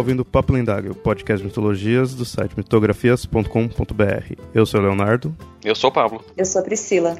ouvindo 0.00 0.24
Papo 0.24 0.52
Lendário, 0.52 0.94
podcast 0.94 1.42
de 1.42 1.44
mitologias 1.44 2.14
do 2.14 2.24
site 2.24 2.54
mitografias.com.br. 2.56 4.34
Eu 4.54 4.66
sou 4.66 4.80
o 4.80 4.82
Leonardo. 4.82 5.36
Eu 5.62 5.74
sou 5.74 5.90
o 5.90 5.92
Pablo. 5.92 6.24
Eu 6.36 6.44
sou 6.44 6.60
a 6.60 6.64
Priscila. 6.64 7.16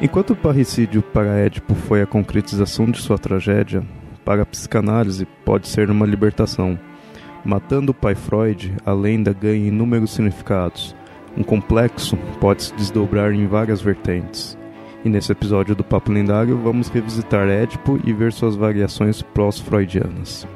Enquanto 0.00 0.30
o 0.30 0.36
parricídio 0.36 1.02
para 1.02 1.38
Édipo 1.38 1.74
foi 1.74 2.00
a 2.00 2.06
concretização 2.06 2.88
de 2.88 3.02
sua 3.02 3.18
tragédia, 3.18 3.82
para 4.24 4.42
a 4.42 4.46
psicanálise 4.46 5.26
pode 5.44 5.66
ser 5.66 5.90
uma 5.90 6.06
libertação. 6.06 6.78
Matando 7.44 7.90
o 7.90 7.94
pai 7.94 8.14
Freud, 8.14 8.72
a 8.86 8.92
lenda 8.92 9.32
ganha 9.32 9.66
inúmeros 9.66 10.12
significados. 10.12 10.94
Um 11.36 11.42
complexo 11.42 12.16
pode 12.40 12.62
se 12.62 12.74
desdobrar 12.74 13.32
em 13.32 13.48
várias 13.48 13.80
vertentes. 13.80 14.56
E 15.04 15.08
nesse 15.08 15.32
episódio 15.32 15.74
do 15.74 15.82
Papo 15.82 16.12
Lendário 16.12 16.56
vamos 16.58 16.88
revisitar 16.88 17.48
Édipo 17.48 17.98
e 18.04 18.12
ver 18.12 18.32
suas 18.32 18.54
variações 18.54 19.20
pós-freudianas. 19.20 20.46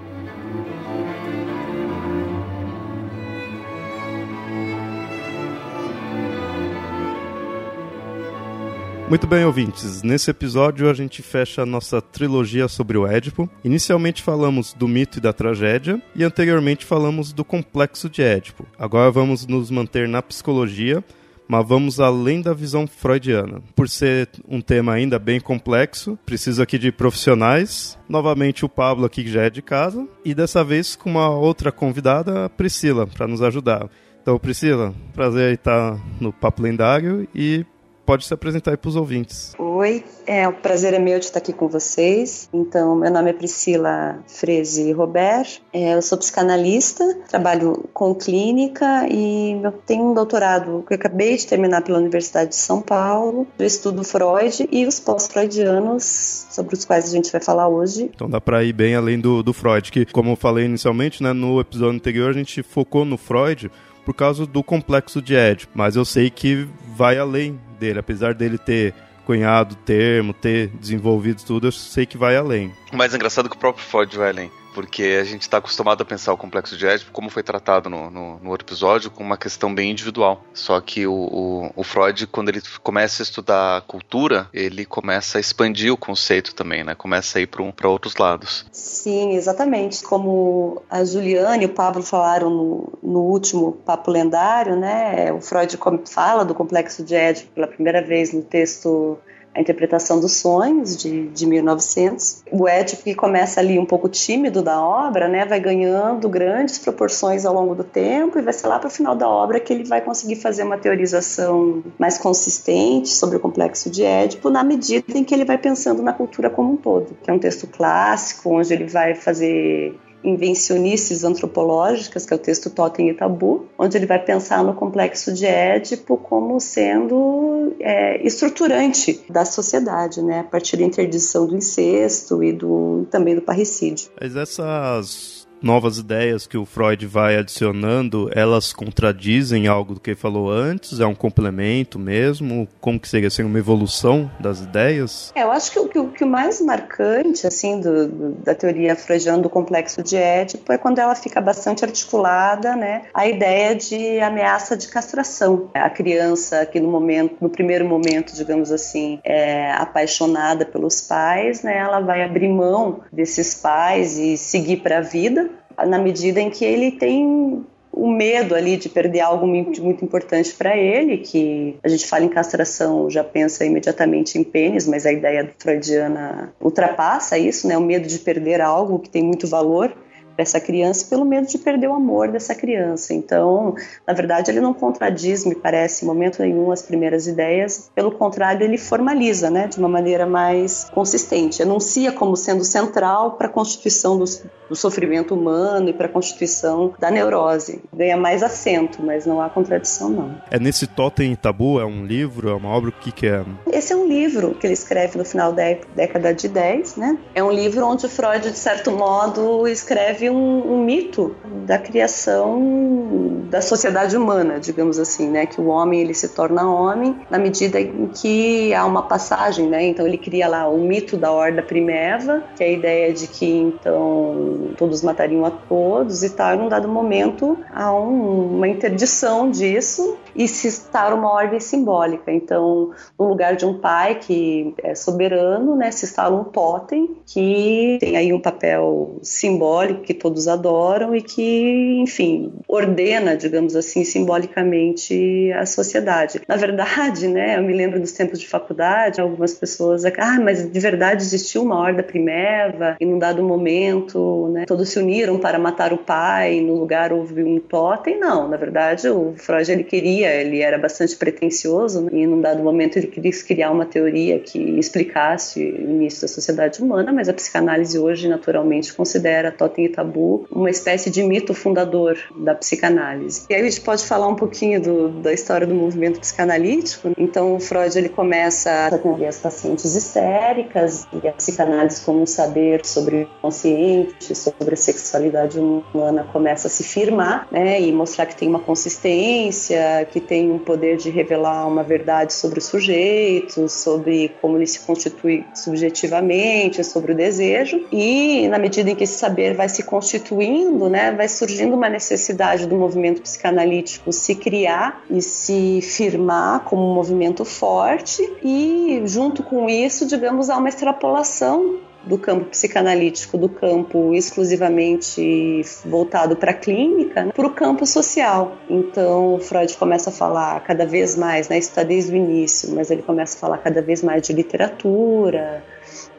Muito 9.13 9.27
bem, 9.27 9.45
ouvintes. 9.45 10.03
Nesse 10.03 10.31
episódio 10.31 10.89
a 10.89 10.95
gente 10.95 11.21
fecha 11.21 11.61
a 11.61 11.67
nossa 11.67 12.01
trilogia 12.01 12.67
sobre 12.67 12.97
o 12.97 13.07
Édipo. 13.07 13.47
Inicialmente 13.63 14.23
falamos 14.23 14.73
do 14.73 14.89
mito 14.89 15.19
e 15.19 15.21
da 15.21 15.35
tragédia 15.35 16.01
e 16.17 16.25
anteriormente 16.25 16.87
falamos 16.87 17.31
do 17.31 17.45
complexo 17.45 18.09
de 18.09 18.23
Édipo. 18.23 18.67
Agora 18.79 19.11
vamos 19.11 19.47
nos 19.47 19.71
manter 19.71 20.09
na 20.09 20.23
psicologia, 20.23 21.05
mas 21.47 21.69
vamos 21.69 22.01
além 22.01 22.41
da 22.41 22.55
visão 22.55 22.87
freudiana. 22.87 23.61
Por 23.77 23.87
ser 23.87 24.31
um 24.49 24.63
tema 24.63 24.95
ainda 24.95 25.19
bem 25.19 25.39
complexo, 25.39 26.19
preciso 26.25 26.63
aqui 26.63 26.79
de 26.79 26.91
profissionais. 26.91 27.99
Novamente 28.09 28.65
o 28.65 28.69
Pablo 28.69 29.05
aqui 29.05 29.25
que 29.25 29.31
já 29.31 29.43
é 29.43 29.51
de 29.51 29.61
casa 29.61 30.09
e 30.25 30.35
dessa 30.35 30.65
vez 30.65 30.97
com 30.97 31.11
uma 31.11 31.29
outra 31.29 31.71
convidada, 31.71 32.47
a 32.47 32.49
Priscila, 32.49 33.07
para 33.07 33.29
nos 33.29 33.43
ajudar. 33.43 33.91
Então, 34.23 34.39
Priscila, 34.39 34.95
prazer 35.13 35.53
estar 35.53 36.01
no 36.21 36.33
Papo 36.33 36.63
Lendário 36.63 37.29
e 37.35 37.67
pode 38.05 38.27
se 38.27 38.35
apresentar 38.35 38.73
aí 38.73 38.77
para 38.77 38.89
os 38.89 38.97
ouvintes. 38.97 39.55
Oi, 39.59 40.05
é 40.27 40.47
um 40.47 40.53
prazer 40.53 40.95
é 40.95 40.99
meu 40.99 41.19
de 41.19 41.27
estar 41.27 41.39
aqui 41.39 41.53
com 41.53 41.69
vocês. 41.69 42.49
Então, 42.53 42.97
meu 42.97 43.11
nome 43.11 43.31
é 43.31 43.33
Priscila 43.33 44.19
Freze 44.27 44.93
Robert, 44.93 45.61
é, 45.73 45.95
eu 45.95 46.03
sou 46.03 46.19
psicanalista, 46.19 47.05
trabalho 47.29 47.89
com 47.93 48.15
clínica 48.15 49.07
e 49.11 49.61
eu 49.63 49.73
tenho 49.73 50.11
um 50.11 50.15
doutorado 50.15 50.85
que 50.87 50.95
eu 50.95 50.97
acabei 50.97 51.37
de 51.37 51.47
terminar 51.47 51.83
pela 51.83 51.99
Universidade 51.99 52.51
de 52.51 52.57
São 52.57 52.81
Paulo, 52.81 53.47
eu 53.59 53.67
estudo 53.67 54.05
Freud 54.05 54.69
e 54.71 54.87
os 54.87 55.01
pós-freudianos, 55.01 56.47
sobre 56.51 56.75
os 56.75 56.85
quais 56.85 57.07
a 57.07 57.11
gente 57.11 57.31
vai 57.31 57.41
falar 57.41 57.69
hoje. 57.69 58.11
Então 58.15 58.29
dá 58.29 58.41
para 58.41 58.63
ir 58.65 58.73
bem 58.73 58.95
além 58.95 59.19
do, 59.19 59.43
do 59.43 59.53
Freud, 59.53 59.91
que 59.91 60.05
como 60.07 60.31
eu 60.31 60.37
falei 60.37 60.65
inicialmente, 60.65 61.23
né, 61.23 61.33
no 61.33 61.61
episódio 61.61 61.97
anterior 61.97 62.31
a 62.31 62.35
gente 62.35 62.63
focou 62.63 63.05
no 63.05 63.17
Freud, 63.17 63.71
por 64.05 64.15
causa 64.15 64.47
do 64.47 64.63
complexo 64.63 65.23
de 65.23 65.35
Édipo, 65.35 65.73
mas 65.75 65.97
eu 65.97 66.05
sei 66.05 66.29
que 66.29 66.69
vai 66.97 67.19
além 67.19 67.59
dele, 67.83 67.99
apesar 67.99 68.33
dele 68.33 68.57
ter 68.57 68.95
cunhado 69.27 69.75
o 69.75 69.79
termo, 69.79 70.33
ter 70.33 70.69
desenvolvido 70.69 71.43
tudo, 71.45 71.67
eu 71.67 71.73
sei 71.73 72.07
que 72.07 72.17
vai 72.17 72.37
além. 72.37 72.73
O 72.93 72.97
mais 72.97 73.13
engraçado 73.13 73.47
é 73.47 73.49
que 73.49 73.57
o 73.57 73.59
próprio 73.59 73.85
Freud 73.85 74.17
vai 74.17 74.31
além 74.31 74.62
porque 74.73 75.19
a 75.21 75.25
gente 75.25 75.43
está 75.43 75.59
acostumado 75.59 76.03
a 76.03 76.05
pensar 76.05 76.33
o 76.33 76.37
complexo 76.37 76.77
de 76.77 76.87
Édipo, 76.87 77.13
como 77.13 77.31
foi 77.31 77.43
tratado 77.43 77.89
no, 77.89 78.11
no, 78.11 78.39
no, 78.39 78.51
outro 78.51 78.67
episódio, 78.67 79.11
com 79.11 79.23
uma 79.23 79.37
questão 79.37 79.75
bem 79.75 79.91
individual. 79.91 80.43
Só 80.53 80.81
que 80.81 81.07
o, 81.07 81.13
o, 81.13 81.73
o, 81.77 81.85
Freud, 81.85 82.27
quando 82.27 82.49
ele 82.49 82.63
começa 82.83 83.23
a 83.23 83.25
estudar 83.25 83.83
cultura, 83.83 84.49
ele 84.53 84.85
começa 84.85 85.39
a 85.39 85.41
expandir 85.41 85.93
o 85.93 85.97
conceito 85.97 86.55
também, 86.55 86.85
né? 86.85 86.95
Começa 86.95 87.39
a 87.39 87.43
ir 87.43 87.47
para 87.47 87.89
outros 87.89 88.17
lados. 88.17 88.67
Sim, 88.73 89.35
exatamente. 89.35 90.03
Como 90.03 90.83
a 90.91 91.05
Juliane 91.05 91.65
e 91.65 91.67
o 91.67 91.75
Pablo 91.75 92.03
falaram 92.03 92.51
no, 92.51 92.99
no 93.03 93.21
último 93.21 93.73
Papo 93.73 94.11
Lendário, 94.11 94.77
né? 94.77 95.33
O 95.33 95.41
Freud 95.41 95.79
fala 96.07 96.45
do 96.45 96.55
complexo 96.55 97.05
de 97.05 97.15
Édipo 97.15 97.53
pela 97.53 97.67
primeira 97.67 98.03
vez 98.03 98.33
no 98.33 98.43
texto 98.43 99.19
a 99.55 99.61
interpretação 99.61 100.19
dos 100.19 100.37
sonhos 100.37 100.97
de, 100.97 101.29
de 101.29 101.47
1900. 101.47 102.43
O 102.51 102.67
Édipo 102.67 103.03
que 103.03 103.15
começa 103.15 103.61
ali 103.61 103.79
um 103.79 103.85
pouco 103.85 104.09
tímido 104.09 104.63
da 104.63 104.81
obra, 104.81 105.29
né, 105.29 105.45
vai 105.45 105.61
ganhando 105.61 106.29
grandes 106.29 106.79
proporções 106.79 107.45
ao 107.45 107.55
longo 107.55 107.75
do 107.75 107.85
tempo 107.85 108.39
e 108.39 108.43
vai 108.43 108.53
ser 108.53 108.67
lá 108.67 108.79
para 108.79 108.89
o 108.89 108.91
final 108.91 109.15
da 109.15 109.29
obra 109.29 109.61
que 109.61 109.73
ele 109.73 109.85
vai 109.85 110.01
conseguir 110.01 110.37
fazer 110.37 110.63
uma 110.63 110.79
teorização 110.79 111.83
mais 111.99 112.19
consistente 112.19 113.11
sobre 113.11 113.37
o 113.37 113.41
complexo 113.41 113.91
de 113.91 114.03
Édipo 114.03 114.49
na 114.49 114.65
medida 114.65 115.17
em 115.17 115.25
que 115.25 115.35
ele 115.35 115.45
vai 115.45 115.59
pensando 115.59 116.03
na 116.03 116.13
cultura 116.13 116.49
como 116.49 116.73
um 116.73 116.77
todo, 116.77 117.17
que 117.23 117.31
é 117.31 117.33
um 117.33 117.39
texto 117.39 117.67
clássico 117.67 118.51
onde 118.51 118.73
ele 118.73 118.87
vai 118.87 119.15
fazer 119.15 119.95
Invencionices 120.25 121.25
Antropológicas, 121.25 122.27
que 122.27 122.33
é 122.33 122.37
o 122.37 122.39
texto 122.39 122.71
Totem 122.71 123.11
e 123.11 123.15
Tabu, 123.15 123.67
onde 123.79 123.97
ele 123.97 124.07
vai 124.07 124.19
pensar 124.19 124.63
no 124.63 124.75
complexo 124.75 125.33
de 125.33 125.47
Édipo 125.47 126.17
como 126.17 126.61
sendo 126.61 127.75
é, 127.81 128.25
estruturante 128.27 129.25
da 129.29 129.45
sociedade, 129.45 130.23
né, 130.23 130.41
a 130.41 130.45
partir 130.45 130.77
da 130.77 130.85
interdição 130.85 131.47
do 131.47 131.57
incesto 131.57 132.43
e 132.43 132.53
do, 132.53 133.07
também 133.11 133.35
do 133.35 133.43
parricídio. 133.43 134.11
Mas 134.21 134.37
essas 134.37 135.32
novas 135.63 135.99
ideias 135.99 136.47
que 136.47 136.57
o 136.57 136.65
Freud 136.65 137.07
vai 137.07 137.37
adicionando, 137.37 138.31
elas 138.35 138.73
contradizem 138.73 139.67
algo 139.67 139.95
do 139.95 140.01
que 140.01 140.11
ele 140.11 140.17
falou 140.17 140.51
antes? 140.51 141.01
É 141.01 141.07
um 141.07 141.15
complemento 141.15 141.99
mesmo? 141.99 142.69
Como 142.81 142.99
que 142.99 143.09
seria 143.09 143.29
assim, 143.29 143.43
uma 143.43 143.59
evolução 143.59 144.31
das 144.41 144.61
ideias? 144.61 145.33
É, 145.35 145.43
eu 145.43 145.51
acho 145.51 145.71
que 145.71 145.79
o, 145.79 145.89
que, 145.89 146.03
que 146.19 146.25
mais 146.25 146.61
marcante 146.61 147.47
assim 147.47 147.81
do, 147.81 148.09
do, 148.09 148.31
da 148.43 148.55
teoria 148.55 148.97
freudiana 148.97 149.43
do 149.43 149.49
complexo 149.49 150.03
de 150.03 150.17
Édipo 150.17 150.73
é 150.73 150.79
quando 150.79 150.99
ela 150.99 151.15
fica 151.15 151.41
bastante 151.41 151.85
articulada, 151.85 152.75
né, 152.75 153.05
a 153.15 153.27
ideia 153.27 153.75
de 153.75 154.21
ameaça 154.21 154.77
de 154.77 154.89
castração. 154.89 155.71
A 155.75 155.91
criança 155.91 156.67
que 156.67 156.81
no 156.81 156.89
momento, 156.89 157.37
no 157.41 157.51
primeiro 157.51 157.85
momento, 157.85 158.35
digamos 158.35 158.73
assim, 158.73 159.21
é 159.25 159.71
apaixonada 159.73 160.65
pelos 160.65 161.01
pais, 161.01 161.63
né, 161.63 161.79
ela 161.79 162.01
vai 162.01 162.23
abrir 162.23 162.49
mão 162.49 163.01
desses 163.13 163.55
pais 163.55 164.19
e 164.19 164.37
seguir 164.37 164.79
para 164.79 164.99
a 164.99 165.01
vida 165.01 165.52
na 165.87 165.99
medida 165.99 166.41
em 166.41 166.51
que 166.51 166.65
ele 166.65 166.93
tem 166.93 167.65
o 167.93 168.11
medo 168.11 168.55
ali 168.55 168.77
de 168.77 168.89
perder 168.89 169.21
algo 169.21 169.47
muito, 169.47 169.83
importante 170.03 170.55
para 170.55 170.77
ele, 170.77 171.19
que 171.19 171.77
a 171.85 171.89
gente 171.89 172.07
fala 172.07 172.25
em 172.25 172.29
castração, 172.29 173.11
já 173.11 173.23
pensa 173.23 173.65
imediatamente 173.67 174.39
em 174.39 174.45
pênis, 174.45 174.87
mas 174.87 175.05
a 175.05 175.13
ideia 175.13 175.53
freudiana 175.59 176.53
ultrapassa 176.59 177.37
isso, 177.37 177.69
né? 177.69 177.77
O 177.77 177.83
medo 177.83 178.09
de 178.09 178.19
perder 178.19 178.63
algo 178.63 178.99
que 178.99 179.11
tem 179.11 179.23
muito 179.23 179.47
valor 179.47 179.95
dessa 180.37 180.61
criança 180.61 181.07
pelo 181.09 181.25
medo 181.25 181.47
de 181.47 181.59
perder 181.59 181.89
o 181.89 181.95
amor 181.95 182.29
dessa 182.29 182.55
criança. 182.55 183.15
Então, 183.15 183.75
na 184.07 184.15
verdade, 184.15 184.51
ele 184.51 184.61
não 184.61 184.75
contradiz, 184.75 185.45
me 185.45 185.55
parece, 185.55 186.05
em 186.05 186.09
momento 186.09 186.43
nenhum 186.43 186.71
as 186.71 186.83
primeiras 186.83 187.27
ideias. 187.27 187.91
Pelo 187.95 188.13
contrário, 188.13 188.65
ele 188.65 188.79
formaliza, 188.79 189.51
né, 189.51 189.67
de 189.67 189.79
uma 189.79 189.89
maneira 189.89 190.27
mais 190.27 190.91
consistente, 190.93 191.63
anuncia 191.63 192.13
como 192.13 192.37
sendo 192.37 192.65
central 192.65 193.33
para 193.33 193.47
a 193.47 193.51
constituição 193.51 194.19
do, 194.19 194.25
do 194.69 194.77
sofrimento 194.77 195.35
humano 195.35 195.89
e 195.89 195.93
para 195.93 196.07
a 196.07 196.09
constituição 196.09 196.95
da 196.99 197.11
neurose. 197.11 197.83
Ganha 197.93 198.17
mais 198.17 198.43
acento, 198.43 199.03
mas 199.03 199.27
não 199.27 199.41
há 199.41 199.49
contradição 199.49 200.09
não. 200.09 200.37
É 200.51 200.59
nesse 200.59 200.87
Totem 200.87 201.35
Tabu, 201.35 201.81
é 201.81 201.85
um 201.85 202.05
livro, 202.05 202.49
é 202.49 202.55
uma 202.55 202.69
obra, 202.69 202.91
o 202.91 202.93
que 202.93 203.13
que 203.13 203.27
é? 203.27 203.45
Esse 203.71 203.93
é 203.93 203.97
um 203.97 204.07
livro 204.07 204.55
que 204.55 204.67
ele 204.67 204.75
escreve 204.75 205.19
no 205.19 205.25
final 205.25 205.53
da 205.53 205.63
década 205.95 206.33
de 206.33 206.49
10, 206.49 206.97
né? 206.97 207.19
É 207.35 207.43
um 207.43 207.51
livro 207.51 207.87
onde 207.87 208.09
Freud, 208.09 208.51
de 208.51 208.59
certo 208.59 208.91
modo, 208.91 209.67
escreve 209.67 210.22
um, 210.31 210.75
um, 210.75 210.85
mito 210.85 211.35
da 211.65 211.79
criação 211.79 213.43
da 213.51 213.61
sociedade 213.61 214.17
humana, 214.17 214.59
digamos 214.59 214.99
assim, 214.99 215.29
né? 215.29 215.47
Que 215.47 215.61
o 215.61 215.67
homem 215.67 216.01
ele 216.01 216.15
se 216.15 216.29
torna 216.29 216.71
homem 216.71 217.17
na 217.31 217.39
medida 217.39 217.81
em 217.81 218.07
que 218.09 218.75
há 218.75 218.85
uma 218.85 219.03
passagem, 219.03 219.69
né? 219.69 219.85
Então 219.85 220.07
ele 220.07 220.19
cria 220.19 220.49
lá 220.49 220.69
o 220.69 220.79
mito 220.79 221.17
da 221.17 221.31
horda 221.31 221.63
primeva, 221.63 222.43
que 222.57 222.63
é 222.63 222.67
a 222.67 222.71
ideia 222.71 223.13
de 223.13 223.27
que 223.27 223.47
então 223.47 224.71
todos 224.77 225.03
matariam 225.03 225.45
a 225.45 225.51
todos 225.51 226.23
e 226.23 226.31
tal. 226.31 226.55
E 226.55 226.57
num 226.57 226.69
dado 226.69 226.89
momento 226.89 227.59
há 227.73 227.93
um, 227.93 228.57
uma 228.57 228.69
interdição 228.69 229.51
disso 229.51 230.17
e 230.35 230.49
se 230.49 230.69
instaura 230.69 231.15
uma 231.15 231.31
ordem 231.31 231.61
simbólica. 231.61 232.33
Então, 232.33 232.91
no 233.19 233.29
lugar 233.29 233.57
de 233.57 233.67
um 233.67 233.79
pai 233.79 234.17
que 234.17 234.75
é 234.83 234.95
soberano, 234.95 235.77
né, 235.77 235.91
se 235.91 236.05
instala 236.05 236.39
um 236.39 236.45
totem 236.45 237.17
que 237.27 237.99
tem 238.01 238.17
aí 238.17 238.33
um 238.33 238.41
papel 238.41 239.19
simbólico 239.23 240.03
que 240.03 240.15
todos 240.15 240.49
adoram 240.49 241.15
e 241.15 241.23
que, 241.23 241.99
enfim, 242.01 242.53
ordena, 242.69 243.37
digamos 243.37 243.77
assim, 243.77 244.05
simbolicamente 244.05 245.53
a 245.53 245.67
sociedade. 245.67 246.41
Na 246.47 246.57
verdade, 246.57 247.29
né, 247.29 247.57
eu 247.57 247.63
me 247.63 247.73
lembro 247.73 248.01
dos 248.01 248.13
tempos 248.13 248.39
de 248.39 248.49
faculdade, 248.49 249.21
algumas 249.21 249.55
pessoas, 249.55 250.05
ah, 250.05 250.41
mas 250.41 250.71
de 250.71 250.81
verdade 250.81 251.23
existiu 251.23 251.63
uma 251.63 251.79
horda 251.79 252.03
primeva 252.03 252.97
e 253.01 253.07
num 253.07 253.19
dado 253.19 253.43
momento, 253.43 254.49
né, 254.53 254.65
todos 254.67 254.89
se 254.89 254.99
uniram 254.99 255.39
para 255.39 255.59
matar 255.59 255.93
o 255.93 255.99
pai, 255.99 256.61
no 256.61 256.75
lugar 256.75 257.13
houve 257.13 257.43
um 257.43 257.59
totem. 257.59 258.19
Não, 258.19 258.49
na 258.49 258.57
verdade, 258.57 259.09
o 259.09 259.35
Freud 259.37 259.71
ele 259.71 259.85
queria, 259.85 260.22
ele 260.31 260.61
era 260.61 260.79
bastante 260.79 261.17
pretensioso 261.17 262.03
né, 262.03 262.11
e 262.13 262.27
num 262.27 262.41
dado 262.41 262.63
momento 262.63 262.97
ele 262.97 263.07
quis 263.07 263.43
criar 263.43 263.71
uma 263.71 263.87
teoria 263.87 264.39
que 264.39 264.59
explicasse 264.79 265.61
o 265.61 265.91
início 265.91 266.23
da 266.23 266.29
sociedade 266.29 266.83
humana, 266.83 267.13
mas 267.13 267.29
a 267.29 267.33
psicanálise 267.33 267.99
hoje 267.99 268.29
naturalmente 268.29 268.93
considera 268.93 269.51
totem 269.51 269.87
e 269.87 269.89
tabu 269.89 270.47
uma 270.51 270.71
espécie 270.71 271.11
de 271.11 271.23
mito 271.23 271.55
fundador 271.55 272.19
da 272.37 272.55
psicanálise. 272.55 273.47
E 273.49 273.55
aí 273.55 273.61
a 273.61 273.65
gente 273.65 273.81
pode 273.81 274.05
falar 274.05 274.29
um 274.29 274.37
pouquinho 274.37 274.81
do, 274.81 275.09
da 275.09 275.33
história 275.33 275.67
do 275.67 275.75
movimento 275.75 276.21
psicanalítico. 276.21 277.13
Então, 277.17 277.55
o 277.55 277.61
Freud 277.61 277.97
ele 277.97 278.09
começa 278.09 278.71
a 278.71 278.87
atender 278.87 279.27
as 279.27 279.39
pacientes 279.39 279.95
histéricas 279.95 281.07
e 281.13 281.27
a 281.27 281.33
psicanálise 281.33 282.01
como 282.05 282.23
um 282.23 282.27
saber 282.27 282.85
sobre 282.85 283.23
o 283.23 283.29
consciente, 283.41 284.35
sobre 284.35 284.75
a 284.75 284.77
sexualidade 284.77 285.59
humana 285.59 286.27
começa 286.33 286.69
a 286.69 286.71
se 286.71 286.83
firmar, 286.83 287.47
né, 287.51 287.81
e 287.81 287.93
mostrar 287.93 288.27
que 288.27 288.37
tem 288.37 288.49
uma 288.49 288.61
consistência, 288.61 290.07
que 290.13 290.21
tem 290.21 290.53
um 290.53 290.59
poder 290.59 290.99
de 290.99 291.09
revelar 291.09 291.67
uma 291.67 291.83
verdade 291.83 292.35
sobre 292.35 292.59
o 292.59 292.63
sujeito, 292.63 293.67
sobre 293.69 294.31
como 294.43 294.59
ele 294.59 294.67
se 294.67 294.81
constitui 294.81 295.45
subjetivamente, 295.55 296.85
sobre 296.85 297.13
o 297.13 297.15
desejo. 297.15 297.87
E 297.91 298.47
na 298.49 298.59
medida 298.59 298.91
em 298.91 298.95
que 298.95 299.05
esse 299.05 299.15
saber 299.15 299.55
vai 299.55 299.71
se 299.71 299.83
constituindo, 299.83 300.91
né, 300.91 301.13
vai 301.13 301.29
surgindo 301.29 301.75
uma 301.75 301.89
necessidade 301.89 302.67
do 302.67 302.77
movimento 302.77 303.23
psicanalítico 303.23 304.13
se 304.13 304.35
criar 304.35 305.03
e 305.11 305.23
se 305.23 305.81
firmar 305.81 306.61
como 306.61 306.83
um 306.91 306.95
movimento 306.95 307.45
forte 307.45 308.23
e 308.45 309.03
junto 309.07 309.43
com 309.43 309.69
isso, 309.69 310.07
digamos, 310.07 310.51
há 310.51 310.59
uma 310.59 310.69
extrapolação 310.69 311.81
do 312.05 312.19
campo 312.19 312.47
psicanalítico, 312.47 313.39
do 313.39 313.49
campo 313.49 314.15
exclusivamente 314.15 315.63
voltado 315.85 316.37
para 316.37 316.51
a 316.51 316.55
clínica, 316.55 317.25
né, 317.25 317.33
para 317.33 317.47
o 317.47 317.51
campo 317.51 317.87
social. 317.87 318.57
Então, 318.69 319.39
Freud 319.41 319.77
começa 319.77 320.11
a 320.11 320.13
falar 320.13 320.61
cada 320.61 320.85
vez 320.85 321.17
mais, 321.17 321.49
né, 321.49 321.59
isso 321.59 321.71
está 321.71 321.83
desde 321.83 322.13
o 322.13 322.17
início, 322.17 322.75
mas 322.75 322.91
ele 322.91 323.03
começa 323.03 323.37
a 323.37 323.41
falar 323.41 323.59
cada 323.59 323.81
vez 323.81 324.03
mais 324.03 324.23
de 324.23 324.33
literatura, 324.33 325.65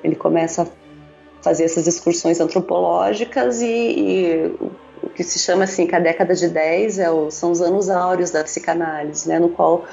ele 0.04 0.16
começa 0.16 0.64
a 0.64 0.68
fazer 1.42 1.66
essas 1.66 1.86
excursões 1.88 2.40
antropológicas 2.40 3.62
e, 3.62 3.68
e 3.68 4.56
o 5.02 5.10
que 5.10 5.24
se 5.24 5.38
chama 5.38 5.66
assim 5.66 5.86
que 5.86 5.96
a 5.96 6.00
década 6.00 6.34
de 6.34 6.48
10 6.48 7.00
é 7.00 7.12
o, 7.12 7.30
são 7.30 7.52
os 7.52 7.62
anos 7.62 7.90
áureos 7.90 8.32
da 8.32 8.44
psicanálise, 8.44 9.28
né, 9.28 9.38
no 9.38 9.50
qual 9.50 9.84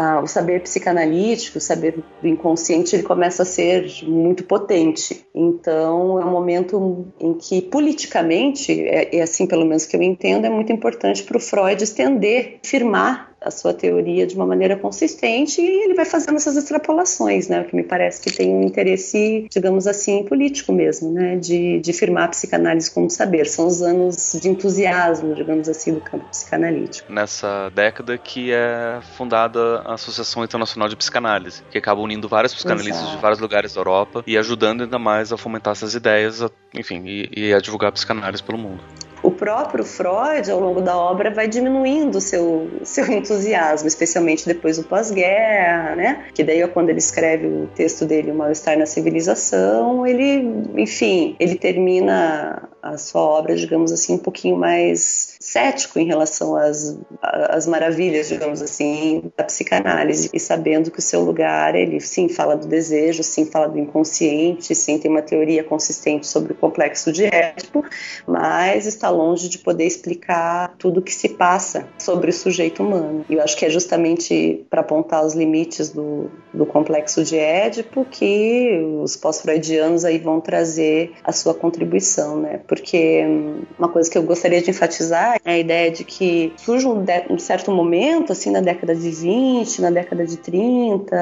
ah, 0.00 0.20
o 0.20 0.28
saber 0.28 0.62
psicanalítico, 0.62 1.58
o 1.58 1.60
saber 1.60 1.98
do 2.22 2.28
inconsciente, 2.28 2.94
ele 2.94 3.02
começa 3.02 3.42
a 3.42 3.46
ser 3.46 3.84
muito 4.04 4.44
potente. 4.44 5.26
Então, 5.34 6.20
é 6.20 6.24
um 6.24 6.30
momento 6.30 7.08
em 7.18 7.34
que, 7.34 7.60
politicamente, 7.60 8.80
é, 8.80 9.16
é 9.16 9.22
assim 9.22 9.44
pelo 9.44 9.66
menos 9.66 9.86
que 9.86 9.96
eu 9.96 10.02
entendo, 10.02 10.44
é 10.44 10.50
muito 10.50 10.72
importante 10.72 11.24
para 11.24 11.36
o 11.36 11.40
Freud 11.40 11.82
estender, 11.82 12.60
firmar 12.62 13.27
a 13.40 13.50
sua 13.50 13.72
teoria 13.72 14.26
de 14.26 14.34
uma 14.34 14.46
maneira 14.46 14.76
consistente 14.76 15.60
e 15.60 15.84
ele 15.84 15.94
vai 15.94 16.04
fazendo 16.04 16.36
essas 16.36 16.56
extrapolações, 16.56 17.48
né? 17.48 17.60
O 17.60 17.64
que 17.64 17.76
me 17.76 17.82
parece 17.82 18.20
que 18.20 18.32
tem 18.36 18.54
um 18.54 18.62
interesse, 18.62 19.46
digamos 19.50 19.86
assim, 19.86 20.24
político 20.24 20.72
mesmo, 20.72 21.12
né? 21.12 21.36
De, 21.36 21.80
de 21.80 21.92
firmar 21.92 22.24
a 22.24 22.28
psicanálise 22.28 22.90
como 22.90 23.08
saber. 23.08 23.46
São 23.46 23.66
os 23.66 23.82
anos 23.82 24.38
de 24.40 24.48
entusiasmo, 24.48 25.34
digamos 25.34 25.68
assim, 25.68 25.94
do 25.94 26.00
campo 26.00 26.24
psicanalítico. 26.28 27.12
Nessa 27.12 27.70
década 27.70 28.18
que 28.18 28.52
é 28.52 29.00
fundada 29.16 29.82
a 29.84 29.94
Associação 29.94 30.42
Internacional 30.44 30.88
de 30.88 30.96
Psicanálise, 30.96 31.62
que 31.70 31.78
acaba 31.78 32.00
unindo 32.00 32.28
vários 32.28 32.54
psicanalistas 32.54 33.02
Exato. 33.02 33.16
de 33.16 33.22
vários 33.22 33.40
lugares 33.40 33.74
da 33.74 33.80
Europa 33.80 34.24
e 34.26 34.36
ajudando 34.36 34.82
ainda 34.82 34.98
mais 34.98 35.32
a 35.32 35.36
fomentar 35.36 35.72
essas 35.72 35.94
ideias, 35.94 36.44
enfim, 36.74 37.02
e, 37.06 37.30
e 37.36 37.54
a 37.54 37.60
divulgar 37.60 37.90
a 37.90 37.92
psicanálise 37.92 38.42
pelo 38.42 38.58
mundo 38.58 38.82
o 39.22 39.30
próprio 39.38 39.84
Freud, 39.84 40.50
ao 40.50 40.60
longo 40.60 40.80
da 40.80 40.96
obra, 40.96 41.30
vai 41.30 41.48
diminuindo 41.48 42.20
seu, 42.20 42.68
seu 42.82 43.06
entusiasmo, 43.10 43.86
especialmente 43.86 44.46
depois 44.46 44.76
do 44.76 44.84
pós-guerra, 44.84 45.96
né? 45.96 46.26
Que 46.34 46.44
daí, 46.44 46.66
quando 46.68 46.90
ele 46.90 46.98
escreve 46.98 47.46
o 47.46 47.66
texto 47.74 48.04
dele, 48.04 48.32
O 48.32 48.34
Mal-Estar 48.34 48.76
na 48.76 48.86
Civilização, 48.86 50.06
ele, 50.06 50.44
enfim, 50.76 51.36
ele 51.38 51.54
termina 51.54 52.68
a 52.82 52.96
sua 52.96 53.20
obra, 53.20 53.54
digamos 53.54 53.92
assim, 53.92 54.14
um 54.14 54.18
pouquinho 54.18 54.56
mais 54.56 55.36
cético 55.40 55.98
em 55.98 56.06
relação 56.06 56.56
às, 56.56 56.96
às 57.22 57.66
maravilhas, 57.66 58.28
digamos 58.28 58.62
assim, 58.62 59.30
da 59.36 59.44
psicanálise 59.44 60.30
e 60.32 60.40
sabendo 60.40 60.90
que 60.90 60.98
o 60.98 61.02
seu 61.02 61.22
lugar, 61.22 61.74
ele 61.74 62.00
sim 62.00 62.28
fala 62.28 62.56
do 62.56 62.66
desejo, 62.66 63.22
sim 63.22 63.46
fala 63.46 63.68
do 63.68 63.78
inconsciente, 63.78 64.74
sim 64.74 64.98
tem 64.98 65.10
uma 65.10 65.22
teoria 65.22 65.62
consistente 65.62 66.26
sobre 66.26 66.52
o 66.52 66.56
complexo 66.56 67.12
de 67.12 67.24
Édipo, 67.26 67.84
mas 68.26 68.86
está 68.86 69.08
longe 69.08 69.27
de 69.36 69.58
poder 69.58 69.84
explicar 69.84 70.74
tudo 70.78 71.00
o 71.00 71.02
que 71.02 71.14
se 71.14 71.30
passa 71.30 71.86
sobre 71.98 72.30
o 72.30 72.32
sujeito 72.32 72.82
humano. 72.82 73.24
E 73.28 73.34
eu 73.34 73.42
acho 73.42 73.56
que 73.56 73.64
é 73.64 73.70
justamente 73.70 74.64
para 74.70 74.80
apontar 74.80 75.24
os 75.24 75.34
limites 75.34 75.90
do, 75.90 76.30
do 76.52 76.64
complexo 76.64 77.22
de 77.24 77.36
Édipo 77.36 78.04
que 78.04 78.80
os 79.02 79.16
pós-freudianos 79.16 80.04
aí 80.04 80.18
vão 80.18 80.40
trazer 80.40 81.12
a 81.24 81.32
sua 81.32 81.54
contribuição, 81.54 82.40
né? 82.40 82.60
Porque 82.66 83.24
hum, 83.26 83.62
uma 83.78 83.88
coisa 83.88 84.10
que 84.10 84.16
eu 84.16 84.22
gostaria 84.22 84.62
de 84.62 84.70
enfatizar 84.70 85.40
é 85.44 85.52
a 85.52 85.58
ideia 85.58 85.90
de 85.90 86.04
que 86.04 86.52
surge 86.56 86.86
um, 86.86 87.04
um 87.30 87.38
certo 87.38 87.70
momento, 87.70 88.32
assim, 88.32 88.50
na 88.50 88.60
década 88.60 88.94
de 88.94 89.10
20, 89.10 89.80
na 89.80 89.90
década 89.90 90.26
de 90.26 90.36
30, 90.36 91.16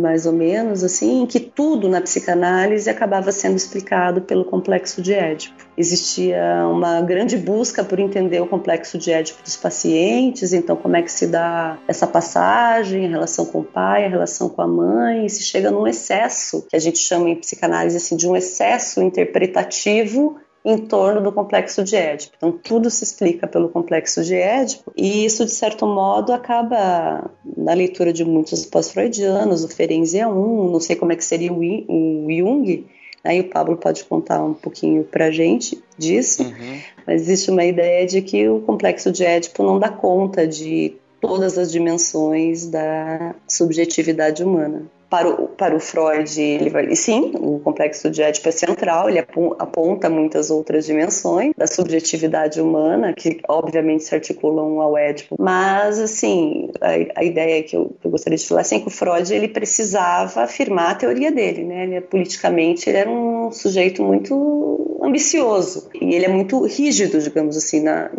mais 0.00 0.26
ou 0.26 0.32
menos, 0.32 0.82
assim, 0.82 1.26
que 1.26 1.40
tudo 1.40 1.88
na 1.88 2.00
psicanálise 2.00 2.88
acabava 2.88 3.32
sendo 3.32 3.56
explicado 3.56 4.22
pelo 4.22 4.44
complexo 4.44 5.02
de 5.02 5.12
Édipo. 5.12 5.69
Existia 5.80 6.68
uma 6.70 7.00
grande 7.00 7.38
busca 7.38 7.82
por 7.82 7.98
entender 7.98 8.38
o 8.38 8.46
complexo 8.46 8.98
de 8.98 9.10
Édipo 9.10 9.42
dos 9.42 9.56
pacientes, 9.56 10.52
então 10.52 10.76
como 10.76 10.94
é 10.94 11.00
que 11.00 11.10
se 11.10 11.26
dá 11.26 11.78
essa 11.88 12.06
passagem, 12.06 13.06
a 13.06 13.08
relação 13.08 13.46
com 13.46 13.60
o 13.60 13.64
pai, 13.64 14.04
a 14.04 14.08
relação 14.10 14.50
com 14.50 14.60
a 14.60 14.68
mãe, 14.68 15.26
se 15.30 15.42
chega 15.42 15.70
num 15.70 15.86
excesso, 15.86 16.66
que 16.68 16.76
a 16.76 16.78
gente 16.78 16.98
chama 16.98 17.30
em 17.30 17.34
psicanálise 17.34 17.96
assim, 17.96 18.14
de 18.14 18.28
um 18.28 18.36
excesso 18.36 19.00
interpretativo 19.00 20.36
em 20.62 20.76
torno 20.76 21.22
do 21.22 21.32
complexo 21.32 21.82
de 21.82 21.96
Édipo. 21.96 22.34
Então, 22.36 22.52
tudo 22.52 22.90
se 22.90 23.02
explica 23.02 23.46
pelo 23.46 23.70
complexo 23.70 24.22
de 24.22 24.34
Édipo, 24.34 24.92
e 24.94 25.24
isso, 25.24 25.46
de 25.46 25.50
certo 25.50 25.86
modo, 25.86 26.34
acaba 26.34 27.30
na 27.56 27.72
leitura 27.72 28.12
de 28.12 28.22
muitos 28.22 28.66
pós-freudianos, 28.66 29.64
o 29.64 29.68
Ferenczi 29.68 30.18
é 30.18 30.28
um, 30.28 30.70
não 30.70 30.80
sei 30.80 30.94
como 30.94 31.12
é 31.12 31.16
que 31.16 31.24
seria 31.24 31.50
o 31.50 32.26
Jung, 32.28 32.86
aí 33.24 33.40
o 33.40 33.48
Pablo 33.48 33.76
pode 33.76 34.04
contar 34.04 34.42
um 34.42 34.54
pouquinho 34.54 35.04
pra 35.04 35.30
gente 35.30 35.82
disso, 35.96 36.42
uhum. 36.42 36.80
mas 37.06 37.22
existe 37.22 37.50
uma 37.50 37.64
ideia 37.64 38.06
de 38.06 38.22
que 38.22 38.48
o 38.48 38.60
complexo 38.60 39.10
de 39.12 39.24
Édipo 39.24 39.62
não 39.62 39.78
dá 39.78 39.88
conta 39.88 40.46
de 40.46 40.94
todas 41.20 41.58
as 41.58 41.70
dimensões 41.70 42.66
da 42.66 43.34
subjetividade 43.46 44.42
humana 44.42 44.82
para 45.10 45.28
o, 45.28 45.48
para 45.48 45.74
o 45.74 45.80
Freud, 45.80 46.40
ele 46.40 46.70
vai, 46.70 46.94
sim, 46.94 47.32
o 47.34 47.58
complexo 47.58 48.08
de 48.08 48.22
Édipo 48.22 48.48
é 48.48 48.52
central, 48.52 49.10
ele 49.10 49.18
aponta 49.18 50.08
muitas 50.08 50.50
outras 50.50 50.86
dimensões 50.86 51.52
da 51.56 51.66
subjetividade 51.66 52.60
humana, 52.60 53.12
que 53.12 53.40
obviamente 53.48 54.04
se 54.04 54.14
articulam 54.14 54.80
ao 54.80 54.96
Édipo, 54.96 55.34
mas, 55.38 55.98
assim, 55.98 56.70
a, 56.80 57.20
a 57.20 57.24
ideia 57.24 57.60
que 57.64 57.76
eu, 57.76 57.96
que 58.00 58.06
eu, 58.06 58.10
gostaria 58.10 58.38
de 58.38 58.46
falar 58.46 58.60
assim, 58.60 58.76
é 58.76 58.80
que 58.80 58.86
o 58.86 58.90
Freud, 58.90 59.34
ele 59.34 59.48
precisava 59.48 60.42
afirmar 60.42 60.92
a 60.92 60.94
teoria 60.94 61.32
dele, 61.32 61.64
né, 61.64 61.82
ele, 61.82 62.00
politicamente, 62.02 62.88
ele 62.88 62.98
era 62.98 63.10
um 63.10 63.50
sujeito 63.50 64.04
muito 64.04 65.00
ambicioso, 65.02 65.88
e 66.00 66.14
ele 66.14 66.26
é 66.26 66.28
muito 66.28 66.64
rígido, 66.64 67.18
digamos 67.18 67.56
assim, 67.56 67.82
na, 67.82 68.10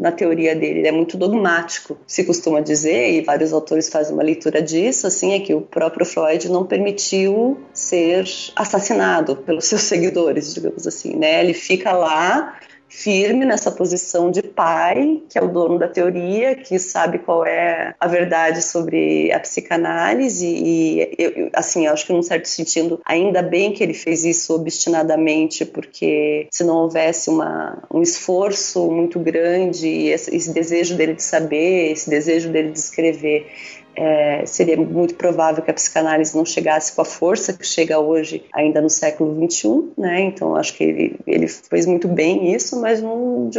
na 0.00 0.10
teoria 0.10 0.56
dele, 0.56 0.80
ele 0.80 0.88
é 0.88 0.92
muito 0.92 1.16
dogmático, 1.16 1.96
se 2.06 2.24
costuma 2.24 2.60
dizer, 2.60 3.12
e 3.12 3.20
vários 3.20 3.52
autores 3.52 3.88
fazem 3.88 4.14
uma 4.14 4.22
leitura 4.22 4.62
disso, 4.62 5.06
assim, 5.06 5.34
é 5.34 5.40
que 5.40 5.54
o 5.54 5.60
próprio 5.60 6.06
Freud 6.06 6.48
não 6.48 6.64
permitiu 6.64 7.60
ser 7.74 8.24
assassinado 8.56 9.36
pelos 9.36 9.66
seus 9.66 9.82
seguidores, 9.90 10.54
digamos 10.54 10.86
assim, 10.86 11.16
né? 11.16 11.44
Ele 11.44 11.52
fica 11.52 11.92
lá 11.92 12.58
firme 12.90 13.44
nessa 13.44 13.70
posição 13.70 14.30
de 14.30 14.42
pai, 14.42 15.22
que 15.28 15.38
é 15.38 15.42
o 15.42 15.48
dono 15.48 15.78
da 15.78 15.86
teoria, 15.86 16.56
que 16.56 16.78
sabe 16.78 17.20
qual 17.20 17.46
é 17.46 17.94
a 17.98 18.06
verdade 18.08 18.62
sobre 18.62 19.32
a 19.32 19.38
psicanálise. 19.38 20.46
E, 20.46 21.14
eu, 21.16 21.50
assim, 21.54 21.86
eu 21.86 21.92
acho 21.92 22.04
que 22.04 22.12
num 22.12 22.22
certo 22.22 22.46
sentido, 22.46 23.00
ainda 23.04 23.42
bem 23.42 23.72
que 23.72 23.82
ele 23.82 23.94
fez 23.94 24.24
isso 24.24 24.54
obstinadamente, 24.54 25.64
porque 25.64 26.48
se 26.50 26.64
não 26.64 26.76
houvesse 26.76 27.30
uma, 27.30 27.80
um 27.92 28.02
esforço 28.02 28.90
muito 28.90 29.20
grande, 29.20 30.08
esse, 30.08 30.34
esse 30.34 30.52
desejo 30.52 30.96
dele 30.96 31.14
de 31.14 31.22
saber, 31.22 31.92
esse 31.92 32.10
desejo 32.10 32.50
dele 32.50 32.72
de 32.72 32.78
escrever, 32.78 33.46
é, 33.96 34.44
seria 34.46 34.76
muito 34.76 35.14
provável 35.14 35.62
que 35.62 35.70
a 35.70 35.74
psicanálise 35.74 36.36
não 36.36 36.44
chegasse 36.44 36.94
com 36.94 37.02
a 37.02 37.04
força 37.04 37.52
que 37.52 37.66
chega 37.66 37.98
hoje, 37.98 38.44
ainda 38.52 38.80
no 38.80 38.90
século 38.90 39.34
XXI, 39.50 39.92
né? 39.96 40.20
Então, 40.20 40.56
acho 40.56 40.74
que 40.74 40.84
ele, 40.84 41.16
ele 41.26 41.48
fez 41.48 41.86
muito 41.86 42.08
bem 42.08 42.54
isso, 42.54 42.80
mas 42.80 43.00
de, 43.00 43.58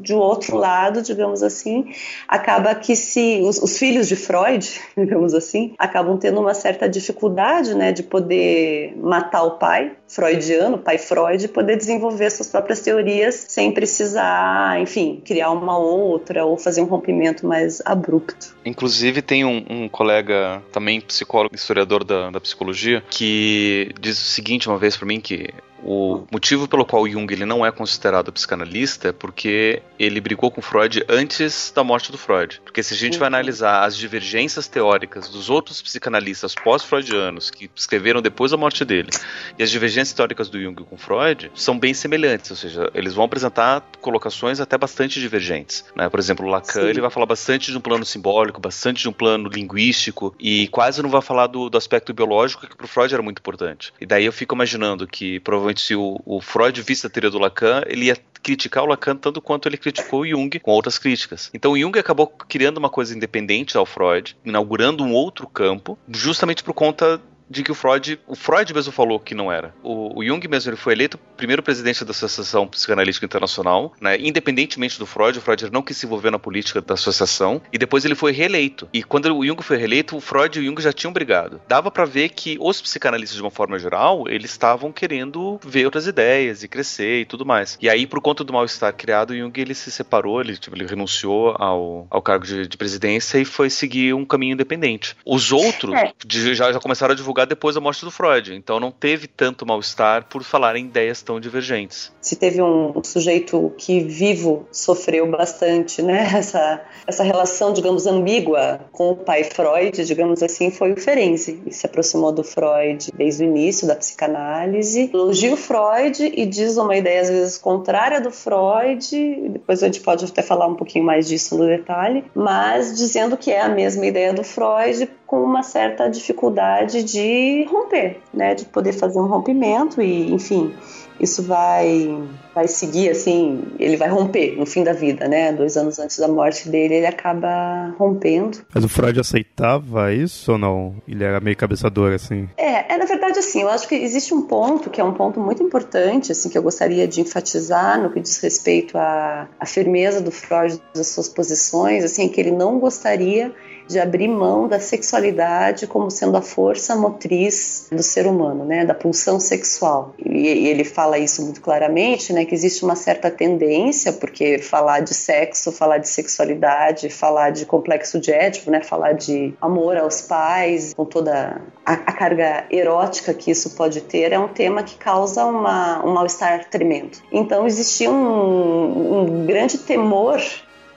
de 0.00 0.14
outro 0.14 0.56
lado, 0.56 1.02
digamos 1.02 1.42
assim, 1.42 1.92
acaba 2.28 2.74
que 2.74 2.94
se 2.94 3.40
os, 3.42 3.58
os, 3.62 3.78
filhos 3.78 4.08
de 4.08 4.16
Freud, 4.16 4.80
digamos 4.96 5.34
assim, 5.34 5.74
acabam 5.78 6.18
tendo 6.18 6.40
uma 6.40 6.54
certa 6.54 6.88
dificuldade, 6.88 7.74
né, 7.74 7.92
de 7.92 8.02
poder 8.02 8.96
matar 8.96 9.42
o 9.42 9.58
pai 9.58 9.92
freudiano, 10.08 10.78
pai 10.78 10.98
Freud, 10.98 11.48
poder 11.48 11.76
desenvolver 11.76 12.30
suas 12.30 12.48
próprias 12.48 12.80
teorias 12.80 13.46
sem 13.48 13.72
precisar, 13.72 14.80
enfim, 14.80 15.20
criar 15.24 15.50
uma 15.50 15.78
outra 15.78 16.44
ou 16.44 16.56
fazer 16.56 16.80
um 16.82 16.86
rompimento 16.86 17.46
mais 17.46 17.80
abrupto. 17.84 18.56
Inclusive 18.64 19.22
tem 19.22 19.44
um, 19.44 19.64
um 19.68 19.88
colega, 19.88 20.62
também 20.72 21.00
psicólogo, 21.00 21.54
historiador 21.54 22.04
da, 22.04 22.30
da 22.30 22.40
psicologia, 22.40 23.02
que 23.10 23.92
diz 24.00 24.20
o 24.20 24.24
seguinte 24.24 24.68
uma 24.68 24.78
vez 24.78 24.96
para 24.96 25.06
mim 25.06 25.20
que 25.20 25.48
o 25.84 26.26
motivo 26.32 26.66
pelo 26.66 26.84
qual 26.84 27.06
Jung 27.06 27.30
ele 27.32 27.44
não 27.44 27.64
é 27.64 27.70
considerado 27.70 28.32
psicanalista 28.32 29.08
é 29.08 29.12
porque 29.12 29.82
ele 29.98 30.20
brigou 30.20 30.50
com 30.50 30.62
Freud 30.62 31.04
antes 31.08 31.72
da 31.74 31.84
morte 31.84 32.10
do 32.10 32.16
Freud. 32.16 32.60
Porque 32.64 32.82
se 32.82 32.94
a 32.94 32.96
gente 32.96 33.18
vai 33.18 33.26
analisar 33.26 33.84
as 33.84 33.96
divergências 33.96 34.66
teóricas 34.66 35.28
dos 35.28 35.50
outros 35.50 35.82
psicanalistas 35.82 36.54
pós-freudianos 36.54 37.50
que 37.50 37.70
escreveram 37.76 38.22
depois 38.22 38.50
da 38.50 38.56
morte 38.56 38.84
dele 38.84 39.10
e 39.58 39.62
as 39.62 39.70
divergências 39.70 40.14
teóricas 40.14 40.48
do 40.48 40.60
Jung 40.60 40.82
com 40.84 40.96
Freud 40.96 41.52
são 41.54 41.78
bem 41.78 41.92
semelhantes, 41.92 42.50
ou 42.50 42.56
seja, 42.56 42.90
eles 42.94 43.12
vão 43.12 43.24
apresentar 43.26 43.82
colocações 44.00 44.60
até 44.60 44.78
bastante 44.78 45.20
divergentes. 45.20 45.84
Né? 45.94 46.08
Por 46.08 46.18
exemplo, 46.18 46.46
Lacan 46.46 46.80
Sim. 46.80 46.88
ele 46.88 47.00
vai 47.00 47.10
falar 47.10 47.26
bastante 47.26 47.70
de 47.70 47.76
um 47.76 47.80
plano 47.80 48.06
simbólico, 48.06 48.60
bastante 48.60 49.02
de 49.02 49.08
um 49.08 49.12
plano 49.12 49.48
linguístico 49.48 50.34
e 50.40 50.68
quase 50.68 51.02
não 51.02 51.10
vai 51.10 51.20
falar 51.20 51.46
do, 51.46 51.68
do 51.68 51.76
aspecto 51.76 52.14
biológico 52.14 52.66
que 52.66 52.76
para 52.76 52.86
Freud 52.86 53.12
era 53.12 53.22
muito 53.22 53.38
importante. 53.38 53.92
E 54.00 54.06
daí 54.06 54.24
eu 54.24 54.32
fico 54.32 54.54
imaginando 54.54 55.06
que 55.06 55.40
provavelmente 55.40 55.73
se 55.80 55.94
o, 55.94 56.20
o 56.24 56.40
Freud 56.40 56.80
visse 56.82 57.06
a 57.06 57.10
teoria 57.10 57.30
do 57.30 57.38
Lacan, 57.38 57.82
ele 57.86 58.06
ia 58.06 58.16
criticar 58.42 58.84
o 58.84 58.86
Lacan 58.86 59.16
tanto 59.16 59.40
quanto 59.40 59.66
ele 59.66 59.78
criticou 59.78 60.20
o 60.20 60.26
Jung 60.26 60.60
com 60.60 60.70
outras 60.70 60.98
críticas. 60.98 61.50
Então 61.54 61.72
o 61.72 61.78
Jung 61.78 61.98
acabou 61.98 62.26
criando 62.26 62.76
uma 62.76 62.90
coisa 62.90 63.16
independente 63.16 63.76
ao 63.76 63.86
Freud, 63.86 64.36
inaugurando 64.44 65.02
um 65.02 65.12
outro 65.12 65.48
campo, 65.48 65.98
justamente 66.08 66.62
por 66.62 66.74
conta 66.74 67.20
de 67.54 67.62
que 67.62 67.72
o 67.72 67.74
Freud, 67.74 68.20
o 68.26 68.34
Freud 68.34 68.74
mesmo 68.74 68.92
falou 68.92 69.18
que 69.18 69.34
não 69.34 69.50
era. 69.50 69.74
O, 69.82 70.18
o 70.18 70.24
Jung 70.24 70.46
mesmo 70.48 70.70
ele 70.70 70.76
foi 70.76 70.92
eleito 70.92 71.18
primeiro 71.36 71.62
presidente 71.62 72.04
da 72.04 72.10
Associação 72.10 72.66
Psicanalítica 72.66 73.24
Internacional, 73.24 73.92
né, 74.00 74.16
independentemente 74.18 74.98
do 74.98 75.06
Freud, 75.06 75.38
o 75.38 75.42
Freud 75.42 75.70
não 75.70 75.82
quis 75.82 75.96
se 75.96 76.06
envolver 76.06 76.30
na 76.30 76.38
política 76.38 76.80
da 76.80 76.94
associação 76.94 77.62
e 77.72 77.78
depois 77.78 78.04
ele 78.04 78.14
foi 78.14 78.32
reeleito. 78.32 78.88
E 78.92 79.02
quando 79.02 79.34
o 79.34 79.44
Jung 79.44 79.62
foi 79.62 79.76
reeleito, 79.76 80.16
o 80.16 80.20
Freud 80.20 80.58
e 80.58 80.62
o 80.62 80.64
Jung 80.64 80.80
já 80.80 80.92
tinham 80.92 81.12
brigado. 81.12 81.60
Dava 81.68 81.90
para 81.90 82.04
ver 82.04 82.30
que 82.30 82.56
os 82.60 82.80
psicanalistas 82.80 83.36
de 83.36 83.42
uma 83.42 83.50
forma 83.50 83.78
geral, 83.78 84.24
eles 84.28 84.50
estavam 84.50 84.92
querendo 84.92 85.58
ver 85.64 85.84
outras 85.84 86.06
ideias 86.06 86.62
e 86.62 86.68
crescer 86.68 87.20
e 87.20 87.24
tudo 87.24 87.46
mais. 87.46 87.78
E 87.80 87.88
aí 87.88 88.06
por 88.06 88.20
conta 88.20 88.42
do 88.42 88.52
mal-estar 88.52 88.92
criado, 88.92 89.30
o 89.30 89.36
Jung 89.36 89.60
ele 89.60 89.74
se 89.74 89.90
separou, 89.90 90.40
ele, 90.40 90.56
tipo, 90.56 90.76
ele 90.76 90.86
renunciou 90.86 91.54
ao, 91.58 92.06
ao 92.10 92.22
cargo 92.22 92.44
de, 92.44 92.66
de, 92.66 92.76
presidência 92.76 93.38
e 93.38 93.44
foi 93.44 93.70
seguir 93.70 94.14
um 94.14 94.24
caminho 94.24 94.54
independente. 94.54 95.16
Os 95.24 95.52
outros 95.52 95.94
é. 95.94 96.12
de, 96.24 96.54
já, 96.54 96.72
já 96.72 96.80
começaram 96.80 97.12
a 97.12 97.16
divulgar 97.16 97.43
depois 97.44 97.74
da 97.74 97.80
morte 97.80 98.04
do 98.04 98.10
Freud. 98.10 98.54
Então 98.54 98.78
não 98.80 98.90
teve 98.90 99.26
tanto 99.26 99.66
mal-estar 99.66 100.26
por 100.28 100.42
falar 100.42 100.76
em 100.76 100.86
ideias 100.86 101.22
tão 101.22 101.40
divergentes. 101.40 102.12
Se 102.20 102.36
teve 102.36 102.62
um 102.62 103.02
sujeito 103.02 103.72
que 103.78 104.00
vivo 104.00 104.66
sofreu 104.70 105.30
bastante, 105.30 106.02
né? 106.02 106.24
Essa, 106.44 106.82
essa 107.06 107.22
relação, 107.22 107.72
digamos, 107.72 108.06
ambígua 108.06 108.80
com 108.92 109.10
o 109.10 109.16
pai 109.16 109.44
Freud, 109.44 110.04
digamos 110.04 110.42
assim, 110.42 110.70
foi 110.70 110.92
o 110.92 111.00
Ferenczi. 111.00 111.60
Ele 111.62 111.72
se 111.72 111.86
aproximou 111.86 112.32
do 112.32 112.42
Freud 112.42 113.10
desde 113.14 113.44
o 113.44 113.46
início 113.46 113.86
da 113.86 113.94
psicanálise, 113.94 115.10
elogia 115.12 115.54
o 115.54 115.56
Freud 115.56 116.32
e 116.34 116.44
diz 116.44 116.76
uma 116.76 116.96
ideia 116.96 117.22
às 117.22 117.30
vezes 117.30 117.58
contrária 117.58 118.20
do 118.20 118.30
Freud. 118.30 119.48
Depois 119.50 119.82
a 119.82 119.86
gente 119.86 120.00
pode 120.00 120.24
até 120.24 120.42
falar 120.42 120.66
um 120.66 120.74
pouquinho 120.74 121.04
mais 121.04 121.28
disso 121.28 121.56
no 121.56 121.66
detalhe, 121.66 122.24
mas 122.34 122.94
dizendo 122.94 123.36
que 123.36 123.50
é 123.50 123.60
a 123.60 123.68
mesma 123.68 124.04
ideia 124.06 124.32
do 124.32 124.44
Freud 124.44 125.08
com 125.26 125.42
uma 125.42 125.62
certa 125.62 126.08
dificuldade 126.08 127.02
de 127.02 127.64
romper, 127.64 128.20
né, 128.32 128.54
de 128.54 128.64
poder 128.66 128.92
fazer 128.92 129.18
um 129.18 129.26
rompimento 129.26 130.00
e, 130.00 130.32
enfim, 130.32 130.74
isso 131.18 131.42
vai 131.42 132.22
vai 132.54 132.68
seguir 132.68 133.10
assim, 133.10 133.62
ele 133.78 133.96
vai 133.96 134.08
romper 134.08 134.56
no 134.56 134.64
fim 134.64 134.84
da 134.84 134.92
vida, 134.92 135.26
né? 135.26 135.52
Dois 135.52 135.76
anos 135.76 135.98
antes 135.98 136.18
da 136.18 136.28
morte 136.28 136.68
dele, 136.68 136.94
ele 136.94 137.06
acaba 137.06 137.92
rompendo. 137.98 138.58
Mas 138.72 138.84
o 138.84 138.88
Freud 138.88 139.18
aceitava 139.18 140.12
isso 140.12 140.52
ou 140.52 140.58
não? 140.58 140.94
Ele 141.06 141.24
era 141.24 141.40
meio 141.40 141.56
cabeçador, 141.56 142.12
assim? 142.12 142.48
É, 142.56 142.94
é 142.94 142.96
na 142.96 143.06
verdade 143.06 143.38
assim, 143.38 143.62
eu 143.62 143.68
acho 143.68 143.88
que 143.88 143.94
existe 143.94 144.32
um 144.32 144.42
ponto 144.42 144.88
que 144.88 145.00
é 145.00 145.04
um 145.04 145.14
ponto 145.14 145.40
muito 145.40 145.62
importante, 145.62 146.30
assim, 146.30 146.48
que 146.48 146.56
eu 146.56 146.62
gostaria 146.62 147.08
de 147.08 147.20
enfatizar 147.20 148.00
no 148.00 148.10
que 148.10 148.20
diz 148.20 148.38
respeito 148.38 148.96
à, 148.96 149.48
à 149.58 149.66
firmeza 149.66 150.20
do 150.20 150.30
Freud 150.30 150.80
das 150.94 151.08
suas 151.08 151.28
posições, 151.28 152.04
assim, 152.04 152.28
que 152.28 152.40
ele 152.40 152.52
não 152.52 152.78
gostaria 152.78 153.52
de 153.86 153.98
abrir 153.98 154.28
mão 154.28 154.66
da 154.66 154.80
sexualidade 154.80 155.86
como 155.86 156.10
sendo 156.10 156.36
a 156.36 156.42
força 156.42 156.96
motriz 156.96 157.88
do 157.90 158.02
ser 158.02 158.26
humano, 158.26 158.64
né, 158.64 158.84
da 158.84 158.94
pulsão 158.94 159.38
sexual. 159.38 160.14
E, 160.18 160.68
ele 160.68 160.84
fala 160.84 161.18
isso 161.18 161.42
muito 161.42 161.60
claramente, 161.60 162.32
né, 162.32 162.44
que 162.44 162.54
existe 162.54 162.84
uma 162.84 162.96
certa 162.96 163.30
tendência, 163.30 164.12
porque 164.12 164.58
falar 164.58 165.00
de 165.00 165.14
sexo, 165.14 165.72
falar 165.72 165.98
de 165.98 166.08
sexualidade, 166.08 167.08
falar 167.08 167.50
de 167.50 167.66
complexo 167.66 168.18
de 168.18 168.32
ético, 168.32 168.70
né, 168.70 168.80
falar 168.80 169.12
de 169.12 169.54
amor 169.60 169.96
aos 169.96 170.22
pais, 170.22 170.94
com 170.94 171.04
toda 171.04 171.60
a, 171.84 171.92
a 171.92 172.12
carga 172.12 172.64
erótica 172.70 173.34
que 173.34 173.50
isso 173.50 173.70
pode 173.70 174.00
ter, 174.00 174.32
é 174.32 174.38
um 174.38 174.48
tema 174.48 174.82
que 174.82 174.96
causa 174.96 175.44
uma, 175.44 176.04
um 176.04 176.12
mal-estar 176.12 176.68
tremendo. 176.68 177.18
Então 177.30 177.66
existia 177.66 178.10
um, 178.10 179.20
um 179.20 179.46
grande 179.46 179.78
temor 179.78 180.40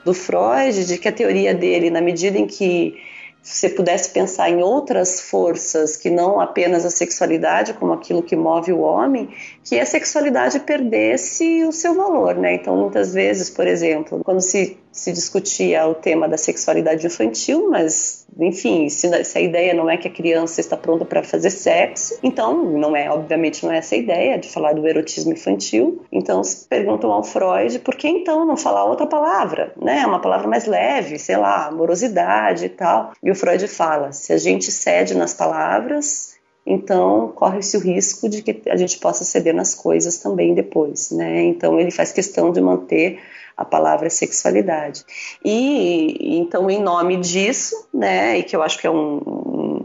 do 0.08 0.14
Freud, 0.14 0.86
de 0.86 0.96
que 0.96 1.06
a 1.06 1.12
teoria 1.12 1.54
dele, 1.54 1.90
na 1.90 2.00
medida 2.00 2.38
em 2.38 2.46
que 2.46 2.96
você 3.42 3.68
pudesse 3.68 4.10
pensar 4.10 4.48
em 4.48 4.62
outras 4.62 5.20
forças 5.20 5.96
que 5.96 6.08
não 6.08 6.40
apenas 6.40 6.86
a 6.86 6.90
sexualidade 6.90 7.74
como 7.74 7.92
aquilo 7.92 8.22
que 8.22 8.34
move 8.34 8.72
o 8.72 8.80
homem, 8.80 9.28
que 9.68 9.78
a 9.78 9.84
sexualidade 9.84 10.60
perdesse 10.60 11.62
o 11.64 11.72
seu 11.72 11.94
valor, 11.94 12.34
né? 12.36 12.54
Então, 12.54 12.74
muitas 12.74 13.12
vezes, 13.12 13.50
por 13.50 13.66
exemplo, 13.66 14.22
quando 14.24 14.40
se, 14.40 14.78
se 14.90 15.12
discutia 15.12 15.86
o 15.86 15.94
tema 15.94 16.26
da 16.26 16.38
sexualidade 16.38 17.06
infantil, 17.06 17.68
mas, 17.68 18.26
enfim, 18.38 18.88
se, 18.88 19.24
se 19.24 19.38
a 19.38 19.40
ideia 19.42 19.74
não 19.74 19.90
é 19.90 19.98
que 19.98 20.08
a 20.08 20.10
criança 20.10 20.62
está 20.62 20.74
pronta 20.74 21.04
para 21.04 21.22
fazer 21.22 21.50
sexo, 21.50 22.18
então, 22.22 22.64
não 22.64 22.96
é, 22.96 23.10
obviamente, 23.10 23.62
não 23.62 23.70
é 23.70 23.76
essa 23.76 23.94
a 23.94 23.98
ideia 23.98 24.38
de 24.38 24.48
falar 24.48 24.72
do 24.72 24.88
erotismo 24.88 25.32
infantil. 25.32 26.02
Então, 26.10 26.42
se 26.42 26.66
perguntam 26.66 27.12
ao 27.12 27.22
Freud 27.22 27.78
por 27.80 27.94
que 27.94 28.08
então 28.08 28.46
não 28.46 28.56
falar 28.56 28.86
outra 28.86 29.06
palavra, 29.06 29.74
né? 29.76 30.06
Uma 30.06 30.20
palavra 30.20 30.48
mais 30.48 30.64
leve, 30.64 31.18
sei 31.18 31.36
lá, 31.36 31.66
amorosidade 31.66 32.64
e 32.64 32.68
tal. 32.70 33.12
E 33.22 33.30
o 33.30 33.34
Freud 33.34 33.68
fala: 33.68 34.12
se 34.12 34.32
a 34.32 34.38
gente 34.38 34.72
cede 34.72 35.14
nas 35.14 35.34
palavras, 35.34 36.27
então 36.68 37.32
corre-se 37.34 37.76
o 37.76 37.80
risco 37.80 38.28
de 38.28 38.42
que 38.42 38.68
a 38.68 38.76
gente 38.76 38.98
possa 38.98 39.24
ceder 39.24 39.54
nas 39.54 39.74
coisas 39.74 40.18
também 40.18 40.54
depois, 40.54 41.10
né? 41.10 41.42
Então 41.44 41.80
ele 41.80 41.90
faz 41.90 42.12
questão 42.12 42.52
de 42.52 42.60
manter 42.60 43.18
a 43.56 43.64
palavra 43.64 44.08
sexualidade. 44.08 45.04
E 45.44 46.38
então 46.38 46.70
em 46.70 46.80
nome 46.80 47.16
disso, 47.16 47.88
né, 47.92 48.38
e 48.38 48.42
que 48.44 48.54
eu 48.54 48.62
acho 48.62 48.78
que 48.78 48.86
é 48.86 48.90
um, 48.90 49.20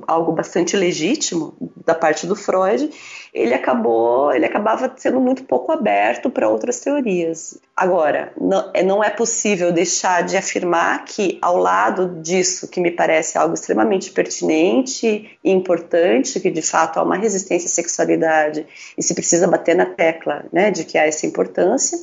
algo 0.07 0.31
bastante 0.31 0.75
legítimo 0.75 1.55
da 1.85 1.95
parte 1.95 2.25
do 2.25 2.35
Freud, 2.35 2.89
ele 3.33 3.53
acabou, 3.53 4.31
ele 4.31 4.45
acabava 4.45 4.93
sendo 4.95 5.19
muito 5.19 5.43
pouco 5.43 5.71
aberto 5.71 6.29
para 6.29 6.47
outras 6.47 6.79
teorias. 6.79 7.57
Agora, 7.75 8.31
não, 8.39 8.69
é, 8.73 8.83
não 8.83 9.03
é 9.03 9.09
possível 9.09 9.71
deixar 9.71 10.23
de 10.23 10.37
afirmar 10.37 11.03
que, 11.05 11.39
ao 11.41 11.57
lado 11.57 12.21
disso, 12.21 12.67
que 12.67 12.79
me 12.79 12.91
parece 12.91 13.37
algo 13.37 13.55
extremamente 13.55 14.11
pertinente 14.11 15.37
e 15.43 15.51
importante, 15.51 16.39
que 16.39 16.51
de 16.51 16.61
fato 16.61 16.99
há 16.99 17.03
uma 17.03 17.17
resistência 17.17 17.67
à 17.67 17.71
sexualidade 17.71 18.67
e 18.95 19.01
se 19.01 19.15
precisa 19.15 19.47
bater 19.47 19.75
na 19.75 19.87
tecla 19.87 20.45
né, 20.53 20.69
de 20.69 20.83
que 20.85 20.97
há 20.97 21.05
essa 21.05 21.25
importância, 21.25 21.97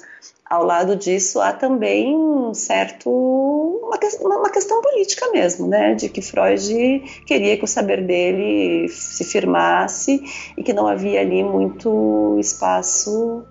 ao 0.50 0.64
lado 0.64 0.96
disso 0.96 1.40
há 1.40 1.52
também 1.52 2.16
um 2.16 2.52
certo 2.52 3.08
uma, 3.08 4.36
uma, 4.36 4.50
questão 4.50 4.82
política 4.82 5.30
mesmo, 5.30 5.68
né, 5.68 5.94
de 5.94 6.08
que 6.08 6.20
Freud 6.20 7.22
queria 7.24 7.56
que 7.56 7.64
o 7.64 7.68
saber 7.68 8.04
dele 8.04 8.88
se 8.88 9.22
firmasse 9.24 10.20
e 10.58 10.62
que 10.62 10.72
não 10.72 10.88
havia 10.88 11.20
ali 11.20 11.44
muito 11.44 12.36
espaço 12.40 13.44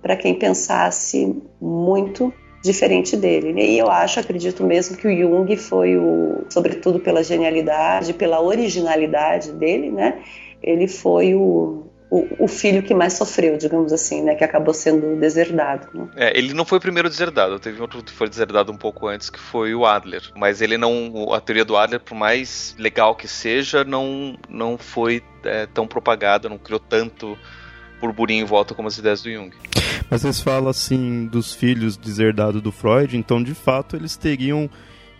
para 0.00 0.16
quem 0.16 0.34
pensasse 0.34 1.36
muito 1.60 2.32
diferente 2.62 3.16
dele. 3.16 3.52
E 3.60 3.78
eu 3.78 3.90
acho, 3.90 4.18
acredito 4.18 4.64
mesmo 4.64 4.96
que 4.96 5.06
o 5.06 5.16
Jung 5.16 5.54
foi 5.56 5.96
o, 5.96 6.44
sobretudo 6.48 6.98
pela 6.98 7.22
genialidade, 7.22 8.14
pela 8.14 8.40
originalidade 8.40 9.52
dele, 9.52 9.90
né? 9.90 10.22
Ele 10.62 10.88
foi 10.88 11.34
o, 11.34 11.87
o, 12.10 12.44
o, 12.44 12.48
filho 12.48 12.82
que 12.82 12.94
mais 12.94 13.12
sofreu, 13.12 13.58
digamos 13.58 13.92
assim, 13.92 14.22
né? 14.22 14.34
Que 14.34 14.42
acabou 14.42 14.72
sendo 14.72 15.16
deserdado. 15.16 15.88
Né? 15.92 16.08
É, 16.16 16.38
ele 16.38 16.54
não 16.54 16.64
foi 16.64 16.78
o 16.78 16.80
primeiro 16.80 17.08
deserdado. 17.08 17.58
Teve 17.58 17.80
outro 17.80 18.02
que 18.02 18.12
foi 18.12 18.28
deserdado 18.28 18.72
um 18.72 18.76
pouco 18.76 19.06
antes, 19.06 19.28
que 19.28 19.38
foi 19.38 19.74
o 19.74 19.84
Adler. 19.84 20.22
Mas 20.34 20.62
ele 20.62 20.78
não. 20.78 21.32
A 21.34 21.40
teoria 21.40 21.64
do 21.64 21.76
Adler, 21.76 22.00
por 22.00 22.14
mais 22.14 22.74
legal 22.78 23.14
que 23.14 23.28
seja, 23.28 23.84
não, 23.84 24.38
não 24.48 24.78
foi 24.78 25.22
é, 25.44 25.66
tão 25.66 25.86
propagada, 25.86 26.48
não 26.48 26.58
criou 26.58 26.80
tanto 26.80 27.36
burburinho 28.00 28.42
em 28.42 28.46
volta 28.46 28.74
como 28.74 28.88
as 28.88 28.96
ideias 28.96 29.20
do 29.20 29.30
Jung. 29.30 29.54
Mas 30.08 30.22
vocês 30.22 30.40
falam 30.40 30.68
assim 30.68 31.26
dos 31.26 31.52
filhos 31.52 31.96
deserdados 31.96 32.62
do 32.62 32.72
Freud, 32.72 33.16
então 33.16 33.42
de 33.42 33.54
fato 33.54 33.96
eles 33.96 34.16
teriam 34.16 34.70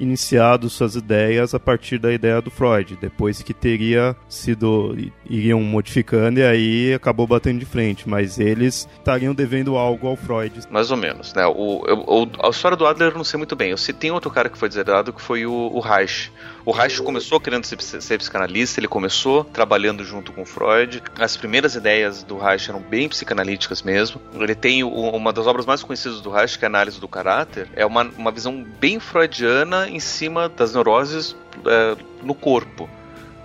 iniciado 0.00 0.70
suas 0.70 0.94
ideias 0.94 1.54
a 1.54 1.60
partir 1.60 1.98
da 1.98 2.12
ideia 2.12 2.40
do 2.40 2.50
Freud, 2.50 2.96
depois 3.00 3.42
que 3.42 3.52
teria 3.52 4.16
sido 4.28 4.96
iriam 5.28 5.60
modificando 5.60 6.40
e 6.40 6.44
aí 6.44 6.94
acabou 6.94 7.26
batendo 7.26 7.58
de 7.58 7.66
frente, 7.66 8.08
mas 8.08 8.38
eles 8.38 8.88
estariam 8.98 9.34
devendo 9.34 9.76
algo 9.76 10.06
ao 10.06 10.16
Freud. 10.16 10.60
Mais 10.70 10.90
ou 10.90 10.96
menos, 10.96 11.32
né? 11.34 11.46
O, 11.46 11.82
o 11.84 12.28
a 12.46 12.50
história 12.50 12.76
do 12.76 12.86
Adler 12.86 13.12
eu 13.12 13.16
não 13.16 13.24
sei 13.24 13.38
muito 13.38 13.56
bem. 13.56 13.70
Eu 13.70 13.76
sei 13.76 13.94
tem 13.94 14.10
outro 14.10 14.30
cara 14.30 14.48
que 14.48 14.58
foi 14.58 14.68
deserdado 14.68 15.12
que 15.12 15.20
foi 15.20 15.46
o, 15.46 15.52
o 15.52 15.80
Reich. 15.80 16.32
O 16.68 16.70
Reich 16.70 17.00
começou 17.00 17.40
querendo 17.40 17.64
ser, 17.64 17.80
ser 17.80 18.18
psicanalista, 18.18 18.78
ele 18.78 18.86
começou 18.86 19.42
trabalhando 19.42 20.04
junto 20.04 20.34
com 20.34 20.44
Freud. 20.44 21.02
As 21.18 21.34
primeiras 21.34 21.74
ideias 21.74 22.22
do 22.22 22.36
Reich 22.36 22.68
eram 22.68 22.78
bem 22.78 23.08
psicanalíticas 23.08 23.80
mesmo. 23.80 24.20
Ele 24.34 24.54
tem 24.54 24.84
uma 24.84 25.32
das 25.32 25.46
obras 25.46 25.64
mais 25.64 25.82
conhecidas 25.82 26.20
do 26.20 26.28
Reich, 26.28 26.58
que 26.58 26.66
é 26.66 26.68
a 26.68 26.68
Análise 26.68 27.00
do 27.00 27.08
Caráter, 27.08 27.70
é 27.74 27.86
uma, 27.86 28.02
uma 28.18 28.30
visão 28.30 28.62
bem 28.62 29.00
freudiana 29.00 29.88
em 29.88 29.98
cima 29.98 30.46
das 30.46 30.74
neuroses 30.74 31.34
é, 31.66 31.96
no 32.22 32.34
corpo 32.34 32.86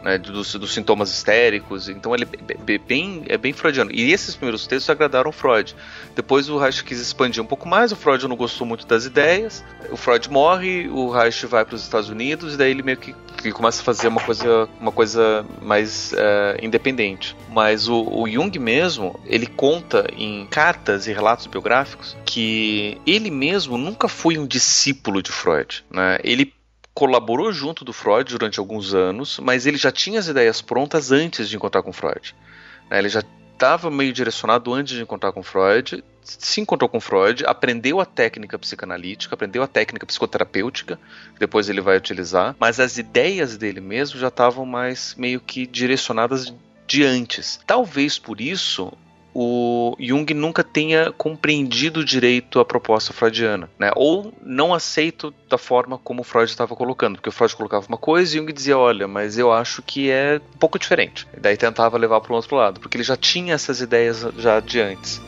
né, 0.03 0.17
dos, 0.17 0.53
dos, 0.55 0.73
sintomas 0.73 1.09
histéricos. 1.09 1.87
Então 1.87 2.13
ele 2.13 2.27
é 2.67 2.77
bem, 2.77 3.23
é 3.27 3.37
bem 3.37 3.53
freudiano. 3.53 3.91
E 3.91 4.11
esses 4.11 4.35
primeiros 4.35 4.67
textos 4.67 4.89
agradaram 4.89 5.31
Freud. 5.31 5.75
Depois 6.15 6.49
o 6.49 6.57
Reich 6.57 6.83
quis 6.83 6.99
expandir 6.99 7.41
um 7.41 7.45
pouco 7.45 7.67
mais, 7.67 7.91
o 7.91 7.95
Freud 7.95 8.27
não 8.27 8.35
gostou 8.35 8.67
muito 8.67 8.85
das 8.85 9.05
ideias. 9.05 9.63
O 9.89 9.97
Freud 9.97 10.29
morre, 10.29 10.87
o 10.89 11.09
Reich 11.09 11.45
vai 11.45 11.63
para 11.63 11.75
os 11.75 11.83
Estados 11.83 12.09
Unidos 12.09 12.53
e 12.53 12.57
daí 12.57 12.71
ele 12.71 12.83
meio 12.83 12.97
que, 12.97 13.15
que, 13.41 13.51
começa 13.51 13.81
a 13.81 13.85
fazer 13.85 14.07
uma 14.07 14.21
coisa, 14.21 14.67
uma 14.79 14.91
coisa 14.91 15.45
mais 15.61 16.11
uh, 16.13 16.63
independente. 16.63 17.35
Mas 17.49 17.87
o, 17.87 18.01
o 18.01 18.29
Jung 18.29 18.57
mesmo, 18.59 19.19
ele 19.25 19.47
conta 19.47 20.07
em 20.17 20.45
cartas 20.47 21.07
e 21.07 21.13
relatos 21.13 21.47
biográficos 21.47 22.17
que 22.25 22.97
ele 23.05 23.31
mesmo 23.31 23.77
nunca 23.77 24.07
foi 24.07 24.37
um 24.37 24.45
discípulo 24.45 25.21
de 25.21 25.31
Freud. 25.31 25.83
Né? 25.91 26.19
Ele 26.23 26.53
colaborou 26.93 27.51
junto 27.51 27.83
do 27.83 27.91
Freud 27.91 28.29
durante 28.31 28.59
alguns 28.59 28.93
anos, 28.93 29.39
mas 29.39 29.65
ele 29.65 29.77
já 29.77 29.91
tinha 29.91 30.19
as 30.19 30.27
ideias 30.27 30.61
prontas 30.61 31.11
antes 31.11 31.49
de 31.49 31.55
encontrar 31.55 31.81
com 31.81 31.91
Freud. 31.91 32.35
Né? 32.89 32.99
Ele 32.99 33.09
já 33.09 33.23
estava 33.53 33.89
meio 33.89 34.13
direcionado 34.13 34.73
antes 34.73 34.93
de 34.95 35.01
encontrar 35.01 35.31
com 35.31 35.41
Freud, 35.41 36.03
se 36.21 36.61
encontrou 36.61 36.89
com 36.89 36.99
Freud, 36.99 37.43
aprendeu 37.45 37.99
a 37.99 38.05
técnica 38.05 38.57
psicanalítica, 38.57 39.35
aprendeu 39.35 39.63
a 39.63 39.67
técnica 39.67 40.05
psicoterapêutica, 40.05 40.99
que 41.33 41.39
depois 41.39 41.69
ele 41.69 41.81
vai 41.81 41.97
utilizar, 41.97 42.55
mas 42.59 42.79
as 42.79 42.97
ideias 42.97 43.57
dele 43.57 43.81
mesmo 43.81 44.19
já 44.19 44.27
estavam 44.27 44.65
mais 44.65 45.15
meio 45.15 45.39
que 45.39 45.65
direcionadas 45.65 46.53
de 46.87 47.03
antes. 47.03 47.59
Talvez 47.65 48.19
por 48.19 48.39
isso 48.39 48.93
o 49.33 49.95
Jung 49.99 50.31
nunca 50.33 50.63
tenha 50.63 51.11
compreendido 51.11 52.03
direito 52.03 52.59
a 52.59 52.65
proposta 52.65 53.13
freudiana, 53.13 53.69
né? 53.79 53.91
Ou 53.95 54.33
não 54.41 54.73
aceito 54.73 55.33
da 55.49 55.57
forma 55.57 55.97
como 55.97 56.23
Freud 56.23 56.49
estava 56.49 56.75
colocando, 56.75 57.15
porque 57.15 57.29
o 57.29 57.31
Freud 57.31 57.55
colocava 57.55 57.87
uma 57.87 57.97
coisa 57.97 58.35
e 58.35 58.39
Jung 58.39 58.51
dizia, 58.51 58.77
olha, 58.77 59.07
mas 59.07 59.37
eu 59.37 59.51
acho 59.51 59.81
que 59.81 60.09
é 60.09 60.39
um 60.55 60.57
pouco 60.57 60.77
diferente. 60.77 61.27
E 61.35 61.39
daí 61.39 61.57
tentava 61.57 61.97
levar 61.97 62.21
para 62.21 62.33
o 62.33 62.35
outro 62.35 62.55
lado, 62.55 62.79
porque 62.79 62.97
ele 62.97 63.03
já 63.03 63.17
tinha 63.17 63.53
essas 63.53 63.81
ideias 63.81 64.25
já 64.37 64.59
de 64.59 64.79
antes. 64.79 65.21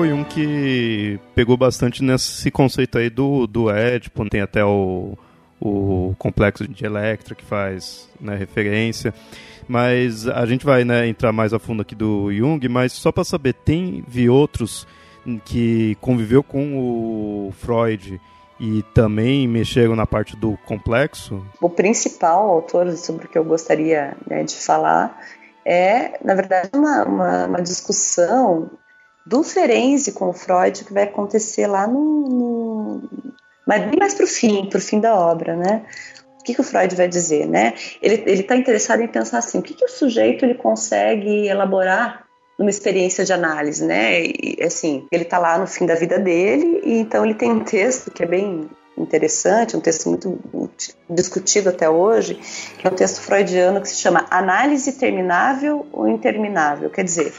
Foi 0.00 0.14
um 0.14 0.24
que 0.24 1.20
pegou 1.34 1.58
bastante 1.58 2.02
nesse 2.02 2.50
conceito 2.50 2.96
aí 2.96 3.10
do, 3.10 3.46
do 3.46 3.68
Édipo, 3.68 4.26
tem 4.30 4.40
até 4.40 4.64
o, 4.64 5.12
o 5.60 6.14
complexo 6.18 6.66
de 6.66 6.86
Electra 6.86 7.34
que 7.34 7.44
faz 7.44 8.08
né, 8.18 8.34
referência. 8.34 9.12
Mas 9.68 10.26
a 10.26 10.46
gente 10.46 10.64
vai 10.64 10.84
né, 10.84 11.06
entrar 11.06 11.32
mais 11.32 11.52
a 11.52 11.58
fundo 11.58 11.82
aqui 11.82 11.94
do 11.94 12.32
Jung, 12.32 12.66
mas 12.66 12.94
só 12.94 13.12
para 13.12 13.24
saber, 13.24 13.52
tem 13.52 14.02
vi 14.08 14.30
outros 14.30 14.86
que 15.44 15.98
conviveu 16.00 16.42
com 16.42 16.78
o 16.78 17.52
Freud 17.58 18.18
e 18.58 18.82
também 18.94 19.46
mexeram 19.46 19.94
na 19.94 20.06
parte 20.06 20.34
do 20.34 20.56
complexo? 20.64 21.44
O 21.60 21.68
principal 21.68 22.48
autor 22.48 22.90
sobre 22.96 23.26
o 23.26 23.28
que 23.28 23.36
eu 23.36 23.44
gostaria 23.44 24.16
né, 24.26 24.44
de 24.44 24.56
falar 24.56 25.20
é, 25.62 26.18
na 26.24 26.34
verdade, 26.34 26.70
uma, 26.74 27.04
uma, 27.04 27.46
uma 27.46 27.62
discussão 27.62 28.70
do 29.26 29.42
Ferenczi 29.42 30.12
com 30.12 30.28
o 30.28 30.32
Freud 30.32 30.84
que 30.84 30.92
vai 30.92 31.04
acontecer 31.04 31.66
lá 31.66 31.86
no, 31.86 32.28
no 32.28 33.10
mas 33.66 33.84
bem 33.84 33.98
mais 33.98 34.14
para 34.14 34.24
o 34.24 34.28
fim, 34.28 34.68
para 34.68 34.78
o 34.78 34.80
fim 34.80 34.98
da 34.98 35.14
obra, 35.14 35.54
né? 35.54 35.82
O 36.40 36.42
que, 36.42 36.54
que 36.54 36.60
o 36.60 36.64
Freud 36.64 36.94
vai 36.96 37.06
dizer, 37.06 37.46
né? 37.46 37.74
Ele 38.02 38.24
está 38.40 38.56
interessado 38.56 39.00
em 39.00 39.06
pensar 39.06 39.38
assim, 39.38 39.58
o 39.58 39.62
que, 39.62 39.74
que 39.74 39.84
o 39.84 39.88
sujeito 39.88 40.44
ele 40.44 40.54
consegue 40.54 41.46
elaborar 41.46 42.24
numa 42.58 42.70
experiência 42.70 43.24
de 43.24 43.32
análise, 43.32 43.84
né? 43.84 44.22
E, 44.24 44.58
assim, 44.62 45.06
ele 45.12 45.22
está 45.22 45.38
lá 45.38 45.56
no 45.56 45.66
fim 45.66 45.86
da 45.86 45.94
vida 45.94 46.18
dele 46.18 46.80
e 46.84 46.98
então 46.98 47.24
ele 47.24 47.34
tem 47.34 47.50
um 47.50 47.62
texto 47.62 48.10
que 48.10 48.22
é 48.22 48.26
bem 48.26 48.68
interessante, 48.98 49.76
um 49.76 49.80
texto 49.80 50.08
muito 50.08 50.38
discutido 51.08 51.68
até 51.68 51.88
hoje, 51.88 52.40
que 52.76 52.86
é 52.86 52.90
um 52.90 52.94
texto 52.94 53.20
freudiano 53.20 53.80
que 53.80 53.88
se 53.88 53.96
chama 53.96 54.26
Análise 54.30 54.92
Terminável 54.98 55.86
ou 55.92 56.08
Interminável. 56.08 56.90
Quer 56.90 57.04
dizer, 57.04 57.32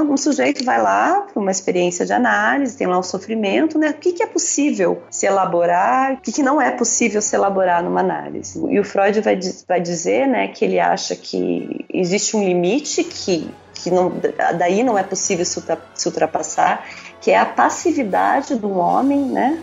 um 0.00 0.16
sujeito 0.16 0.64
vai 0.64 0.80
lá 0.80 1.20
para 1.20 1.40
uma 1.40 1.50
experiência 1.50 2.06
de 2.06 2.12
análise, 2.12 2.76
tem 2.76 2.86
lá 2.86 2.98
o 2.98 3.02
sofrimento, 3.02 3.78
né? 3.78 3.90
O 3.90 3.94
que, 3.94 4.12
que 4.12 4.22
é 4.22 4.26
possível 4.26 5.02
se 5.10 5.26
elaborar, 5.26 6.14
o 6.14 6.16
que, 6.18 6.32
que 6.32 6.42
não 6.42 6.60
é 6.60 6.70
possível 6.70 7.20
se 7.20 7.36
elaborar 7.36 7.82
numa 7.82 8.00
análise. 8.00 8.58
E 8.70 8.80
o 8.80 8.84
Freud 8.84 9.20
vai, 9.20 9.38
vai 9.68 9.80
dizer 9.80 10.26
né, 10.26 10.48
que 10.48 10.64
ele 10.64 10.80
acha 10.80 11.14
que 11.14 11.84
existe 11.92 12.36
um 12.36 12.44
limite 12.44 13.04
que, 13.04 13.50
que 13.74 13.90
não, 13.90 14.12
daí 14.58 14.82
não 14.82 14.96
é 14.96 15.02
possível 15.02 15.44
se 15.44 16.08
ultrapassar, 16.08 16.86
que 17.20 17.30
é 17.30 17.38
a 17.38 17.46
passividade 17.46 18.56
do 18.56 18.70
homem, 18.70 19.20
né? 19.26 19.62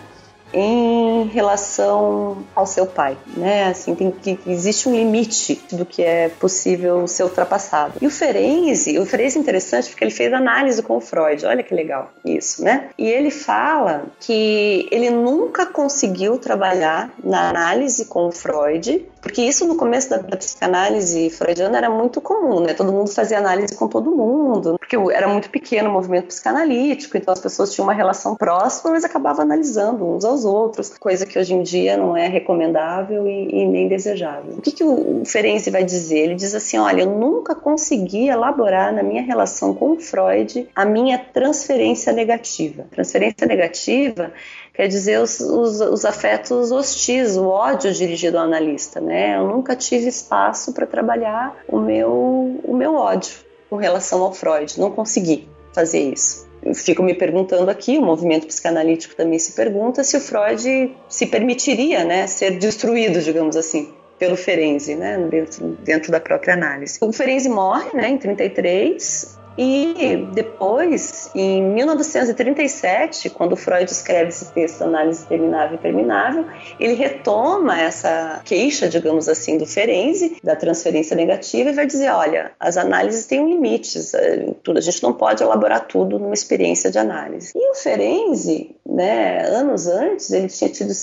Em 0.53 1.25
relação 1.27 2.43
ao 2.55 2.65
seu 2.65 2.85
pai, 2.85 3.17
né? 3.35 3.65
Assim, 3.65 3.95
tem 3.95 4.11
que 4.11 4.39
existe 4.47 4.89
um 4.89 4.95
limite 4.95 5.61
do 5.71 5.85
que 5.85 6.01
é 6.03 6.29
possível 6.29 7.07
ser 7.07 7.23
ultrapassado. 7.23 7.93
E 8.01 8.07
o 8.07 8.11
Ferenczi, 8.11 8.97
o 8.97 9.05
Ferenczi 9.05 9.37
é 9.37 9.41
interessante 9.41 9.89
porque 9.89 10.03
ele 10.03 10.11
fez 10.11 10.33
análise 10.33 10.81
com 10.81 10.97
o 10.97 11.01
Freud. 11.01 11.45
Olha 11.45 11.63
que 11.63 11.73
legal 11.73 12.11
isso, 12.25 12.63
né? 12.63 12.89
E 12.97 13.07
ele 13.07 13.31
fala 13.31 14.05
que 14.19 14.87
ele 14.91 15.09
nunca 15.09 15.65
conseguiu 15.65 16.37
trabalhar 16.37 17.11
na 17.23 17.49
análise 17.49 18.05
com 18.05 18.27
o 18.27 18.31
Freud, 18.31 19.05
porque 19.21 19.41
isso 19.41 19.67
no 19.67 19.75
começo 19.75 20.09
da, 20.09 20.17
da 20.17 20.37
psicanálise 20.37 21.29
freudiana 21.29 21.77
era 21.77 21.89
muito 21.89 22.21
comum, 22.21 22.59
né? 22.61 22.73
Todo 22.73 22.91
mundo 22.91 23.09
fazia 23.09 23.37
análise 23.37 23.75
com 23.75 23.87
todo 23.87 24.11
mundo, 24.11 24.77
porque 24.79 24.95
era 25.13 25.27
muito 25.27 25.49
pequeno 25.49 25.89
o 25.89 25.93
movimento 25.93 26.27
psicanalítico, 26.27 27.17
então 27.17 27.33
as 27.33 27.39
pessoas 27.39 27.73
tinham 27.73 27.85
uma 27.85 27.93
relação 27.93 28.35
próxima, 28.35 28.91
mas 28.91 29.03
acabavam 29.03 29.43
analisando 29.43 30.05
uns 30.05 30.23
aos 30.23 30.45
outros, 30.45 30.97
coisa 30.97 31.25
que 31.25 31.37
hoje 31.37 31.53
em 31.53 31.63
dia 31.63 31.97
não 31.97 32.15
é 32.15 32.27
recomendável 32.27 33.27
e, 33.27 33.49
e 33.49 33.65
nem 33.67 33.87
desejável. 33.87 34.53
O 34.57 34.61
que, 34.61 34.71
que 34.71 34.83
o, 34.83 35.23
Ferenczi 35.25 35.69
vai 35.69 35.83
dizer? 35.83 36.19
Ele 36.19 36.35
diz 36.35 36.55
assim: 36.55 36.77
olha, 36.77 37.01
eu 37.01 37.09
nunca 37.09 37.55
consegui 37.55 38.27
elaborar 38.27 38.93
na 38.93 39.03
minha 39.03 39.21
relação 39.21 39.73
com 39.73 39.91
o 39.91 39.99
Freud 39.99 40.67
a 40.75 40.85
minha 40.85 41.17
transferência 41.17 42.13
negativa. 42.13 42.85
Transferência 42.91 43.45
negativa 43.45 44.31
quer 44.79 44.87
dizer 44.87 45.19
os, 45.19 45.41
os, 45.41 45.81
os, 45.81 46.05
afetos 46.05 46.71
hostis, 46.71 47.35
o 47.35 47.49
ódio 47.49 47.91
dirigido 47.91 48.37
ao 48.37 48.45
analista, 48.45 49.01
né? 49.01 49.35
Eu 49.35 49.45
nunca 49.45 49.75
tive 49.75 50.07
espaço 50.07 50.71
para 50.71 50.87
trabalhar 50.87 51.53
o 51.67 51.81
meu, 51.81 52.61
o 52.63 52.73
meu 52.73 52.95
ódio 52.95 53.33
com 53.69 53.75
relação 53.75 54.23
ao 54.23 54.31
Freud, 54.33 54.79
não 54.79 54.89
consegui 54.89 55.49
fazer 55.73 55.99
isso. 55.99 56.47
Eu 56.63 56.73
fico 56.73 57.03
me 57.03 57.13
perguntando 57.13 57.69
aqui, 57.69 57.97
o 57.97 58.01
movimento 58.01 58.47
psicanalítico 58.47 59.17
também 59.17 59.37
se 59.37 59.51
pergunta 59.51 60.01
se 60.01 60.15
o 60.15 60.21
Freud 60.21 60.95
se 61.09 61.25
permitiria, 61.25 62.05
né, 62.05 62.25
ser 62.25 62.51
destruído, 62.51 63.19
digamos 63.19 63.57
assim, 63.57 63.93
pelo 64.17 64.37
Ferenczi, 64.37 64.95
né, 64.95 65.17
dentro, 65.29 65.77
dentro 65.83 66.09
da 66.09 66.21
própria 66.21 66.53
análise. 66.53 66.97
O 67.01 67.11
Ferenczi 67.11 67.49
morre, 67.49 67.89
né, 67.93 68.07
em 68.07 68.17
33, 68.17 69.38
E 69.61 70.25
depois, 70.31 71.29
em 71.35 71.61
1937, 71.61 73.29
quando 73.29 73.57
Freud 73.57 73.91
escreve 73.91 74.29
esse 74.29 74.53
texto 74.53 74.83
Análise 74.83 75.27
Terminável 75.27 75.75
e 75.75 75.81
Terminável, 75.81 76.45
ele 76.79 76.93
retoma 76.93 77.77
essa 77.77 78.41
queixa, 78.45 78.87
digamos 78.87 79.27
assim, 79.27 79.57
do 79.57 79.65
Ferenczi, 79.65 80.37
da 80.41 80.55
transferência 80.55 81.13
negativa, 81.13 81.71
e 81.71 81.73
vai 81.73 81.85
dizer, 81.85 82.09
olha, 82.09 82.53
as 82.57 82.77
análises 82.77 83.25
têm 83.25 83.49
limites, 83.49 84.13
eh, 84.13 84.45
a 84.73 84.79
gente 84.79 85.03
não 85.03 85.11
pode 85.11 85.43
elaborar 85.43 85.85
tudo 85.87 86.17
numa 86.17 86.33
experiência 86.33 86.89
de 86.89 86.97
análise. 86.97 87.51
E 87.53 87.71
o 87.71 87.75
Ferenczi, 87.75 88.77
né, 88.85 89.45
anos 89.45 89.87
antes, 89.87 90.31
ele 90.31 90.47
tinha 90.47 90.69
tido 90.69 90.93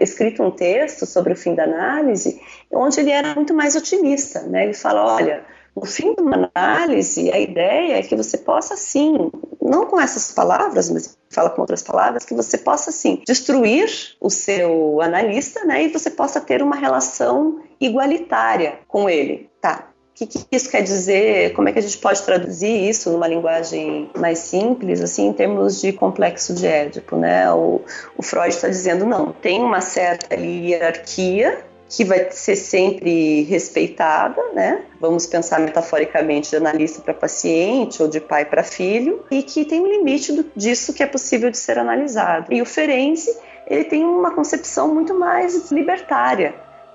escrito 0.00 0.40
um 0.40 0.52
texto 0.52 1.04
sobre 1.04 1.32
o 1.32 1.36
fim 1.36 1.56
da 1.56 1.64
análise, 1.64 2.40
onde 2.70 3.00
ele 3.00 3.10
era 3.10 3.34
muito 3.34 3.52
mais 3.52 3.74
otimista, 3.74 4.42
né? 4.42 4.66
Ele 4.66 4.74
fala, 4.74 5.16
olha, 5.16 5.42
no 5.74 5.86
fim 5.86 6.14
de 6.14 6.20
uma 6.20 6.50
análise, 6.54 7.30
a 7.32 7.38
ideia 7.38 7.98
é 7.98 8.02
que 8.02 8.14
você 8.14 8.36
possa, 8.36 8.76
sim, 8.76 9.30
não 9.60 9.86
com 9.86 10.00
essas 10.00 10.30
palavras, 10.32 10.90
mas 10.90 11.16
fala 11.30 11.50
com 11.50 11.62
outras 11.62 11.82
palavras, 11.82 12.24
que 12.24 12.34
você 12.34 12.58
possa, 12.58 12.92
sim, 12.92 13.22
destruir 13.26 13.88
o 14.20 14.28
seu 14.28 15.00
analista, 15.00 15.64
né, 15.64 15.84
e 15.84 15.88
você 15.88 16.10
possa 16.10 16.40
ter 16.40 16.62
uma 16.62 16.76
relação 16.76 17.60
igualitária 17.80 18.80
com 18.86 19.08
ele. 19.08 19.50
Tá, 19.60 19.88
o 20.10 20.14
que, 20.14 20.26
que, 20.26 20.46
isso 20.52 20.70
quer 20.70 20.82
dizer? 20.82 21.54
Como 21.54 21.70
é 21.70 21.72
que 21.72 21.78
a 21.78 21.82
gente 21.82 21.96
pode 21.96 22.22
traduzir 22.22 22.88
isso 22.88 23.10
numa 23.10 23.26
linguagem 23.26 24.10
mais 24.14 24.40
simples, 24.40 25.00
assim, 25.00 25.28
em 25.28 25.32
termos 25.32 25.80
de 25.80 25.90
complexo 25.90 26.52
de 26.52 26.66
Édipo, 26.66 27.16
né? 27.16 27.50
O, 27.50 27.80
o 28.16 28.22
Freud 28.22 28.50
está 28.50 28.68
dizendo 28.68 29.06
não, 29.06 29.32
tem 29.32 29.62
uma 29.62 29.80
certa 29.80 30.34
hierarquia 30.36 31.64
que 31.94 32.04
vai 32.04 32.30
ser 32.30 32.56
sempre 32.56 33.42
respeitada, 33.42 34.42
né? 34.54 34.82
Vamos 34.98 35.26
pensar 35.26 35.60
metaforicamente 35.60 36.48
de 36.48 36.56
analista 36.56 37.02
para 37.02 37.12
paciente 37.12 38.02
ou 38.02 38.08
de 38.08 38.18
pai 38.18 38.46
para 38.46 38.62
filho, 38.62 39.22
e 39.30 39.42
que 39.42 39.62
tem 39.62 39.82
um 39.82 39.86
limite 39.86 40.32
do, 40.32 40.50
disso 40.56 40.94
que 40.94 41.02
é 41.02 41.06
possível 41.06 41.50
de 41.50 41.58
ser 41.58 41.78
analisado. 41.78 42.46
E 42.50 42.62
o 42.62 42.66
Ferenczi, 42.66 43.36
ele 43.66 43.84
tem 43.84 44.04
uma 44.06 44.34
concepção 44.34 44.94
muito 44.94 45.12
mais 45.12 45.70
libertária 45.70 46.54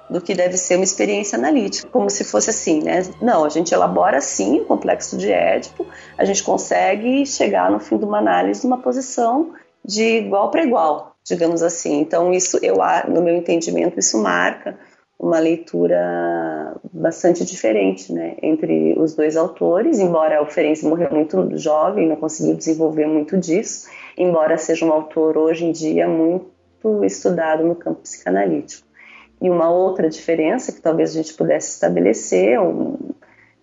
do 0.10 0.20
que 0.20 0.34
deve 0.34 0.58
ser 0.58 0.78
uma 0.78 0.84
experiência 0.84 1.38
analítica, 1.38 1.88
como 1.92 2.10
se 2.10 2.24
fosse 2.24 2.50
assim, 2.50 2.82
né? 2.82 3.04
Não, 3.22 3.46
a 3.46 3.50
gente 3.50 3.74
elabora 3.76 4.20
sim 4.20 4.62
o 4.62 4.66
complexo 4.66 5.16
de 5.16 5.32
Édipo, 5.32 5.86
a 6.18 6.26
gente 6.26 6.42
consegue 6.42 7.24
chegar 7.24 7.70
no 7.70 7.80
fim 7.80 8.00
de 8.00 8.06
uma 8.06 8.18
análise 8.18 8.64
numa 8.64 8.80
posição 8.80 9.54
de 9.86 10.18
igual 10.18 10.50
para 10.50 10.64
igual, 10.64 11.16
digamos 11.24 11.62
assim. 11.62 12.00
Então 12.00 12.34
isso 12.34 12.58
eu 12.64 12.78
no 13.08 13.22
meu 13.22 13.36
entendimento 13.36 14.00
isso 14.00 14.18
marca 14.18 14.76
uma 15.19 15.39
leitura 15.39 16.75
bastante 16.93 17.43
diferente 17.43 18.13
né, 18.13 18.36
entre 18.41 18.93
os 18.99 19.15
dois 19.15 19.36
autores, 19.36 19.99
embora 19.99 20.41
o 20.41 20.45
Ferenc 20.45 20.84
morreu 20.86 21.10
muito 21.12 21.58
jovem, 21.58 22.08
não 22.08 22.15
conseguiu 22.15 22.56
desenvolver 22.56 23.08
muito 23.08 23.36
disso, 23.38 23.89
embora 24.15 24.58
seja 24.58 24.86
um 24.86 24.91
autor 24.91 25.38
hoje 25.38 25.65
em 25.65 25.71
dia 25.71 26.08
muito 26.08 27.03
estudado 27.03 27.63
no 27.63 27.75
campo 27.75 28.01
psicanalítico. 28.01 28.86
E 29.41 29.49
uma 29.49 29.69
outra 29.69 30.10
diferença 30.10 30.71
que 30.71 30.82
talvez 30.82 31.12
a 31.12 31.21
gente 31.21 31.34
pudesse 31.34 31.71
estabelecer, 31.71 32.60
um, 32.60 32.95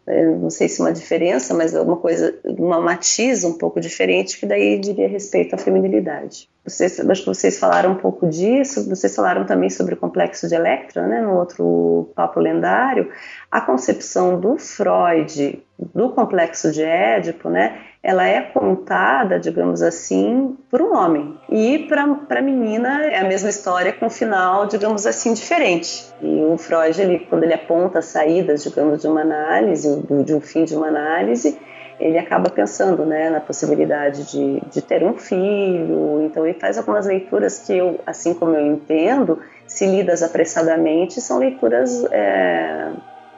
não 0.06 0.50
sei 0.50 0.68
se 0.68 0.80
uma 0.80 0.92
diferença, 0.92 1.54
mas 1.54 1.72
uma 1.74 1.96
coisa, 1.96 2.38
uma 2.44 2.78
matiz 2.80 3.42
um 3.42 3.56
pouco 3.56 3.80
diferente, 3.80 4.38
que 4.38 4.44
daí 4.44 4.78
diria 4.78 5.08
respeito 5.08 5.54
à 5.54 5.58
feminilidade. 5.58 6.48
Vocês, 6.62 7.00
acho 7.00 7.22
que 7.22 7.28
vocês 7.28 7.58
falaram 7.58 7.92
um 7.92 7.96
pouco 7.96 8.26
disso, 8.26 8.88
vocês 8.88 9.14
falaram 9.14 9.46
também 9.46 9.70
sobre 9.70 9.94
o 9.94 9.96
complexo 9.96 10.48
de 10.48 10.54
Electra, 10.54 11.06
né, 11.06 11.20
no 11.20 11.34
outro 11.34 12.10
papo 12.14 12.38
lendário. 12.38 13.10
A 13.50 13.60
concepção 13.60 14.38
do 14.38 14.58
Freud 14.58 15.62
do 15.78 16.10
complexo 16.10 16.70
de 16.70 16.82
Édipo, 16.82 17.48
né, 17.48 17.80
ela 18.04 18.26
é 18.28 18.42
contada, 18.42 19.40
digamos 19.40 19.80
assim, 19.80 20.54
por 20.70 20.82
um 20.82 20.94
homem. 20.94 21.38
E 21.48 21.78
para 21.88 22.02
a 22.02 22.42
menina 22.42 23.02
é 23.06 23.18
a 23.18 23.24
mesma 23.24 23.48
história 23.48 23.94
com 23.94 24.06
um 24.06 24.10
final, 24.10 24.66
digamos 24.66 25.06
assim, 25.06 25.32
diferente. 25.32 26.12
E 26.20 26.44
o 26.44 26.58
Freud, 26.58 27.00
ele, 27.00 27.20
quando 27.20 27.44
ele 27.44 27.54
aponta 27.54 28.00
as 28.00 28.04
saídas, 28.04 28.62
digamos, 28.62 29.00
de 29.00 29.08
uma 29.08 29.22
análise, 29.22 30.02
de 30.22 30.34
um 30.34 30.40
fim 30.42 30.64
de 30.64 30.76
uma 30.76 30.88
análise, 30.88 31.58
ele 31.98 32.18
acaba 32.18 32.50
pensando 32.50 33.06
né, 33.06 33.30
na 33.30 33.40
possibilidade 33.40 34.30
de, 34.30 34.60
de 34.70 34.82
ter 34.82 35.02
um 35.02 35.16
filho. 35.16 36.20
Então, 36.26 36.44
ele 36.46 36.58
faz 36.58 36.76
algumas 36.76 37.06
leituras 37.06 37.60
que 37.60 37.74
eu, 37.74 37.98
assim 38.06 38.34
como 38.34 38.54
eu 38.54 38.66
entendo, 38.66 39.38
se 39.66 39.86
lidas 39.86 40.22
apressadamente, 40.22 41.22
são 41.22 41.38
leituras 41.38 42.04
é, 42.12 42.90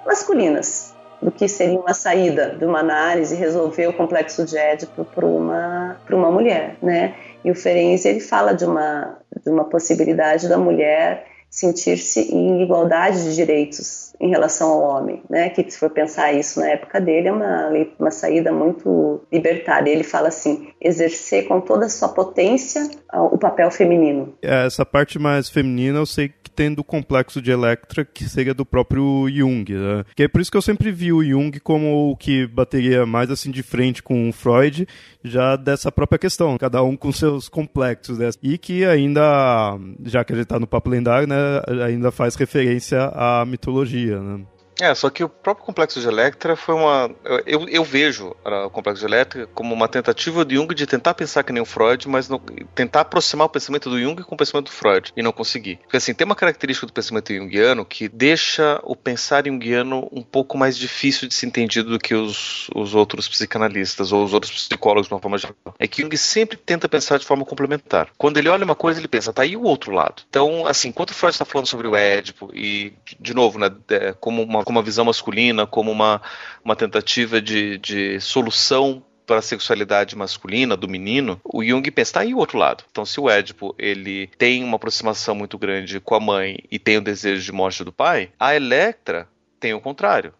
masculinas 0.05 0.96
do 1.20 1.31
que 1.31 1.48
seria 1.48 1.79
uma 1.79 1.94
saída 1.94 2.50
de 2.50 2.64
uma 2.64 2.81
análise 2.81 3.35
resolver 3.35 3.87
o 3.87 3.92
complexo 3.92 4.44
de 4.44 4.57
Édipo 4.57 5.05
para 5.05 5.26
uma 5.26 5.96
para 6.05 6.16
uma 6.16 6.31
mulher, 6.31 6.76
né? 6.83 7.14
E 7.44 7.50
o 7.50 7.55
Ferenczi 7.55 8.09
ele 8.09 8.20
fala 8.20 8.52
de 8.52 8.64
uma 8.64 9.18
de 9.42 9.50
uma 9.50 9.64
possibilidade 9.64 10.48
da 10.48 10.59
mulher 10.59 11.26
sentir-se 11.57 12.21
em 12.21 12.62
igualdade 12.62 13.25
de 13.25 13.35
direitos 13.35 14.14
em 14.21 14.29
relação 14.29 14.69
ao 14.69 14.83
homem, 14.83 15.23
né? 15.29 15.49
Que 15.49 15.69
se 15.71 15.79
for 15.79 15.88
pensar 15.88 16.33
isso 16.33 16.61
na 16.61 16.69
época 16.69 17.01
dele 17.01 17.29
é 17.29 17.33
uma 17.33 17.71
uma 17.99 18.11
saída 18.11 18.53
muito 18.53 19.23
libertária. 19.33 19.90
Ele 19.90 20.05
fala 20.05 20.29
assim, 20.29 20.69
exercer 20.81 21.49
com 21.49 21.61
toda 21.61 21.87
a 21.87 21.88
sua 21.88 22.11
potência 22.11 22.90
o 23.12 23.38
papel 23.38 23.71
feminino. 23.71 24.35
É, 24.42 24.66
essa 24.66 24.85
parte 24.85 25.19
mais 25.19 25.49
feminina 25.49 25.99
eu 25.99 26.07
sei 26.07 26.29
que 26.29 26.51
tem 26.51 26.73
do 26.73 26.85
complexo 26.85 27.40
de 27.40 27.51
Electra, 27.51 28.05
que 28.05 28.25
seria 28.25 28.55
do 28.55 28.64
próprio 28.64 29.27
Jung, 29.31 29.73
né? 29.73 30.05
Que 30.14 30.25
é 30.25 30.29
por 30.29 30.40
isso 30.40 30.51
que 30.51 30.57
eu 30.57 30.62
sempre 30.62 30.92
vi 30.92 31.12
o 31.12 31.25
Jung 31.25 31.59
como 31.61 32.11
o 32.11 32.16
que 32.16 32.47
bateria 32.47 33.07
mais 33.07 33.31
assim 33.31 33.51
de 33.51 33.62
frente 33.62 34.03
com 34.03 34.29
o 34.29 34.33
Freud, 34.33 34.87
já 35.27 35.57
dessa 35.57 35.91
própria 35.91 36.19
questão, 36.19 36.57
cada 36.59 36.83
um 36.83 36.97
com 36.97 37.12
seus 37.12 37.49
complexos, 37.49 38.19
né? 38.19 38.31
E 38.43 38.59
que 38.59 38.85
ainda, 38.85 39.79
já 40.05 40.25
que 40.25 40.33
a 40.33 40.37
gente 40.37 40.47
tá 40.47 40.59
no 40.59 40.67
papo 40.67 40.91
lendário, 40.91 41.29
né, 41.29 41.37
ainda 41.85 42.11
faz 42.11 42.35
referência 42.35 43.11
à 43.15 43.45
mitologia, 43.45 44.21
né? 44.21 44.45
É, 44.81 44.95
só 44.95 45.09
que 45.09 45.25
o 45.25 45.29
próprio 45.29 45.65
complexo 45.65 46.01
de 46.01 46.07
Electra 46.07 46.55
foi 46.55 46.75
uma. 46.75 47.11
Eu, 47.47 47.69
eu 47.69 47.83
vejo 47.83 48.35
o 48.45 48.71
complexo 48.71 49.01
de 49.01 49.07
Electra 49.07 49.47
como 49.55 49.75
uma 49.75 49.89
tentativa 49.89 50.45
de 50.45 50.55
Jung 50.55 50.75
de 50.75 50.87
tentar 50.87 51.15
pensar 51.15 51.43
que 51.43 51.53
nem 51.53 51.62
o 51.62 51.67
Freud, 51.67 52.09
mas 52.09 52.29
não, 52.29 52.39
tentar 52.75 53.01
aproximar 53.01 53.47
o 53.47 53.51
pensamento 53.51 53.89
do 53.89 53.99
Jung 53.99 54.23
com 54.23 54.35
o 54.35 54.39
pensamento 54.39 54.67
do 54.67 54.73
Freud 54.73 55.12
e 55.17 55.23
não 55.23 55.33
conseguir. 55.33 55.77
Porque 55.83 55.97
assim, 55.97 56.12
tem 56.12 56.25
uma 56.25 56.35
característica 56.35 56.87
do 56.87 56.93
pensamento 56.93 57.35
junguiano 57.35 57.85
que 57.85 58.09
deixa 58.09 58.81
o 58.83 58.95
pensar 58.95 59.47
junguiano 59.47 60.09
um 60.12 60.23
pouco 60.23 60.59
mais 60.59 60.77
difícil 60.77 61.29
de 61.29 61.35
ser 61.35 61.47
entendido 61.47 61.91
do 61.91 61.99
que 61.99 62.15
os, 62.15 62.69
os 62.75 62.95
outros 62.95 63.29
psicanalistas 63.29 64.12
ou 64.12 64.25
os 64.25 64.35
outros 64.35 64.53
psicólogos 64.53 65.09
de 65.09 65.15
uma 65.15 65.21
forma 65.21 65.39
geral. 65.39 65.57
É 65.79 65.87
que 65.87 66.03
Jung 66.03 66.17
sempre 66.17 66.57
tenta 66.57 66.89
pensar 66.89 67.19
de 67.19 67.25
forma 67.25 67.45
complementar. 67.45 68.09
Quando 68.19 68.37
ele 68.37 68.49
olha 68.49 68.65
uma 68.65 68.75
coisa, 68.75 69.01
ele 69.01 69.09
pensa, 69.09 69.33
tá 69.33 69.43
aí 69.43 69.57
o 69.57 69.62
outro 69.62 69.93
lado. 69.93 70.23
Então, 70.29 70.67
assim, 70.67 70.89
enquanto 70.89 71.11
o 71.11 71.15
Freud 71.15 71.35
está 71.35 71.45
falando 71.45 71.67
sobre 71.67 71.87
o 71.87 71.97
Édipo, 71.97 72.51
e, 72.55 72.93
de 73.19 73.33
novo, 73.33 73.59
né, 73.59 73.71
é, 73.91 74.12
como 74.12 74.43
uma 74.43 74.65
como 74.66 74.81
uma 74.81 74.85
visão 74.85 75.05
masculina, 75.05 75.64
como 75.64 75.92
uma, 75.92 76.20
uma 76.64 76.74
tentativa 76.74 77.40
de, 77.40 77.79
de 77.79 78.20
solução 78.20 79.00
para 79.24 79.38
a 79.38 79.42
sexualidade 79.42 80.16
masculina 80.16 80.76
do 80.76 80.88
menino, 80.88 81.40
o 81.44 81.64
Jung 81.64 81.88
pensa, 81.92 82.14
tá 82.14 82.20
aí 82.20 82.35
o 82.35 82.38
outro 82.38 82.59
lado. 82.59 82.83
Então, 82.90 83.07
se 83.07 83.20
o 83.20 83.31
Édipo 83.31 83.76
ele 83.79 84.26
tem 84.37 84.64
uma 84.64 84.74
aproximação 84.74 85.37
muito 85.37 85.57
grande 85.57 86.00
com 86.00 86.16
a 86.16 86.20
mãe 86.20 86.59
e 86.68 86.81
tem 86.81 86.98
o 86.98 87.00
desejo 87.00 87.44
de 87.44 87.52
morte 87.52 87.85
do 87.85 87.92
pai, 87.92 88.31
a 88.40 88.57
Electra 88.57 89.29
tem 89.61 89.72
o 89.72 89.81
contrário. 89.81 90.35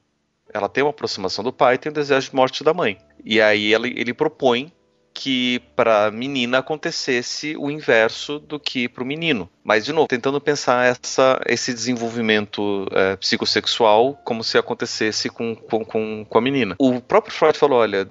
Ela 0.53 0.69
tem 0.69 0.83
uma 0.83 0.91
aproximação 0.91 1.45
do 1.45 1.53
pai 1.53 1.77
e 1.77 1.79
tem 1.79 1.93
o 1.93 1.95
desejo 1.95 2.29
de 2.29 2.35
morte 2.35 2.65
da 2.65 2.75
mãe. 2.75 2.99
E 3.25 3.41
aí 3.41 3.73
ele, 3.73 3.95
ele 3.97 4.13
propõe 4.13 4.73
que 5.17 5.61
para 5.75 6.07
a 6.07 6.11
menina 6.11 6.59
acontecesse 6.59 7.57
o 7.57 7.71
inverso 7.71 8.39
do 8.39 8.61
que 8.61 8.87
para 8.87 9.03
o 9.03 9.07
menino. 9.07 9.49
Mas, 9.65 9.87
de 9.87 9.93
novo, 9.93 10.07
tentando 10.07 10.39
pensar 10.39 10.85
essa, 10.85 11.41
esse 11.47 11.73
desenvolvimento 11.73 12.87
é, 12.93 13.17
psicossexual 13.17 14.21
como 14.23 14.45
se 14.45 14.59
acontecesse 14.59 15.31
com, 15.31 15.57
com, 15.57 16.23
com, 16.23 16.39
a 16.39 16.41
menina. 16.41 16.77
O 16.79 17.01
próprio 17.01 17.33
Freud 17.33 17.57
falou: 17.57 17.79
olha, 17.79 18.07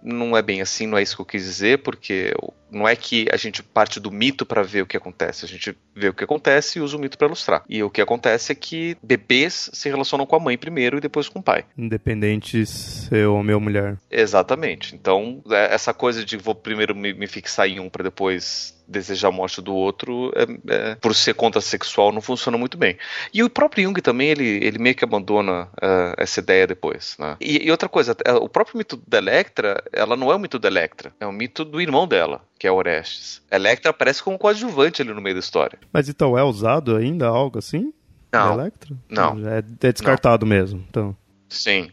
não 0.00 0.36
é 0.36 0.40
bem 0.40 0.62
assim, 0.62 0.86
não 0.86 0.96
é 0.96 1.02
isso 1.02 1.16
que 1.16 1.22
eu 1.22 1.26
quis 1.26 1.42
dizer, 1.42 1.82
porque 1.82 2.32
não 2.70 2.86
é 2.86 2.96
que 2.96 3.26
a 3.32 3.36
gente 3.36 3.62
parte 3.62 4.00
do 4.00 4.10
mito 4.10 4.44
para 4.44 4.62
ver 4.62 4.82
o 4.82 4.86
que 4.86 4.96
acontece, 4.96 5.44
a 5.44 5.48
gente 5.48 5.76
vê 5.94 6.08
o 6.08 6.14
que 6.14 6.24
acontece 6.24 6.78
e 6.78 6.82
usa 6.82 6.96
o 6.96 7.00
mito 7.00 7.16
para 7.16 7.26
ilustrar. 7.26 7.62
E 7.68 7.82
o 7.82 7.90
que 7.90 8.00
acontece 8.00 8.52
é 8.52 8.54
que 8.54 8.96
bebês 9.02 9.70
se 9.72 9.88
relacionam 9.88 10.26
com 10.26 10.36
a 10.36 10.40
mãe 10.40 10.58
primeiro 10.58 10.98
e 10.98 11.00
depois 11.00 11.28
com 11.28 11.38
o 11.38 11.42
pai. 11.42 11.64
Independente 11.76 12.64
se 12.66 13.16
é 13.16 13.26
homem 13.26 13.54
ou 13.54 13.60
mulher. 13.60 13.96
Exatamente. 14.10 14.94
Então, 14.94 15.42
é, 15.50 15.74
essa 15.74 15.94
coisa 15.94 16.24
de 16.24 16.36
vou 16.36 16.54
primeiro 16.54 16.94
me, 16.94 17.26
fixar 17.26 17.68
em 17.68 17.80
um 17.80 17.88
para 17.88 18.04
depois 18.04 18.76
desejar 18.88 19.28
a 19.28 19.32
morte 19.32 19.60
do 19.60 19.74
outro, 19.74 20.32
é, 20.34 20.74
é, 20.74 20.94
por 20.96 21.14
ser 21.14 21.34
contrassexual, 21.34 22.12
não 22.12 22.20
funciona 22.20 22.56
muito 22.56 22.78
bem. 22.78 22.96
E 23.32 23.42
o 23.42 23.50
próprio 23.50 23.84
Jung 23.84 24.00
também, 24.00 24.28
ele, 24.28 24.64
ele 24.64 24.78
meio 24.78 24.94
que 24.94 25.04
abandona 25.04 25.64
uh, 25.64 26.14
essa 26.16 26.40
ideia 26.40 26.66
depois. 26.66 27.16
Né? 27.18 27.36
E, 27.40 27.66
e, 27.66 27.70
outra 27.70 27.88
coisa, 27.88 28.16
é, 28.24 28.32
o 28.32 28.48
próprio 28.48 28.78
mito 28.78 29.00
da 29.06 29.18
Electra, 29.18 29.82
ela 29.92 30.16
não 30.16 30.30
é 30.30 30.36
o 30.36 30.38
mito 30.38 30.58
da 30.58 30.68
Electra, 30.68 31.12
é 31.18 31.26
o 31.26 31.32
mito 31.32 31.64
do 31.64 31.80
irmão 31.80 32.06
dela, 32.06 32.42
que 32.58 32.66
é 32.66 32.72
Orestes. 32.72 33.42
Electra 33.50 33.90
aparece 33.90 34.22
como 34.22 34.38
coadjuvante 34.38 35.02
ali 35.02 35.12
no 35.12 35.20
meio 35.20 35.34
da 35.34 35.40
história. 35.40 35.78
Mas 35.92 36.08
então 36.08 36.36
é 36.36 36.42
usado 36.42 36.96
ainda 36.96 37.26
algo 37.26 37.58
assim? 37.58 37.92
Não. 38.32 38.54
Electra? 38.54 38.96
Não. 39.08 39.48
É, 39.48 39.58
é 39.58 39.92
descartado 39.92 40.44
não. 40.44 40.56
mesmo, 40.56 40.84
então. 40.88 41.16
Sim. 41.48 41.90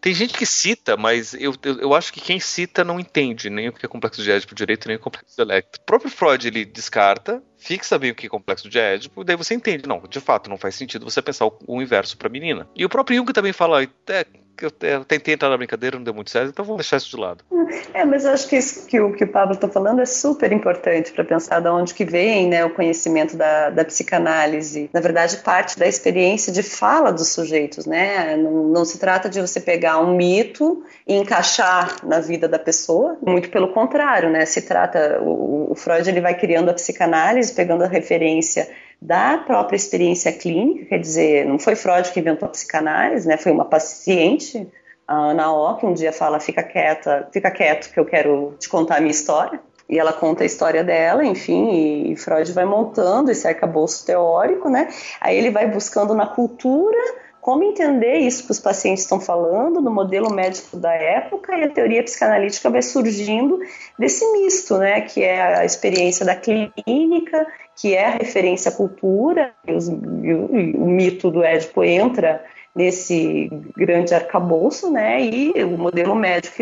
Tem 0.00 0.14
gente 0.14 0.32
que 0.32 0.46
cita, 0.46 0.96
mas 0.96 1.34
eu, 1.34 1.52
eu, 1.62 1.80
eu, 1.80 1.94
acho 1.94 2.12
que 2.12 2.20
quem 2.20 2.38
cita 2.38 2.84
não 2.84 3.00
entende 3.00 3.50
nem 3.50 3.68
o 3.68 3.72
que 3.72 3.84
é 3.84 3.88
complexo 3.88 4.22
de 4.22 4.30
Édipo 4.30 4.54
direito, 4.54 4.86
nem 4.86 4.96
o 4.96 5.00
complexo 5.00 5.34
de 5.34 5.42
Electra. 5.42 5.82
O 5.82 5.84
próprio 5.84 6.10
Freud 6.10 6.46
ele 6.46 6.64
descarta, 6.64 7.42
fixa 7.56 7.98
bem 7.98 8.12
o 8.12 8.14
que 8.14 8.26
é 8.26 8.28
complexo 8.28 8.68
de 8.68 8.78
Édipo, 8.78 9.24
daí 9.24 9.34
você 9.34 9.54
entende. 9.54 9.88
Não, 9.88 10.00
de 10.08 10.20
fato, 10.20 10.48
não 10.48 10.56
faz 10.56 10.76
sentido 10.76 11.04
você 11.04 11.20
pensar 11.20 11.46
o, 11.46 11.58
o 11.66 11.82
inverso 11.82 12.16
para 12.16 12.28
menina. 12.28 12.68
E 12.76 12.84
o 12.84 12.88
próprio 12.88 13.16
Jung 13.16 13.32
também 13.32 13.52
fala, 13.52 13.82
é, 13.82 14.26
eu, 14.64 14.72
eu, 14.82 15.04
tentei 15.04 15.34
entrar 15.34 15.48
na 15.48 15.56
brincadeira, 15.56 15.96
não 15.96 16.04
deu 16.04 16.14
muito 16.14 16.30
certo, 16.30 16.50
então 16.50 16.64
vamos 16.64 16.78
deixar 16.78 16.96
isso 16.96 17.10
de 17.10 17.16
lado. 17.16 17.44
É, 17.92 18.04
mas 18.04 18.24
eu 18.24 18.32
acho 18.32 18.48
que 18.48 18.56
isso 18.56 18.86
que 18.86 19.00
o 19.00 19.12
que 19.12 19.24
o 19.24 19.28
Pablo 19.28 19.54
está 19.54 19.68
falando 19.68 20.00
é 20.00 20.06
super 20.06 20.52
importante 20.52 21.12
para 21.12 21.24
pensar 21.24 21.60
de 21.60 21.68
onde 21.68 21.94
que 21.94 22.04
vem 22.04 22.48
né, 22.48 22.64
o 22.64 22.70
conhecimento 22.70 23.36
da, 23.36 23.70
da 23.70 23.84
psicanálise. 23.84 24.88
Na 24.92 25.00
verdade, 25.00 25.38
parte 25.38 25.78
da 25.78 25.86
experiência 25.86 26.52
de 26.52 26.62
fala 26.62 27.12
dos 27.12 27.28
sujeitos, 27.28 27.86
né? 27.86 28.36
Não, 28.36 28.64
não 28.68 28.84
se 28.84 28.98
trata 28.98 29.28
de 29.28 29.40
você 29.40 29.60
pegar 29.60 29.98
um 29.98 30.14
mito 30.16 30.82
e 31.06 31.14
encaixar 31.14 32.04
na 32.04 32.20
vida 32.20 32.48
da 32.48 32.58
pessoa, 32.58 33.16
muito 33.24 33.50
pelo 33.50 33.68
contrário, 33.68 34.30
né? 34.30 34.44
Se 34.44 34.62
trata, 34.62 35.20
o, 35.20 35.72
o 35.72 35.74
Freud 35.74 36.08
ele 36.08 36.20
vai 36.20 36.34
criando 36.34 36.70
a 36.70 36.74
psicanálise, 36.74 37.54
pegando 37.54 37.84
a 37.84 37.88
referência 37.88 38.68
da 39.00 39.38
própria 39.38 39.76
experiência 39.76 40.32
clínica, 40.32 40.86
quer 40.86 40.98
dizer, 40.98 41.46
não 41.46 41.58
foi 41.58 41.76
Freud 41.76 42.10
que 42.10 42.20
inventou 42.20 42.46
a 42.46 42.50
psicanálise, 42.50 43.28
né? 43.28 43.36
Foi 43.36 43.52
uma 43.52 43.64
paciente, 43.64 44.66
a 45.06 45.14
Ana 45.14 45.52
O, 45.52 45.76
que 45.76 45.86
um 45.86 45.94
dia 45.94 46.12
fala, 46.12 46.40
fica 46.40 46.62
quieta, 46.62 47.28
fica 47.32 47.50
quieto 47.50 47.92
que 47.92 47.98
eu 47.98 48.04
quero 48.04 48.54
te 48.58 48.68
contar 48.68 48.96
a 48.96 49.00
minha 49.00 49.12
história. 49.12 49.60
E 49.88 49.98
ela 49.98 50.12
conta 50.12 50.42
a 50.42 50.46
história 50.46 50.84
dela, 50.84 51.24
enfim, 51.24 52.10
e 52.10 52.16
Freud 52.16 52.52
vai 52.52 52.66
montando 52.66 53.30
esse 53.30 53.48
arcabouço 53.48 54.04
teórico, 54.04 54.68
né? 54.68 54.88
Aí 55.18 55.38
ele 55.38 55.50
vai 55.50 55.66
buscando 55.66 56.14
na 56.14 56.26
cultura 56.26 56.98
como 57.40 57.62
entender 57.62 58.18
isso 58.18 58.44
que 58.44 58.50
os 58.50 58.60
pacientes 58.60 59.04
estão 59.04 59.18
falando, 59.18 59.80
no 59.80 59.90
modelo 59.90 60.30
médico 60.30 60.76
da 60.76 60.92
época, 60.92 61.56
e 61.56 61.64
a 61.64 61.70
teoria 61.70 62.02
psicanalítica 62.02 62.68
vai 62.68 62.82
surgindo 62.82 63.58
desse 63.98 64.30
misto, 64.32 64.76
né, 64.76 65.00
que 65.00 65.24
é 65.24 65.40
a 65.40 65.64
experiência 65.64 66.26
da 66.26 66.36
clínica, 66.36 67.46
que 67.80 67.94
é 67.94 68.06
a 68.06 68.10
referência 68.10 68.70
à 68.70 68.74
cultura, 68.74 69.52
e, 69.66 69.72
os, 69.72 69.88
e 69.88 69.92
o, 69.92 70.82
o 70.82 70.86
mito 70.86 71.30
do 71.30 71.42
Édipo 71.42 71.84
entra 71.84 72.44
nesse 72.74 73.50
grande 73.76 74.14
arcabouço, 74.14 74.90
né? 74.90 75.20
E 75.20 75.52
o 75.64 75.76
modelo 75.76 76.14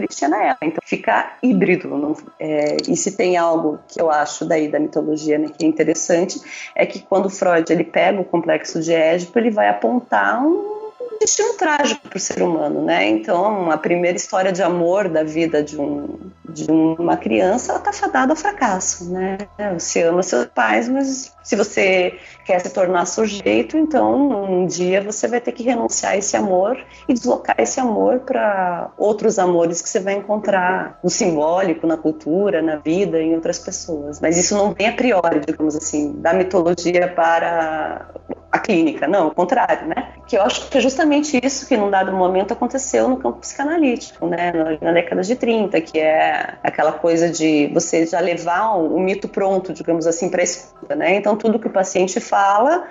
tinha 0.08 0.30
na 0.30 0.44
época. 0.44 0.66
Então 0.66 0.80
fica 0.82 1.36
híbrido. 1.42 1.88
Não, 1.88 2.16
é, 2.40 2.76
e 2.88 2.96
se 2.96 3.16
tem 3.16 3.36
algo 3.36 3.78
que 3.86 4.00
eu 4.00 4.10
acho 4.10 4.46
daí 4.46 4.68
da 4.68 4.78
mitologia 4.78 5.38
né, 5.38 5.48
que 5.56 5.64
é 5.64 5.68
interessante, 5.68 6.40
é 6.74 6.86
que 6.86 7.00
quando 7.00 7.28
Freud 7.28 7.70
ele 7.70 7.84
pega 7.84 8.18
o 8.18 8.24
complexo 8.24 8.80
de 8.80 8.94
Édipo, 8.94 9.38
ele 9.38 9.50
vai 9.50 9.68
apontar 9.68 10.42
um 10.42 10.75
destino 11.18 11.54
trágico 11.54 12.08
para 12.08 12.16
o 12.16 12.20
ser 12.20 12.42
humano, 12.42 12.82
né? 12.82 13.08
Então, 13.08 13.70
a 13.70 13.78
primeira 13.78 14.16
história 14.16 14.52
de 14.52 14.62
amor 14.62 15.08
da 15.08 15.22
vida 15.22 15.62
de, 15.62 15.80
um, 15.80 16.18
de 16.48 16.70
uma 16.70 17.16
criança 17.16 17.76
está 17.76 17.92
fadada 17.92 18.32
ao 18.32 18.36
fracasso, 18.36 19.10
né? 19.12 19.38
Você 19.78 20.02
ama 20.02 20.22
seus 20.22 20.46
pais, 20.46 20.88
mas 20.88 21.34
se 21.42 21.54
você 21.54 22.18
quer 22.44 22.60
se 22.60 22.70
tornar 22.70 23.06
sujeito, 23.06 23.76
então 23.76 24.50
um 24.50 24.66
dia 24.66 25.00
você 25.00 25.28
vai 25.28 25.40
ter 25.40 25.52
que 25.52 25.62
renunciar 25.62 26.12
a 26.12 26.16
esse 26.16 26.36
amor 26.36 26.76
e 27.08 27.14
deslocar 27.14 27.56
esse 27.58 27.78
amor 27.78 28.20
para 28.20 28.90
outros 28.98 29.38
amores 29.38 29.80
que 29.80 29.88
você 29.88 30.00
vai 30.00 30.14
encontrar 30.14 30.98
no 31.02 31.08
simbólico, 31.08 31.86
na 31.86 31.96
cultura, 31.96 32.60
na 32.60 32.76
vida, 32.76 33.20
em 33.20 33.34
outras 33.34 33.58
pessoas. 33.58 34.20
Mas 34.20 34.36
isso 34.36 34.56
não 34.56 34.72
vem 34.72 34.88
a 34.88 34.92
priori, 34.92 35.40
digamos 35.40 35.76
assim, 35.76 36.12
da 36.20 36.32
mitologia 36.32 37.08
para 37.08 38.08
a 38.50 38.58
clínica, 38.58 39.06
não, 39.06 39.24
ao 39.24 39.30
contrário, 39.30 39.86
né? 39.86 40.12
Que 40.26 40.36
eu 40.36 40.42
acho 40.42 40.68
que 40.68 40.78
é 40.78 40.80
justamente 40.80 41.05
isso 41.14 41.66
que 41.66 41.76
num 41.76 41.90
dado 41.90 42.12
momento 42.12 42.52
aconteceu 42.52 43.08
no 43.08 43.16
campo 43.16 43.38
psicanalítico, 43.38 44.26
né? 44.26 44.52
Na 44.80 44.92
década 44.92 45.22
de 45.22 45.36
30, 45.36 45.80
que 45.80 45.98
é 45.98 46.54
aquela 46.62 46.92
coisa 46.92 47.28
de 47.28 47.68
você 47.68 48.06
já 48.06 48.20
levar 48.20 48.76
o 48.76 48.98
mito 48.98 49.28
pronto, 49.28 49.72
digamos 49.72 50.06
assim, 50.06 50.28
para 50.28 50.40
a 50.40 50.44
escuta, 50.44 50.94
né? 50.94 51.16
Então 51.16 51.36
tudo 51.36 51.58
que 51.58 51.66
o 51.66 51.70
paciente 51.70 52.20
fala 52.20 52.86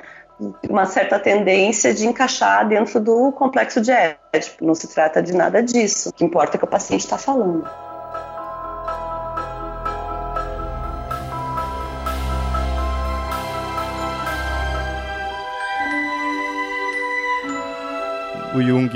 uma 0.70 0.86
certa 0.86 1.18
tendência 1.18 1.94
de 1.94 2.06
encaixar 2.06 2.68
dentro 2.68 3.00
do 3.00 3.32
complexo 3.32 3.80
de 3.80 3.92
Édipo. 3.92 4.66
Não 4.66 4.76
se 4.76 4.88
trata 4.88 5.22
de 5.22 5.34
nada 5.34 5.64
disso. 5.64 6.10
O 6.10 6.14
que 6.14 6.26
importa 6.26 6.58
é 6.58 6.60
que 6.60 6.66
o 6.66 6.68
paciente 6.68 7.02
está 7.02 7.18
falando. 7.18 7.68
O 18.56 18.62
Jung 18.62 18.90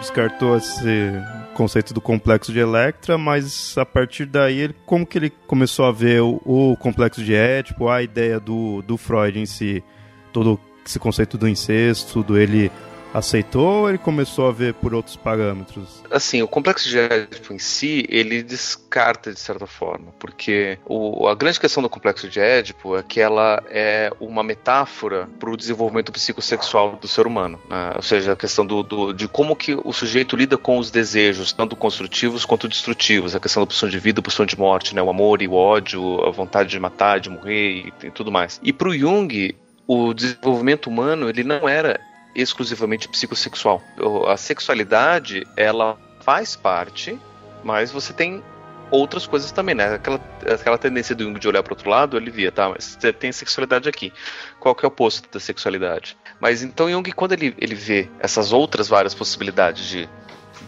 descartou 0.00 0.56
esse 0.56 1.12
conceito 1.54 1.92
do 1.92 2.00
complexo 2.00 2.52
de 2.52 2.58
Electra, 2.58 3.16
mas 3.18 3.76
a 3.76 3.84
partir 3.84 4.26
daí, 4.26 4.58
ele, 4.58 4.74
como 4.86 5.06
que 5.06 5.18
ele 5.18 5.30
começou 5.46 5.84
a 5.84 5.92
ver 5.92 6.20
o, 6.22 6.40
o 6.44 6.76
complexo 6.78 7.22
de 7.22 7.34
Édipo, 7.34 7.88
a 7.88 8.02
ideia 8.02 8.40
do, 8.40 8.82
do 8.82 8.96
Freud 8.96 9.38
em 9.38 9.46
si, 9.46 9.84
todo 10.32 10.58
esse 10.84 10.98
conceito 10.98 11.38
do 11.38 11.48
incesto, 11.48 12.22
do 12.22 12.38
ele 12.38 12.70
aceitou 13.14 13.82
ou 13.82 13.88
ele 13.88 13.98
começou 13.98 14.48
a 14.48 14.52
ver 14.52 14.74
por 14.74 14.92
outros 14.92 15.16
parâmetros? 15.16 16.02
Assim, 16.10 16.42
o 16.42 16.48
complexo 16.48 16.88
de 16.88 16.98
Édipo 16.98 17.54
em 17.54 17.58
si, 17.58 18.04
ele 18.08 18.42
descarta 18.42 19.32
de 19.32 19.38
certa 19.38 19.66
forma, 19.66 20.12
porque 20.18 20.76
o, 20.84 21.28
a 21.28 21.34
grande 21.36 21.60
questão 21.60 21.80
do 21.80 21.88
complexo 21.88 22.28
de 22.28 22.40
Édipo 22.40 22.96
é 22.96 23.02
que 23.02 23.20
ela 23.20 23.62
é 23.70 24.10
uma 24.18 24.42
metáfora 24.42 25.28
para 25.38 25.48
o 25.48 25.56
desenvolvimento 25.56 26.10
psicossexual 26.10 26.96
do 27.00 27.06
ser 27.06 27.26
humano, 27.26 27.60
né? 27.70 27.92
ou 27.94 28.02
seja, 28.02 28.32
a 28.32 28.36
questão 28.36 28.66
do, 28.66 28.82
do, 28.82 29.12
de 29.12 29.28
como 29.28 29.54
que 29.54 29.74
o 29.74 29.92
sujeito 29.92 30.36
lida 30.36 30.58
com 30.58 30.78
os 30.78 30.90
desejos, 30.90 31.52
tanto 31.52 31.76
construtivos 31.76 32.44
quanto 32.44 32.68
destrutivos, 32.68 33.36
a 33.36 33.40
questão 33.40 33.62
da 33.62 33.64
opção 33.64 33.88
de 33.88 33.98
vida, 33.98 34.18
opção 34.18 34.44
de 34.44 34.58
morte, 34.58 34.94
né? 34.94 35.00
o 35.00 35.08
amor 35.08 35.40
e 35.40 35.46
o 35.46 35.54
ódio, 35.54 36.24
a 36.26 36.30
vontade 36.30 36.70
de 36.70 36.80
matar, 36.80 37.20
de 37.20 37.30
morrer 37.30 37.92
e, 38.02 38.06
e 38.06 38.10
tudo 38.10 38.32
mais. 38.32 38.60
E 38.62 38.72
para 38.72 38.88
o 38.88 38.98
Jung, 38.98 39.54
o 39.86 40.12
desenvolvimento 40.12 40.88
humano 40.88 41.28
ele 41.28 41.44
não 41.44 41.68
era 41.68 42.00
exclusivamente 42.34 43.08
psicossexual. 43.08 43.82
A 44.26 44.36
sexualidade, 44.36 45.46
ela 45.56 45.98
faz 46.20 46.56
parte, 46.56 47.18
mas 47.62 47.92
você 47.92 48.12
tem 48.12 48.42
outras 48.90 49.26
coisas 49.26 49.50
também, 49.50 49.74
né? 49.74 49.94
Aquela, 49.94 50.20
aquela 50.52 50.78
tendência 50.78 51.14
do 51.14 51.24
Jung 51.24 51.38
de 51.38 51.48
olhar 51.48 51.62
para 51.62 51.72
outro 51.72 51.88
lado, 51.88 52.16
ele 52.16 52.30
via, 52.30 52.52
tá, 52.52 52.68
mas 52.68 52.96
você 52.98 53.12
tem 53.12 53.32
sexualidade 53.32 53.88
aqui. 53.88 54.12
Qual 54.60 54.74
que 54.74 54.84
é 54.84 54.88
o 54.88 54.88
oposto 54.88 55.28
da 55.30 55.40
sexualidade? 55.40 56.16
Mas 56.40 56.62
então 56.62 56.90
Jung, 56.90 57.10
quando 57.12 57.32
ele, 57.32 57.54
ele 57.58 57.74
vê 57.74 58.08
essas 58.18 58.52
outras 58.52 58.88
várias 58.88 59.14
possibilidades 59.14 59.86
de, 59.86 60.08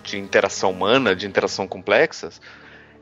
de 0.03 0.19
interação 0.19 0.71
humana, 0.71 1.15
de 1.15 1.27
interação 1.27 1.67
complexas, 1.67 2.41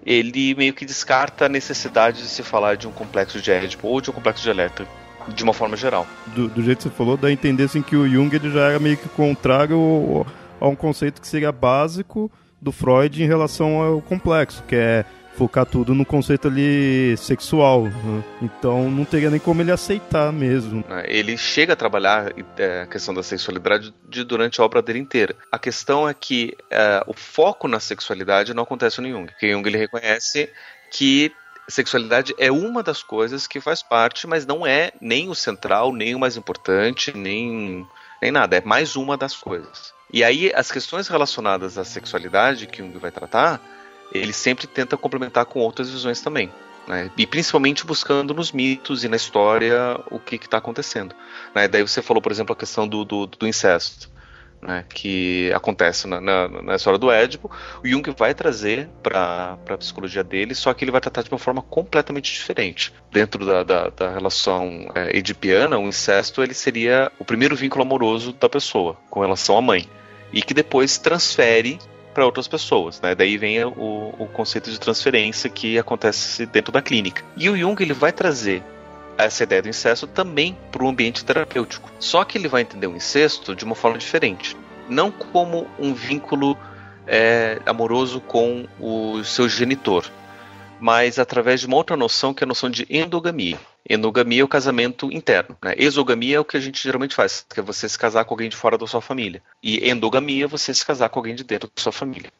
ele 0.04 0.54
meio 0.54 0.74
que 0.74 0.84
descarta 0.84 1.46
a 1.46 1.48
necessidade 1.48 2.22
de 2.22 2.28
se 2.28 2.42
falar 2.42 2.76
de 2.76 2.86
um 2.86 2.92
complexo 2.92 3.40
de 3.40 3.50
Édipo 3.50 3.88
ou 3.88 4.00
de 4.00 4.10
um 4.10 4.12
complexo 4.12 4.42
de 4.42 4.50
Electra 4.50 4.86
de 5.28 5.42
uma 5.42 5.52
forma 5.52 5.76
geral. 5.76 6.06
Do, 6.34 6.48
do, 6.48 6.62
jeito 6.62 6.78
que 6.78 6.84
você 6.84 6.90
falou, 6.90 7.16
dá 7.16 7.28
a 7.28 7.32
entender 7.32 7.64
assim, 7.64 7.82
que 7.82 7.96
o 7.96 8.08
Jung 8.08 8.34
ele 8.34 8.50
já 8.50 8.68
era 8.70 8.78
meio 8.78 8.96
que 8.96 9.08
contrário 9.08 10.26
a 10.60 10.68
um 10.68 10.76
conceito 10.76 11.20
que 11.20 11.28
seria 11.28 11.52
básico 11.52 12.30
do 12.60 12.72
Freud 12.72 13.22
em 13.22 13.26
relação 13.26 13.82
ao 13.82 14.00
complexo, 14.00 14.62
que 14.66 14.74
é 14.74 15.04
focar 15.36 15.66
tudo 15.66 15.94
no 15.94 16.04
conceito 16.04 16.48
ali 16.48 17.16
sexual. 17.16 17.84
Né? 17.84 18.24
Então 18.42 18.90
não 18.90 19.04
teria 19.04 19.30
nem 19.30 19.40
como 19.40 19.60
ele 19.60 19.72
aceitar 19.72 20.32
mesmo. 20.32 20.84
É, 20.88 21.14
ele 21.14 21.36
chega 21.36 21.72
a 21.72 21.76
trabalhar 21.76 22.32
é, 22.56 22.82
a 22.82 22.86
questão 22.86 23.12
da 23.12 23.22
sexualidade 23.22 23.92
de, 24.08 24.24
durante 24.24 24.60
a 24.60 24.64
obra 24.64 24.80
dele 24.80 24.98
inteira. 24.98 25.34
A 25.50 25.58
questão 25.58 26.08
é 26.08 26.14
que 26.14 26.56
é, 26.70 27.02
o 27.06 27.12
foco 27.12 27.68
na 27.68 27.80
sexualidade 27.80 28.54
não 28.54 28.62
acontece 28.62 29.00
no 29.00 29.08
Jung, 29.08 29.26
porque 29.26 29.50
Jung 29.50 29.68
ele 29.68 29.78
reconhece 29.78 30.48
que 30.90 31.32
sexualidade 31.68 32.34
é 32.38 32.50
uma 32.50 32.82
das 32.82 33.02
coisas 33.02 33.46
que 33.46 33.60
faz 33.60 33.82
parte, 33.82 34.26
mas 34.26 34.46
não 34.46 34.66
é 34.66 34.92
nem 35.00 35.28
o 35.28 35.34
central, 35.34 35.92
nem 35.92 36.14
o 36.14 36.18
mais 36.18 36.36
importante, 36.36 37.16
nem, 37.16 37.86
nem 38.20 38.30
nada. 38.30 38.56
É 38.56 38.60
mais 38.60 38.96
uma 38.96 39.16
das 39.16 39.36
coisas. 39.36 39.92
E 40.12 40.22
aí, 40.22 40.52
as 40.54 40.70
questões 40.70 41.08
relacionadas 41.08 41.78
à 41.78 41.84
sexualidade 41.84 42.66
que 42.66 42.78
Jung 42.78 42.96
vai 42.98 43.10
tratar, 43.10 43.60
ele 44.12 44.32
sempre 44.32 44.66
tenta 44.66 44.96
complementar 44.96 45.44
com 45.46 45.60
outras 45.60 45.90
visões 45.90 46.20
também. 46.20 46.52
Né? 46.86 47.10
E 47.16 47.26
principalmente 47.26 47.86
buscando 47.86 48.34
nos 48.34 48.52
mitos 48.52 49.04
e 49.04 49.08
na 49.08 49.16
história 49.16 49.98
o 50.10 50.20
que 50.20 50.36
está 50.36 50.58
acontecendo. 50.58 51.14
Né? 51.54 51.66
Daí 51.66 51.82
você 51.82 52.02
falou, 52.02 52.22
por 52.22 52.30
exemplo, 52.30 52.52
a 52.52 52.56
questão 52.56 52.86
do, 52.86 53.04
do, 53.04 53.26
do 53.26 53.46
incesto 53.46 54.13
né, 54.62 54.84
que 54.88 55.52
acontece 55.54 56.06
na, 56.06 56.20
na, 56.20 56.48
na, 56.48 56.74
história 56.76 56.98
do 56.98 57.10
Édipo, 57.10 57.50
o 57.82 57.86
Jung 57.86 58.02
vai 58.16 58.34
trazer 58.34 58.88
para 59.02 59.58
a 59.68 59.76
psicologia 59.76 60.24
dele, 60.24 60.54
só 60.54 60.72
que 60.72 60.84
ele 60.84 60.90
vai 60.90 61.00
tratar 61.00 61.22
de 61.22 61.30
uma 61.30 61.38
forma 61.38 61.62
completamente 61.62 62.32
diferente. 62.32 62.92
Dentro 63.12 63.44
da, 63.44 63.62
da, 63.62 63.88
da 63.90 64.10
relação 64.10 64.90
é, 64.94 65.16
edipiana, 65.16 65.78
o 65.78 65.86
incesto 65.86 66.42
ele 66.42 66.54
seria 66.54 67.12
o 67.18 67.24
primeiro 67.24 67.54
vínculo 67.54 67.82
amoroso 67.82 68.32
da 68.32 68.48
pessoa 68.48 68.96
com 69.10 69.20
relação 69.20 69.56
à 69.56 69.62
mãe, 69.62 69.88
e 70.32 70.42
que 70.42 70.54
depois 70.54 70.98
transfere 70.98 71.78
para 72.12 72.24
outras 72.24 72.46
pessoas, 72.46 73.00
né? 73.00 73.14
Daí 73.14 73.36
vem 73.36 73.64
o, 73.64 74.14
o 74.18 74.28
conceito 74.32 74.70
de 74.70 74.78
transferência 74.78 75.50
que 75.50 75.78
acontece 75.78 76.46
dentro 76.46 76.72
da 76.72 76.80
clínica. 76.80 77.24
E 77.36 77.50
o 77.50 77.56
Jung 77.56 77.82
ele 77.82 77.92
vai 77.92 78.12
trazer 78.12 78.62
essa 79.18 79.42
ideia 79.42 79.62
do 79.62 79.68
incesto 79.68 80.06
também 80.06 80.56
para 80.70 80.84
o 80.84 80.88
ambiente 80.88 81.24
terapêutico. 81.24 81.90
Só 81.98 82.24
que 82.24 82.38
ele 82.38 82.48
vai 82.48 82.62
entender 82.62 82.86
o 82.86 82.96
incesto 82.96 83.54
de 83.54 83.64
uma 83.64 83.74
forma 83.74 83.98
diferente. 83.98 84.56
Não 84.88 85.10
como 85.10 85.66
um 85.78 85.94
vínculo 85.94 86.56
é 87.06 87.60
amoroso 87.66 88.20
com 88.20 88.66
o 88.80 89.22
seu 89.24 89.48
genitor, 89.48 90.10
mas 90.80 91.18
através 91.18 91.60
de 91.60 91.66
uma 91.66 91.76
outra 91.76 91.96
noção 91.96 92.34
que 92.34 92.42
é 92.42 92.46
a 92.46 92.48
noção 92.48 92.70
de 92.70 92.86
endogamia. 92.90 93.58
Endogamia 93.88 94.42
é 94.42 94.44
o 94.44 94.48
casamento 94.48 95.12
interno. 95.12 95.56
Né? 95.62 95.74
Exogamia 95.76 96.36
é 96.36 96.40
o 96.40 96.44
que 96.44 96.56
a 96.56 96.60
gente 96.60 96.82
geralmente 96.82 97.14
faz, 97.14 97.44
que 97.48 97.60
é 97.60 97.62
você 97.62 97.88
se 97.88 97.98
casar 97.98 98.24
com 98.24 98.34
alguém 98.34 98.48
de 98.48 98.56
fora 98.56 98.78
da 98.78 98.86
sua 98.86 99.00
família. 99.00 99.42
E 99.62 99.88
endogamia 99.88 100.44
é 100.44 100.48
você 100.48 100.72
se 100.72 100.84
casar 100.84 101.08
com 101.10 101.18
alguém 101.18 101.34
de 101.34 101.44
dentro 101.44 101.70
da 101.74 101.82
sua 101.82 101.92
família. 101.92 102.30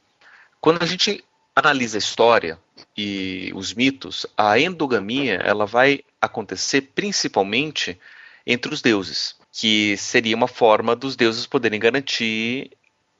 Quando 0.61 0.83
a 0.83 0.87
gente 0.87 1.23
analisa 1.55 1.97
a 1.97 2.01
história 2.01 2.59
e 2.97 3.51
os 3.55 3.75
mitos, 3.75 4.27
a 4.37 4.59
endogamia 4.59 5.35
ela 5.35 5.67
vai 5.67 6.01
acontecer 6.21 6.83
principalmente 6.95 7.99
entre 8.47 8.73
os 8.73 8.81
deuses, 8.81 9.37
que 9.53 9.97
seria 9.97 10.37
uma 10.37 10.49
forma 10.49 10.95
dos 10.95 11.17
deuses 11.17 11.47
poderem 11.47 11.81
garantir 11.81 12.71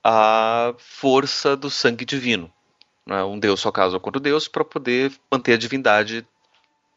a 0.03 0.75
força 0.79 1.57
do 1.57 1.71
sangue 1.71 2.05
divino. 2.05 2.53
Né? 3.07 3.23
Um 3.25 3.39
deus 3.39 3.61
só 3.61 3.73
casa 3.73 3.99
com 3.99 4.09
outro 4.09 4.21
deus 4.21 4.49
para 4.49 4.65
poder 4.65 5.13
manter 5.31 5.55
a 5.55 5.59
divindade 5.59 6.27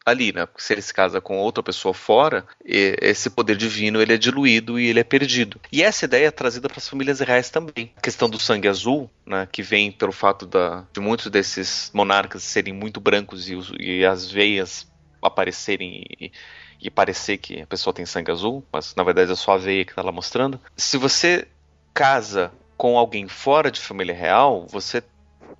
ali, 0.04 0.32
né? 0.32 0.46
Se 0.56 0.72
ele 0.72 0.82
se 0.82 0.92
casa 0.92 1.20
com 1.20 1.38
outra 1.38 1.62
pessoa 1.62 1.92
fora, 1.92 2.46
esse 2.64 3.30
poder 3.30 3.56
divino 3.56 4.00
ele 4.00 4.14
é 4.14 4.18
diluído 4.18 4.78
e 4.78 4.86
ele 4.86 5.00
é 5.00 5.04
perdido. 5.04 5.60
E 5.70 5.82
essa 5.82 6.04
ideia 6.04 6.28
é 6.28 6.30
trazida 6.30 6.68
para 6.68 6.78
as 6.78 6.88
famílias 6.88 7.20
reais 7.20 7.50
também. 7.50 7.92
A 7.96 8.00
questão 8.00 8.28
do 8.28 8.38
sangue 8.38 8.68
azul, 8.68 9.10
né? 9.26 9.48
Que 9.50 9.62
vem 9.62 9.92
pelo 9.92 10.12
fato 10.12 10.46
da, 10.46 10.84
de 10.92 11.00
muitos 11.00 11.30
desses 11.30 11.90
monarcas 11.92 12.42
serem 12.42 12.72
muito 12.72 13.00
brancos 13.00 13.48
e, 13.48 13.58
e 13.78 14.04
as 14.04 14.30
veias 14.30 14.86
aparecerem 15.20 16.04
e, 16.20 16.32
e 16.80 16.90
parecer 16.90 17.38
que 17.38 17.62
a 17.62 17.66
pessoa 17.66 17.92
tem 17.92 18.06
sangue 18.06 18.30
azul, 18.30 18.64
mas 18.72 18.94
na 18.94 19.02
verdade 19.02 19.32
é 19.32 19.34
só 19.34 19.52
a 19.52 19.58
veia 19.58 19.84
que 19.84 19.92
está 19.92 20.02
lá 20.02 20.12
mostrando. 20.12 20.60
Se 20.76 20.96
você 20.96 21.46
casa 21.92 22.52
com 22.76 22.96
alguém 22.96 23.26
fora 23.26 23.70
de 23.70 23.80
família 23.80 24.14
real, 24.14 24.66
você 24.70 25.02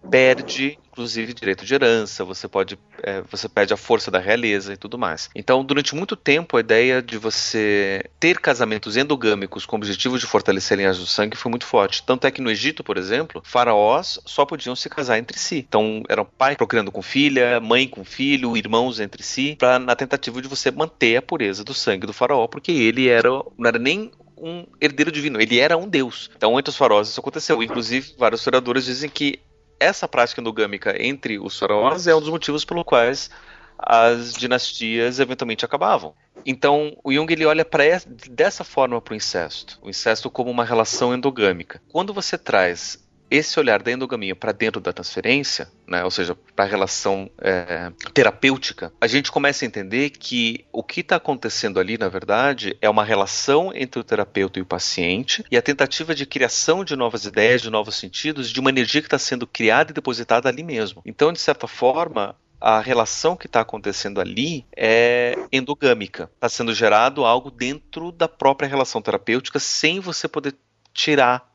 perde, 0.08 0.78
inclusive, 0.98 1.32
direito 1.32 1.64
de 1.64 1.72
herança, 1.72 2.24
você 2.24 2.48
pode, 2.48 2.76
é, 3.04 3.22
você 3.30 3.48
perde 3.48 3.72
a 3.72 3.76
força 3.76 4.10
da 4.10 4.18
realeza 4.18 4.72
e 4.72 4.76
tudo 4.76 4.98
mais. 4.98 5.30
Então, 5.32 5.64
durante 5.64 5.94
muito 5.94 6.16
tempo, 6.16 6.56
a 6.56 6.60
ideia 6.60 7.00
de 7.00 7.16
você 7.16 8.02
ter 8.18 8.40
casamentos 8.40 8.96
endogâmicos 8.96 9.64
com 9.64 9.76
o 9.76 9.78
objetivo 9.78 10.18
de 10.18 10.26
fortalecer 10.26 10.76
linhas 10.76 10.98
do 10.98 11.06
sangue 11.06 11.36
foi 11.36 11.50
muito 11.50 11.64
forte. 11.64 12.02
Tanto 12.02 12.26
é 12.26 12.32
que 12.32 12.42
no 12.42 12.50
Egito, 12.50 12.82
por 12.82 12.96
exemplo, 12.96 13.40
faraós 13.44 14.18
só 14.26 14.44
podiam 14.44 14.74
se 14.74 14.88
casar 14.88 15.18
entre 15.18 15.38
si. 15.38 15.64
Então, 15.68 16.02
eram 16.08 16.24
pai 16.24 16.56
procriando 16.56 16.90
com 16.90 17.00
filha, 17.00 17.60
mãe 17.60 17.86
com 17.86 18.04
filho, 18.04 18.56
irmãos 18.56 18.98
entre 18.98 19.22
si, 19.22 19.54
pra, 19.56 19.78
na 19.78 19.94
tentativa 19.94 20.42
de 20.42 20.48
você 20.48 20.72
manter 20.72 21.16
a 21.16 21.22
pureza 21.22 21.62
do 21.62 21.74
sangue 21.74 22.08
do 22.08 22.12
faraó, 22.12 22.48
porque 22.48 22.72
ele 22.72 23.06
era, 23.08 23.28
não 23.28 23.68
era 23.68 23.78
nem 23.78 24.10
um 24.40 24.64
herdeiro 24.80 25.10
divino, 25.10 25.40
ele 25.40 25.58
era 25.58 25.76
um 25.76 25.88
deus. 25.88 26.30
Então, 26.36 26.58
entre 26.58 26.70
os 26.70 26.76
faraós 26.76 27.08
isso 27.08 27.20
aconteceu. 27.20 27.62
Inclusive, 27.62 28.14
vários 28.18 28.40
historiadores 28.40 28.84
dizem 28.84 29.10
que 29.10 29.40
essa 29.80 30.08
prática 30.08 30.40
endogâmica 30.40 30.94
entre 31.02 31.38
os 31.38 31.58
faraós 31.58 32.06
é 32.06 32.14
um 32.14 32.20
dos 32.20 32.28
motivos 32.28 32.64
pelo 32.64 32.84
quais 32.84 33.30
as 33.78 34.34
dinastias 34.34 35.20
eventualmente 35.20 35.64
acabavam. 35.64 36.14
Então, 36.44 36.96
o 37.04 37.12
Jung 37.12 37.32
ele 37.32 37.46
olha 37.46 37.64
para 37.64 37.84
dessa 38.30 38.64
forma 38.64 39.00
para 39.00 39.12
o 39.12 39.16
incesto, 39.16 39.78
o 39.82 39.88
incesto 39.88 40.30
como 40.30 40.50
uma 40.50 40.64
relação 40.64 41.14
endogâmica. 41.14 41.80
Quando 41.92 42.12
você 42.12 42.36
traz 42.36 42.98
esse 43.30 43.58
olhar 43.58 43.82
da 43.82 43.92
endogamia 43.92 44.34
para 44.34 44.52
dentro 44.52 44.80
da 44.80 44.92
transferência, 44.92 45.70
né, 45.86 46.04
ou 46.04 46.10
seja, 46.10 46.36
para 46.54 46.64
a 46.64 46.68
relação 46.68 47.30
é, 47.40 47.90
terapêutica, 48.12 48.92
a 49.00 49.06
gente 49.06 49.30
começa 49.30 49.64
a 49.64 49.66
entender 49.66 50.10
que 50.10 50.64
o 50.72 50.82
que 50.82 51.00
está 51.00 51.16
acontecendo 51.16 51.78
ali, 51.78 51.98
na 51.98 52.08
verdade, 52.08 52.76
é 52.80 52.88
uma 52.88 53.04
relação 53.04 53.72
entre 53.74 54.00
o 54.00 54.04
terapeuta 54.04 54.58
e 54.58 54.62
o 54.62 54.66
paciente 54.66 55.44
e 55.50 55.56
a 55.56 55.62
tentativa 55.62 56.14
de 56.14 56.26
criação 56.26 56.84
de 56.84 56.96
novas 56.96 57.24
ideias, 57.24 57.62
de 57.62 57.70
novos 57.70 57.96
sentidos, 57.96 58.50
de 58.50 58.60
uma 58.60 58.70
energia 58.70 59.00
que 59.00 59.06
está 59.06 59.18
sendo 59.18 59.46
criada 59.46 59.90
e 59.90 59.94
depositada 59.94 60.48
ali 60.48 60.62
mesmo. 60.62 61.02
Então, 61.04 61.32
de 61.32 61.40
certa 61.40 61.66
forma, 61.66 62.36
a 62.60 62.80
relação 62.80 63.36
que 63.36 63.46
está 63.46 63.60
acontecendo 63.60 64.20
ali 64.20 64.66
é 64.76 65.34
endogâmica. 65.52 66.30
Está 66.34 66.48
sendo 66.48 66.74
gerado 66.74 67.24
algo 67.24 67.50
dentro 67.50 68.10
da 68.10 68.28
própria 68.28 68.68
relação 68.68 69.00
terapêutica 69.00 69.58
sem 69.58 70.00
você 70.00 70.26
poder 70.26 70.54
tirar 70.92 71.47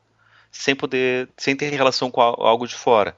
sem 0.54 0.74
poder, 0.74 1.28
sem 1.36 1.56
ter 1.56 1.70
relação 1.70 2.10
com 2.10 2.20
algo 2.20 2.66
de 2.66 2.74
fora. 2.74 3.16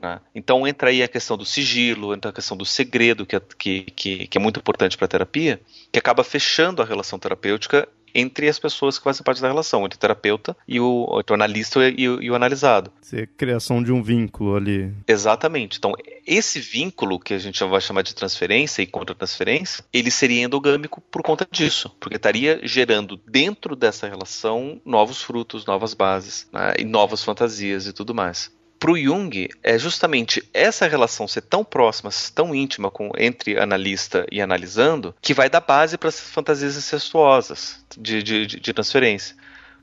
Né? 0.00 0.20
Então 0.34 0.66
entra 0.66 0.90
aí 0.90 1.02
a 1.02 1.08
questão 1.08 1.36
do 1.36 1.44
sigilo, 1.44 2.14
entra 2.14 2.30
a 2.30 2.34
questão 2.34 2.56
do 2.56 2.64
segredo, 2.64 3.26
que 3.26 3.36
é, 3.36 3.40
que, 3.58 3.82
que, 3.82 4.26
que 4.28 4.38
é 4.38 4.40
muito 4.40 4.60
importante 4.60 4.96
para 4.96 5.04
a 5.04 5.08
terapia, 5.08 5.60
que 5.92 5.98
acaba 5.98 6.22
fechando 6.22 6.80
a 6.80 6.84
relação 6.84 7.18
terapêutica 7.18 7.88
entre 8.14 8.48
as 8.48 8.58
pessoas 8.58 8.98
que 8.98 9.04
fazem 9.04 9.22
parte 9.22 9.40
da 9.40 9.48
relação, 9.48 9.84
entre 9.84 9.96
o 9.96 10.00
terapeuta 10.00 10.56
e 10.66 10.80
o, 10.80 11.06
o 11.06 11.34
analista 11.34 11.88
e 11.88 12.08
o, 12.08 12.22
e 12.22 12.30
o 12.30 12.34
analisado. 12.34 12.92
Ser 13.00 13.28
criação 13.36 13.82
de 13.82 13.92
um 13.92 14.02
vínculo 14.02 14.56
ali. 14.56 14.92
Exatamente. 15.06 15.78
Então, 15.78 15.92
esse 16.26 16.60
vínculo, 16.60 17.18
que 17.18 17.34
a 17.34 17.38
gente 17.38 17.62
vai 17.64 17.80
chamar 17.80 18.02
de 18.02 18.14
transferência 18.14 18.82
e 18.82 18.86
contra-transferência, 18.86 19.84
ele 19.92 20.10
seria 20.10 20.44
endogâmico 20.44 21.00
por 21.00 21.22
conta 21.22 21.46
disso, 21.50 21.94
porque 21.98 22.16
estaria 22.16 22.60
gerando 22.62 23.20
dentro 23.26 23.74
dessa 23.74 24.08
relação 24.08 24.80
novos 24.84 25.22
frutos, 25.22 25.66
novas 25.66 25.94
bases 25.94 26.48
né, 26.52 26.74
e 26.78 26.84
novas 26.84 27.22
fantasias 27.24 27.86
e 27.86 27.92
tudo 27.92 28.14
mais 28.14 28.50
para 28.80 28.92
o 28.92 28.98
Jung, 28.98 29.46
é 29.62 29.78
justamente 29.78 30.42
essa 30.54 30.88
relação 30.88 31.28
ser 31.28 31.42
tão 31.42 31.62
próxima, 31.62 32.08
tão 32.34 32.54
íntima 32.54 32.90
com, 32.90 33.12
entre 33.18 33.60
analista 33.60 34.24
e 34.32 34.40
analisando, 34.40 35.14
que 35.20 35.34
vai 35.34 35.50
dar 35.50 35.60
base 35.60 35.98
para 35.98 36.08
as 36.08 36.18
fantasias 36.18 36.78
incestuosas 36.78 37.84
de, 37.94 38.22
de, 38.22 38.46
de, 38.46 38.72
transferência. 38.72 39.36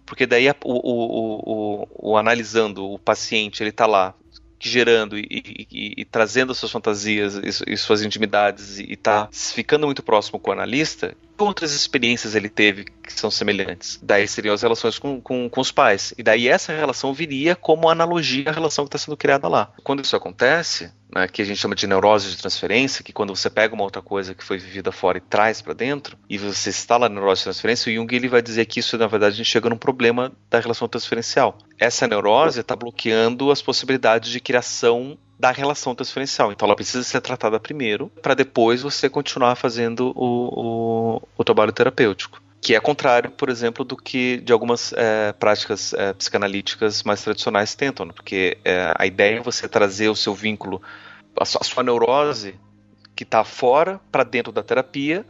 Porque 0.03 0.25
daí 0.25 0.49
o, 0.49 0.53
o, 0.63 1.81
o, 1.83 1.87
o, 1.93 2.17
analisando, 2.17 2.91
o 2.91 2.97
paciente, 2.97 3.61
ele 3.61 3.69
está 3.69 3.85
lá 3.85 4.15
gerando 4.59 5.17
e, 5.17 5.25
e, 5.29 5.93
e, 5.97 6.05
trazendo 6.05 6.53
suas 6.53 6.71
fantasias 6.71 7.35
e, 7.35 7.73
e 7.73 7.77
suas 7.77 8.01
intimidades 8.03 8.79
e 8.79 8.93
está 8.93 9.29
ficando 9.31 9.85
muito 9.85 10.03
próximo 10.03 10.39
com 10.39 10.49
o 10.49 10.53
analista, 10.53 11.15
outras 11.37 11.71
experiências 11.73 12.35
ele 12.35 12.49
teve 12.49 12.85
que 12.85 13.13
são 13.13 13.29
semelhantes? 13.29 13.99
Daí 14.01 14.27
seriam 14.27 14.53
as 14.53 14.61
relações 14.61 14.97
com, 14.97 15.21
com, 15.21 15.49
com 15.49 15.61
os 15.61 15.71
pais. 15.71 16.13
E 16.17 16.23
daí 16.23 16.47
essa 16.47 16.73
relação 16.73 17.13
viria 17.13 17.55
como 17.55 17.89
analogia 17.89 18.49
à 18.49 18.51
relação 18.51 18.85
que 18.85 18.89
está 18.89 18.97
sendo 18.97 19.17
criada 19.17 19.47
lá. 19.47 19.71
Quando 19.83 20.03
isso 20.03 20.15
acontece, 20.15 20.91
né, 21.13 21.27
que 21.27 21.41
a 21.41 21.45
gente 21.45 21.59
chama 21.59 21.75
de 21.75 21.87
neurose 21.87 22.29
de 22.29 22.37
transferência, 22.37 23.03
que 23.03 23.13
quando 23.13 23.35
você 23.35 23.49
pega 23.49 23.73
uma 23.73 23.83
outra 23.83 24.01
coisa 24.01 24.33
que 24.33 24.43
foi 24.43 24.57
vivida 24.57 24.91
fora 24.91 25.17
e 25.17 25.21
traz 25.21 25.61
para 25.61 25.73
dentro, 25.73 26.17
e 26.29 26.37
você 26.37 26.69
instala 26.69 27.05
a 27.05 27.09
neurose 27.09 27.39
de 27.39 27.45
transferência, 27.45 27.91
o 27.91 27.95
Jung 27.95 28.13
ele 28.15 28.27
vai 28.27 28.41
dizer 28.41 28.65
que 28.65 28.79
isso, 28.79 28.97
na 28.97 29.07
verdade, 29.07 29.33
a 29.33 29.37
gente 29.37 29.49
chega 29.49 29.69
num 29.69 29.77
problema 29.77 30.31
da 30.49 30.59
relação 30.59 30.87
transferencial. 30.87 31.57
Essa 31.79 32.07
neurose 32.07 32.61
está 32.61 32.75
bloqueando 32.75 33.51
as 33.51 33.61
possibilidades 33.61 34.31
de 34.31 34.39
criação 34.39 35.17
da 35.39 35.51
relação 35.51 35.93
transferencial. 35.93 36.51
Então 36.51 36.65
ela 36.65 36.75
precisa 36.75 37.03
ser 37.03 37.21
tratada 37.21 37.59
primeiro, 37.59 38.11
para 38.21 38.33
depois 38.33 38.81
você 38.81 39.07
continuar 39.09 39.55
fazendo 39.55 40.11
o, 40.15 41.15
o, 41.15 41.21
o, 41.37 41.43
trabalho 41.43 41.71
terapêutico. 41.71 42.41
Que 42.59 42.75
é 42.75 42.79
contrário, 42.79 43.29
por 43.29 43.49
exemplo, 43.49 43.85
do 43.85 43.95
que 43.95 44.37
de 44.37 44.51
algumas 44.51 44.91
é, 44.93 45.31
práticas 45.33 45.93
é, 45.93 46.13
psicanalíticas 46.13 47.03
mais 47.03 47.21
tradicionais 47.21 47.75
tentam, 47.75 48.07
né? 48.07 48.13
porque 48.15 48.57
é, 48.65 48.91
a 48.97 49.05
ideia 49.05 49.37
é 49.37 49.41
você 49.41 49.67
trazer 49.67 50.09
o 50.09 50.15
seu 50.15 50.33
vínculo, 50.33 50.81
a 51.39 51.45
sua, 51.45 51.61
a 51.61 51.63
sua 51.63 51.83
neurose 51.83 52.55
que 53.15 53.23
está 53.23 53.43
fora 53.43 54.01
para 54.11 54.23
dentro 54.23 54.51
da 54.51 54.63
terapia, 54.63 55.23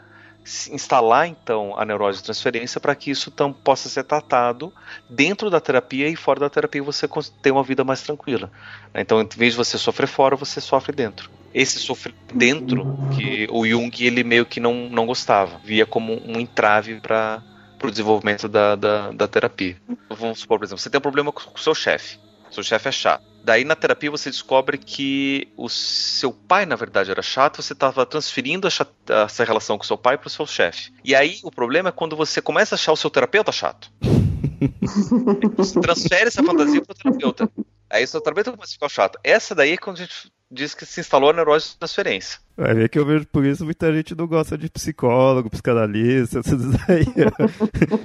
instalar 0.71 1.27
então 1.27 1.77
a 1.77 1.83
neurose 1.83 2.19
de 2.19 2.25
transferência 2.25 2.79
para 2.79 2.95
que 2.95 3.11
isso 3.11 3.29
então, 3.33 3.51
possa 3.51 3.89
ser 3.89 4.03
tratado 4.03 4.73
dentro 5.09 5.49
da 5.49 5.59
terapia 5.59 6.07
e 6.07 6.15
fora 6.15 6.39
da 6.39 6.49
terapia 6.49 6.81
você 6.81 7.07
ter 7.41 7.51
uma 7.51 7.63
vida 7.63 7.83
mais 7.83 8.01
tranquila. 8.01 8.49
Então, 8.95 9.21
em 9.21 9.27
vez 9.27 9.53
de 9.53 9.57
você 9.57 9.77
sofrer 9.77 10.07
fora, 10.07 10.35
você 10.35 10.61
sofre 10.61 10.95
dentro. 10.95 11.29
Esse 11.53 11.79
sofrer 11.79 12.13
dentro 12.33 12.85
que 13.15 13.47
o 13.51 13.65
Jung 13.65 13.91
ele 13.99 14.23
meio 14.23 14.45
que 14.45 14.59
não, 14.59 14.89
não 14.89 15.05
gostava, 15.05 15.59
via 15.63 15.85
como 15.85 16.13
um 16.25 16.39
entrave 16.39 16.99
para 17.01 17.41
o 17.83 17.89
desenvolvimento 17.89 18.47
da, 18.47 18.75
da, 18.75 19.11
da 19.11 19.27
terapia. 19.27 19.75
Vamos 20.09 20.39
supor, 20.39 20.59
por 20.59 20.65
exemplo, 20.65 20.81
você 20.81 20.89
tem 20.89 20.99
um 20.99 21.01
problema 21.01 21.31
com 21.31 21.41
o 21.53 21.59
seu 21.59 21.75
chefe. 21.75 22.19
Seu 22.51 22.63
chefe 22.63 22.87
é 22.87 22.91
chato. 22.91 23.36
Daí 23.47 23.63
na 23.63 23.77
terapia 23.77 24.11
você 24.11 24.29
descobre 24.29 24.77
que 24.77 25.47
o 25.55 25.69
seu 25.69 26.33
pai, 26.33 26.65
na 26.65 26.75
verdade, 26.75 27.11
era 27.11 27.21
chato, 27.21 27.61
você 27.61 27.71
estava 27.71 28.05
transferindo 28.05 28.67
essa 28.67 29.45
relação 29.45 29.77
com 29.77 29.85
o 29.85 29.87
seu 29.87 29.97
pai 29.97 30.17
para 30.17 30.27
o 30.27 30.29
seu 30.29 30.45
chefe. 30.45 30.91
E 31.01 31.15
aí 31.15 31.39
o 31.41 31.49
problema 31.49 31.87
é 31.87 31.91
quando 31.93 32.17
você 32.17 32.41
começa 32.41 32.75
a 32.75 32.77
achar 32.77 32.91
o 32.91 32.97
seu 32.97 33.09
terapeuta 33.09 33.49
chato. 33.53 33.89
você 35.55 35.79
transfere 35.79 36.25
essa 36.25 36.43
fantasia 36.43 36.81
para 36.81 36.91
o 36.91 36.95
terapeuta. 36.97 37.49
Aí 37.89 38.03
o 38.03 38.07
seu 38.09 38.19
terapeuta 38.19 38.51
começa 38.51 38.71
a 38.71 38.73
ficar 38.73 38.89
chato. 38.89 39.17
Essa 39.23 39.55
daí 39.55 39.71
é 39.71 39.77
quando 39.77 39.95
a 39.95 40.01
gente 40.01 40.29
diz 40.51 40.75
que 40.75 40.85
se 40.85 40.99
instalou 40.99 41.29
a 41.29 41.33
neurose 41.33 41.69
de 41.69 41.77
transferência. 41.77 42.41
Vai 42.57 42.73
ver 42.73 42.89
que 42.89 42.99
eu 42.99 43.05
vejo 43.05 43.25
por 43.27 43.45
isso 43.45 43.63
muita 43.63 43.93
gente 43.93 44.13
não 44.13 44.27
gosta 44.27 44.57
de 44.57 44.69
psicólogo, 44.69 45.49
psicanalista, 45.49 46.43
tudo 46.43 46.69
isso 46.69 46.83
aí. 46.91 47.05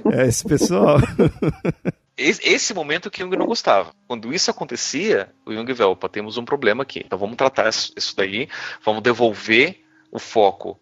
É 0.17 0.25
esse 0.25 0.45
pessoal. 0.45 0.99
esse 2.17 2.73
momento 2.73 3.09
que 3.09 3.21
Jung 3.21 3.35
não 3.35 3.45
gostava. 3.45 3.91
Quando 4.07 4.33
isso 4.33 4.51
acontecia, 4.51 5.29
o 5.45 5.53
Jung 5.53 5.71
vê, 5.73 5.83
opa, 5.83 6.07
temos 6.07 6.37
um 6.37 6.45
problema 6.45 6.83
aqui. 6.83 7.01
Então 7.05 7.17
vamos 7.17 7.35
tratar 7.35 7.69
isso 7.69 8.15
daí, 8.15 8.47
vamos 8.83 9.01
devolver 9.01 9.83
o 10.11 10.19
foco 10.19 10.79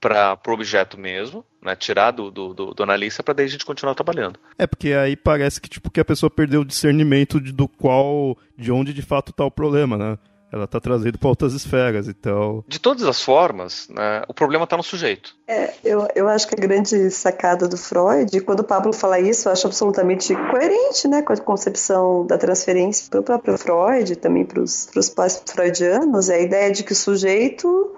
para 0.00 0.38
o 0.48 0.52
objeto 0.52 0.98
mesmo, 0.98 1.44
né, 1.62 1.76
tirar 1.76 2.10
do, 2.10 2.28
do, 2.28 2.74
do 2.74 2.82
analista 2.82 3.22
para 3.22 3.34
daí 3.34 3.46
a 3.46 3.48
gente 3.48 3.64
continuar 3.64 3.94
trabalhando. 3.94 4.38
É, 4.58 4.66
porque 4.66 4.92
aí 4.92 5.14
parece 5.14 5.60
que, 5.60 5.68
tipo, 5.68 5.90
que 5.90 6.00
a 6.00 6.04
pessoa 6.04 6.28
perdeu 6.28 6.62
o 6.62 6.64
discernimento 6.64 7.40
de, 7.40 7.52
do 7.52 7.68
qual, 7.68 8.36
de 8.58 8.72
onde 8.72 8.92
de 8.92 9.02
fato 9.02 9.30
está 9.30 9.44
o 9.44 9.50
problema, 9.50 9.96
né? 9.96 10.18
Ela 10.52 10.64
está 10.64 10.78
trazendo 10.78 11.18
para 11.18 11.28
outras 11.30 11.54
esferas, 11.54 12.06
então... 12.08 12.62
De 12.68 12.78
todas 12.78 13.04
as 13.04 13.22
formas, 13.22 13.88
né, 13.88 14.22
o 14.28 14.34
problema 14.34 14.64
está 14.64 14.76
no 14.76 14.82
sujeito. 14.82 15.34
É, 15.48 15.72
eu, 15.82 16.06
eu 16.14 16.28
acho 16.28 16.46
que 16.46 16.54
a 16.54 16.60
grande 16.60 17.10
sacada 17.10 17.66
do 17.66 17.78
Freud, 17.78 18.38
quando 18.42 18.60
o 18.60 18.64
Pablo 18.64 18.92
fala 18.92 19.18
isso, 19.18 19.48
eu 19.48 19.52
acho 19.52 19.66
absolutamente 19.66 20.34
coerente 20.50 21.08
né, 21.08 21.22
com 21.22 21.32
a 21.32 21.36
concepção 21.38 22.26
da 22.26 22.36
transferência 22.36 23.08
para 23.10 23.20
o 23.20 23.22
próprio 23.22 23.56
Freud, 23.56 24.14
também 24.16 24.44
para 24.44 24.60
os 24.60 25.08
pós-freudianos, 25.16 26.28
é 26.28 26.36
a 26.36 26.40
ideia 26.40 26.70
de 26.70 26.84
que 26.84 26.92
o 26.92 26.96
sujeito 26.96 27.96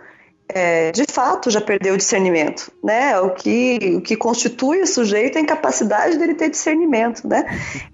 é, 0.49 0.92
de 0.92 1.05
fato 1.11 1.51
já 1.51 1.61
perdeu 1.61 1.95
o 1.95 1.97
discernimento, 1.97 2.70
né? 2.82 3.18
O 3.20 3.30
que, 3.30 3.95
o 3.97 4.01
que 4.01 4.14
constitui 4.14 4.82
o 4.82 4.86
sujeito 4.86 5.36
é 5.36 5.38
a 5.38 5.42
incapacidade 5.42 6.18
dele 6.18 6.34
ter 6.34 6.51
discernimento, 6.51 7.26
né? 7.26 7.45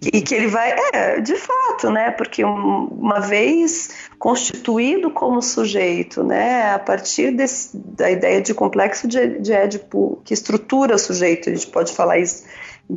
E 0.02 0.20
que 0.20 0.34
ele 0.34 0.48
vai, 0.48 0.74
é, 0.92 1.20
de 1.20 1.36
fato, 1.36 1.90
né? 1.90 2.10
Porque 2.10 2.44
um, 2.44 2.86
uma 2.86 3.20
vez 3.20 3.90
constituído 4.18 5.10
como 5.10 5.40
sujeito, 5.40 6.24
né? 6.24 6.72
A 6.72 6.78
partir 6.78 7.30
desse, 7.30 7.70
da 7.74 8.10
ideia 8.10 8.40
de 8.40 8.52
complexo 8.52 9.06
de, 9.06 9.38
de 9.38 9.52
Édipo 9.52 10.20
que 10.24 10.34
estrutura 10.34 10.96
o 10.96 10.98
sujeito, 10.98 11.48
a 11.48 11.54
gente 11.54 11.68
pode 11.68 11.92
falar 11.92 12.18
isso 12.18 12.44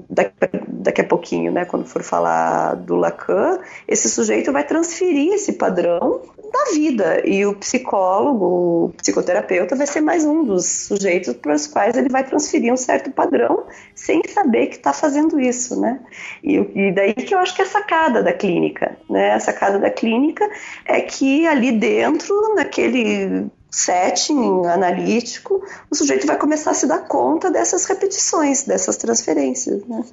daqui, 0.10 0.34
daqui 0.68 1.02
a 1.02 1.04
pouquinho, 1.04 1.52
né, 1.52 1.66
quando 1.66 1.86
for 1.86 2.04
falar 2.04 2.76
do 2.76 2.96
Lacan, 2.96 3.60
esse 3.88 4.10
sujeito 4.10 4.52
vai 4.52 4.64
transferir 4.64 5.34
esse 5.34 5.54
padrão 5.54 6.22
da 6.52 6.72
vida 6.72 7.28
e 7.28 7.46
o 7.46 7.56
psicólogo, 7.56 8.46
o 8.86 8.94
psicoterapeuta 8.98 9.76
vai 9.76 9.88
ser 9.88 10.02
mais 10.02 10.24
um 10.24 10.44
dos 10.44 10.66
sujeitos 10.66 11.34
para 11.34 11.56
os 11.56 11.66
quais 11.66 11.98
ele 11.98 12.10
vai 12.10 12.24
transferir 12.24 12.72
um 12.72 12.78
certo 12.78 13.12
padrão 13.12 13.66
sem 13.96 14.22
saber 14.28 14.68
que 14.68 14.76
está 14.76 14.94
fazendo 14.94 15.39
isso, 15.39 15.80
né? 15.80 16.00
E, 16.44 16.58
e, 16.76 16.91
daí 16.91 17.14
que 17.14 17.34
eu 17.34 17.39
acho 17.39 17.56
que 17.56 17.62
é 17.62 17.66
a 17.66 17.68
sacada 17.68 18.22
da 18.22 18.34
clínica, 18.34 18.96
né? 19.10 19.34
A 19.34 19.39
sacada 19.39 19.80
da 19.80 19.89
clínica 19.89 20.48
é 20.86 21.02
que 21.02 21.48
ali 21.48 21.72
dentro, 21.72 22.54
naquele 22.56 23.50
setting 23.74 24.67
analítico, 24.67 25.63
o 25.89 25.95
sujeito 25.95 26.28
vai 26.28 26.38
começar 26.38 26.71
a 26.71 26.74
se 26.76 26.86
dar 26.86 26.99
conta 27.07 27.49
dessas 27.49 27.86
repetições, 27.86 28.63
dessas 28.63 28.97
transferências. 28.97 29.84
Né? 29.86 30.03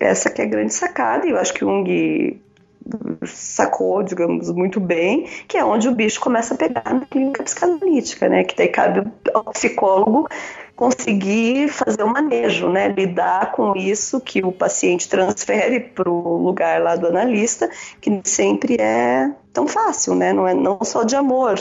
Essa 0.00 0.28
que 0.28 0.42
é 0.42 0.44
a 0.44 0.48
grande 0.48 0.74
sacada, 0.74 1.24
e 1.24 1.30
eu 1.30 1.38
acho 1.38 1.54
que 1.54 1.60
Jung 1.60 2.40
sacou, 3.24 4.02
digamos, 4.02 4.50
muito 4.50 4.80
bem, 4.80 5.28
que 5.46 5.56
é 5.56 5.64
onde 5.64 5.88
o 5.88 5.94
bicho 5.94 6.20
começa 6.20 6.54
a 6.54 6.56
pegar 6.56 6.92
na 6.92 7.06
clínica 7.06 7.42
psicanalítica, 7.42 8.28
né? 8.28 8.44
Que 8.44 8.56
daí 8.56 8.68
cabe 8.68 9.06
ao 9.34 9.44
psicólogo 9.52 10.28
conseguir 10.76 11.68
fazer 11.68 12.02
o 12.04 12.08
manejo, 12.08 12.68
né? 12.68 12.88
Lidar 12.88 13.52
com 13.52 13.74
isso 13.74 14.20
que 14.20 14.44
o 14.44 14.52
paciente 14.52 15.08
transfere 15.08 15.80
para 15.80 16.08
o 16.08 16.36
lugar 16.36 16.80
lá 16.80 16.94
do 16.94 17.08
analista, 17.08 17.68
que 18.00 18.20
sempre 18.24 18.76
é 18.80 19.30
tão 19.52 19.66
fácil, 19.66 20.14
né? 20.14 20.32
Não 20.32 20.46
é 20.46 20.54
não 20.54 20.78
só 20.84 21.02
de 21.02 21.16
amor, 21.16 21.58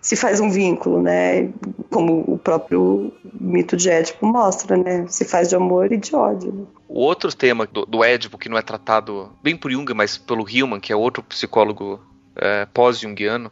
se 0.00 0.16
faz 0.16 0.40
um 0.40 0.50
vínculo, 0.50 1.02
né? 1.02 1.50
Como 1.90 2.24
o 2.26 2.38
próprio 2.38 3.12
mito 3.38 3.76
de 3.76 3.90
Édipo 3.90 4.26
mostra, 4.26 4.76
né? 4.76 5.06
Se 5.08 5.24
faz 5.24 5.48
de 5.48 5.56
amor 5.56 5.92
e 5.92 5.96
de 5.96 6.14
ódio. 6.14 6.52
Né? 6.52 6.64
O 6.88 7.00
outro 7.00 7.34
tema 7.34 7.66
do, 7.66 7.84
do 7.84 8.02
Édipo 8.02 8.38
que 8.38 8.48
não 8.48 8.56
é 8.56 8.62
tratado 8.62 9.30
bem 9.42 9.56
por 9.56 9.70
Jung, 9.70 9.92
mas 9.94 10.16
pelo 10.16 10.48
Hillman, 10.48 10.80
que 10.80 10.92
é 10.92 10.96
outro 10.96 11.22
psicólogo 11.22 12.00
é, 12.36 12.66
pós-jungiano, 12.66 13.50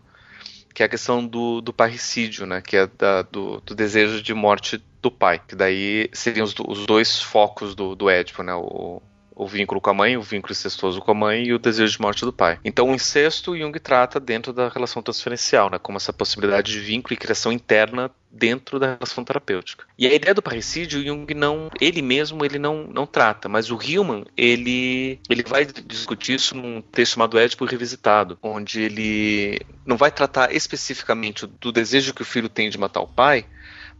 que 0.75 0.83
é 0.83 0.87
a 0.87 0.89
questão 0.89 1.27
do, 1.27 1.61
do 1.61 1.73
parricídio, 1.73 2.47
né? 2.47 2.63
Que 2.63 2.79
é 2.79 2.87
da, 2.87 3.23
do, 3.23 3.61
do, 3.61 3.75
desejo 3.75 4.23
de 4.23 4.33
morte 4.33 4.83
do 5.03 5.11
pai. 5.11 5.41
Que 5.47 5.55
daí 5.55 6.09
seriam 6.13 6.45
os, 6.45 6.55
os 6.67 6.87
dois 6.87 7.21
focos 7.21 7.75
do, 7.75 7.95
do 7.95 8.09
Édipo, 8.09 8.43
né? 8.43 8.55
O, 8.55 9.03
o 9.39 9.47
vínculo 9.47 9.81
com 9.81 9.91
a 9.91 9.95
mãe, 9.95 10.17
o 10.17 10.23
vínculo 10.23 10.53
incestuoso 10.53 11.01
com 11.01 11.13
a 11.13 11.15
mãe 11.15 11.45
e 11.45 11.55
o 11.55 11.59
desejo 11.59 11.93
de 11.93 12.01
morte 12.01 12.25
do 12.25 12.33
pai. 12.33 12.59
Então, 12.65 12.91
o 12.91 12.95
incesto 12.95 13.57
Jung 13.57 13.79
trata 13.79 14.19
dentro 14.19 14.53
da 14.53 14.69
relação 14.69 15.01
transferencial, 15.01 15.71
né, 15.71 15.79
como 15.79 15.97
essa 15.97 16.13
possibilidade 16.13 16.73
de 16.73 16.81
vínculo 16.81 17.15
e 17.15 17.17
criação 17.17 17.53
interna 17.53 18.11
dentro 18.31 18.79
da 18.81 18.95
relação 18.95 19.25
terapêutica. 19.25 19.87
E 19.97 20.07
a 20.07 20.13
ideia 20.13 20.35
do 20.35 20.43
parricídio, 20.43 21.03
Jung 21.03 21.33
não, 21.35 21.71
ele 21.81 22.03
mesmo, 22.03 22.45
ele 22.45 22.59
não, 22.59 22.89
não 22.89 23.07
trata, 23.07 23.49
mas 23.49 23.71
o 23.71 23.79
Hillman, 23.81 24.25
ele, 24.37 25.21
ele 25.31 25.45
vai 25.45 25.65
discutir 25.65 26.35
isso 26.35 26.57
num 26.57 26.83
texto 26.83 27.15
chamado 27.15 27.39
Édipo 27.39 27.65
Revisitado, 27.65 28.37
onde 28.43 28.83
ele 28.83 29.61
não 29.87 29.97
vai 29.97 30.11
tratar 30.11 30.53
especificamente 30.53 31.47
do 31.47 31.71
desejo 31.71 32.13
que 32.13 32.23
o 32.23 32.27
filho 32.27 32.49
tem 32.49 32.69
de 32.69 32.77
matar 32.77 33.01
o 33.01 33.07
pai, 33.07 33.47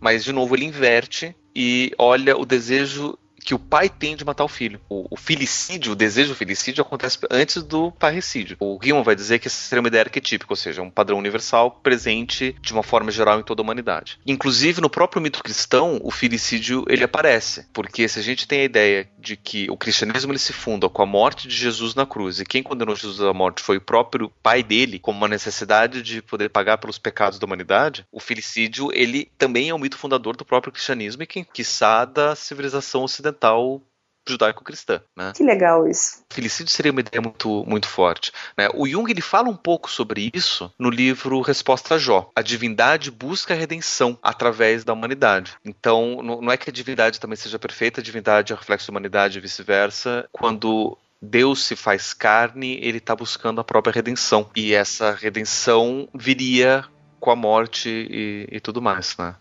mas 0.01 0.25
de 0.25 0.33
novo 0.33 0.57
ele 0.57 0.65
inverte 0.65 1.35
e 1.55 1.93
olha 1.97 2.37
o 2.37 2.45
desejo 2.45 3.17
que 3.49 3.55
o 3.55 3.59
pai 3.59 3.89
tem 3.89 4.15
de 4.15 4.27
matar 4.27 4.45
o 4.45 4.49
filho. 4.49 4.79
O, 4.91 5.07
o 5.11 5.17
filicídio, 5.17 5.93
o 5.93 5.97
desejo 5.97 6.35
do 6.35 6.37
filicídio 6.37 6.83
acontece 6.83 7.19
antes 7.31 7.63
do 7.63 7.91
parricídio. 7.93 8.59
O 8.61 8.79
Gilman 8.83 9.03
vai 9.03 9.17
dizer 9.17 9.39
que 9.39 9.49
essa 9.49 9.57
seria 9.57 9.81
uma 9.81 9.89
ideia 9.89 10.05
arquetípica, 10.05 10.53
ou 10.53 10.57
seja, 10.57 10.83
um 10.83 10.91
padrão 10.91 11.17
universal 11.17 11.71
presente 11.83 12.55
de 12.61 12.75
uma 12.75 12.83
forma 12.83 13.11
geral 13.11 13.41
em 13.41 13.43
toda 13.43 13.63
a 13.63 13.65
humanidade. 13.65 14.21
Inclusive, 14.27 14.83
no 14.83 14.91
próprio 14.91 15.23
mito 15.23 15.43
cristão, 15.43 15.99
o 16.05 16.11
filicídio 16.11 16.85
ele 16.91 17.05
aparece, 17.05 17.67
porque 17.73 18.07
se 18.07 18.19
a 18.19 18.23
gente 18.23 18.47
tem 18.47 18.61
a 18.61 18.65
ideia 18.65 19.09
de 19.19 19.35
que 19.35 19.67
o 19.71 19.79
cristianismo 19.79 20.31
ele 20.31 20.39
se 20.39 20.53
funda 20.53 20.87
com 20.87 21.01
a 21.01 21.07
morte 21.07 21.49
de 21.49 21.57
Jesus 21.57 21.95
na 21.95 22.05
cruz 22.05 22.41
e 22.41 22.45
quem 22.45 22.63
condenou 22.63 22.95
Jesus 22.95 23.19
à 23.23 23.33
morte 23.33 23.63
foi 23.63 23.79
o 23.79 23.81
próprio 23.81 24.31
pai 24.43 24.63
dele, 24.63 24.99
como 24.99 25.17
uma 25.17 25.27
necessidade 25.27 26.03
de 26.03 26.21
poder 26.21 26.51
pagar 26.51 26.77
pelos 26.77 26.99
pecados 26.99 27.39
da 27.39 27.47
humanidade, 27.47 28.05
o 28.13 28.21
filicídio 28.21 28.91
ele 28.93 29.31
também 29.39 29.71
é 29.71 29.75
um 29.75 29.79
mito 29.79 29.97
fundador 29.97 30.37
do 30.37 30.45
próprio 30.45 30.71
cristianismo 30.71 31.23
e 31.23 31.27
que, 31.27 31.45
quiçá, 31.45 32.05
da 32.05 32.37
civilização 32.37 33.05
ocidental 33.05 33.38
ocidental 33.39 33.83
judaico-cristã. 34.29 35.01
Né? 35.17 35.33
Que 35.35 35.43
legal 35.43 35.89
isso. 35.89 36.23
Felicídio 36.31 36.71
seria 36.71 36.93
uma 36.93 37.01
ideia 37.01 37.23
muito, 37.23 37.65
muito 37.67 37.89
forte. 37.89 38.31
Né? 38.59 38.69
O 38.75 38.87
Jung 38.87 39.11
ele 39.11 39.23
fala 39.23 39.49
um 39.49 39.57
pouco 39.57 39.91
sobre 39.91 40.31
isso 40.35 40.71
no 40.79 40.91
livro 40.91 41.41
Resposta 41.41 41.95
a 41.95 41.99
Jó. 41.99 42.31
A 42.37 42.43
divindade 42.43 43.11
busca 43.11 43.55
a 43.55 43.57
redenção 43.57 44.19
através 44.23 44.85
da 44.85 44.93
humanidade. 44.93 45.57
Então, 45.65 46.23
não 46.23 46.53
é 46.53 46.59
que 46.59 46.69
a 46.69 46.73
divindade 46.73 47.19
também 47.19 47.37
seja 47.37 47.59
perfeita, 47.59 48.03
a 48.03 48.05
divindade 48.05 48.53
é 48.53 48.57
reflexo 48.57 48.89
da 48.89 48.91
humanidade 48.93 49.39
e 49.39 49.41
vice-versa. 49.41 50.29
Quando 50.31 50.99
Deus 51.23 51.65
se 51.65 51.75
faz 51.75 52.13
carne, 52.13 52.79
ele 52.83 52.99
está 52.99 53.17
buscando 53.17 53.63
a 53.63 53.65
própria 53.65 53.95
redenção. 53.95 54.51
E 54.55 54.75
essa 54.75 55.13
redenção 55.13 56.07
viria 56.15 56.85
com 57.19 57.31
a 57.31 57.37
morte 57.37 57.89
e, 57.89 58.47
e 58.53 58.61
tudo 58.61 58.83
mais, 58.83 59.17
né? 59.17 59.35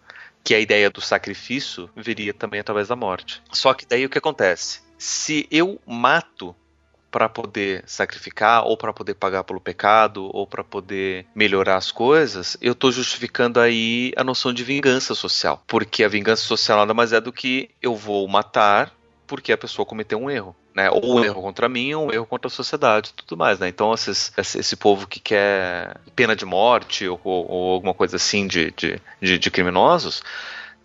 Que 0.47 0.55
a 0.55 0.61
ideia 0.61 0.89
do 0.89 1.01
sacrifício 1.01 1.89
viria 1.93 2.33
também 2.33 2.61
através 2.61 2.87
da 2.87 2.95
morte. 2.95 3.43
Só 3.51 3.73
que 3.73 3.85
daí 3.85 4.05
o 4.05 4.09
que 4.09 4.17
acontece? 4.17 4.79
Se 4.97 5.45
eu 5.51 5.77
mato 5.85 6.55
para 7.11 7.27
poder 7.27 7.83
sacrificar 7.85 8.63
ou 8.63 8.77
para 8.77 8.93
poder 8.93 9.15
pagar 9.15 9.43
pelo 9.43 9.59
pecado 9.59 10.29
ou 10.33 10.47
para 10.47 10.63
poder 10.63 11.25
melhorar 11.35 11.75
as 11.75 11.91
coisas, 11.91 12.55
eu 12.61 12.71
estou 12.71 12.93
justificando 12.93 13.59
aí 13.59 14.13
a 14.15 14.23
noção 14.23 14.53
de 14.53 14.63
vingança 14.63 15.13
social, 15.13 15.61
porque 15.67 16.01
a 16.01 16.07
vingança 16.07 16.43
social 16.43 16.77
nada 16.77 16.93
mais 16.93 17.11
é 17.11 17.19
do 17.19 17.33
que 17.33 17.69
eu 17.81 17.93
vou 17.93 18.25
matar 18.25 18.93
porque 19.27 19.51
a 19.51 19.57
pessoa 19.57 19.85
cometeu 19.85 20.17
um 20.17 20.29
erro. 20.29 20.55
Né? 20.77 20.91
Ou 20.91 21.17
um 21.17 21.25
erro 21.25 21.41
contra 21.41 21.67
mim, 21.67 21.95
ou 21.95 22.05
um 22.05 22.13
erro 22.13 22.27
contra 22.27 22.49
a 22.49 22.51
sociedade, 22.51 23.11
tudo 23.11 23.35
mais, 23.35 23.57
né? 23.57 23.67
Então 23.67 23.91
esses, 23.95 24.31
esse 24.37 24.75
povo 24.75 25.07
que 25.07 25.19
quer 25.19 25.97
pena 26.15 26.35
de 26.35 26.45
morte 26.45 27.07
ou, 27.07 27.19
ou 27.23 27.73
alguma 27.73 27.95
coisa 27.95 28.17
assim 28.17 28.45
de, 28.45 28.69
de, 28.77 29.01
de, 29.19 29.39
de 29.39 29.49
criminosos, 29.49 30.21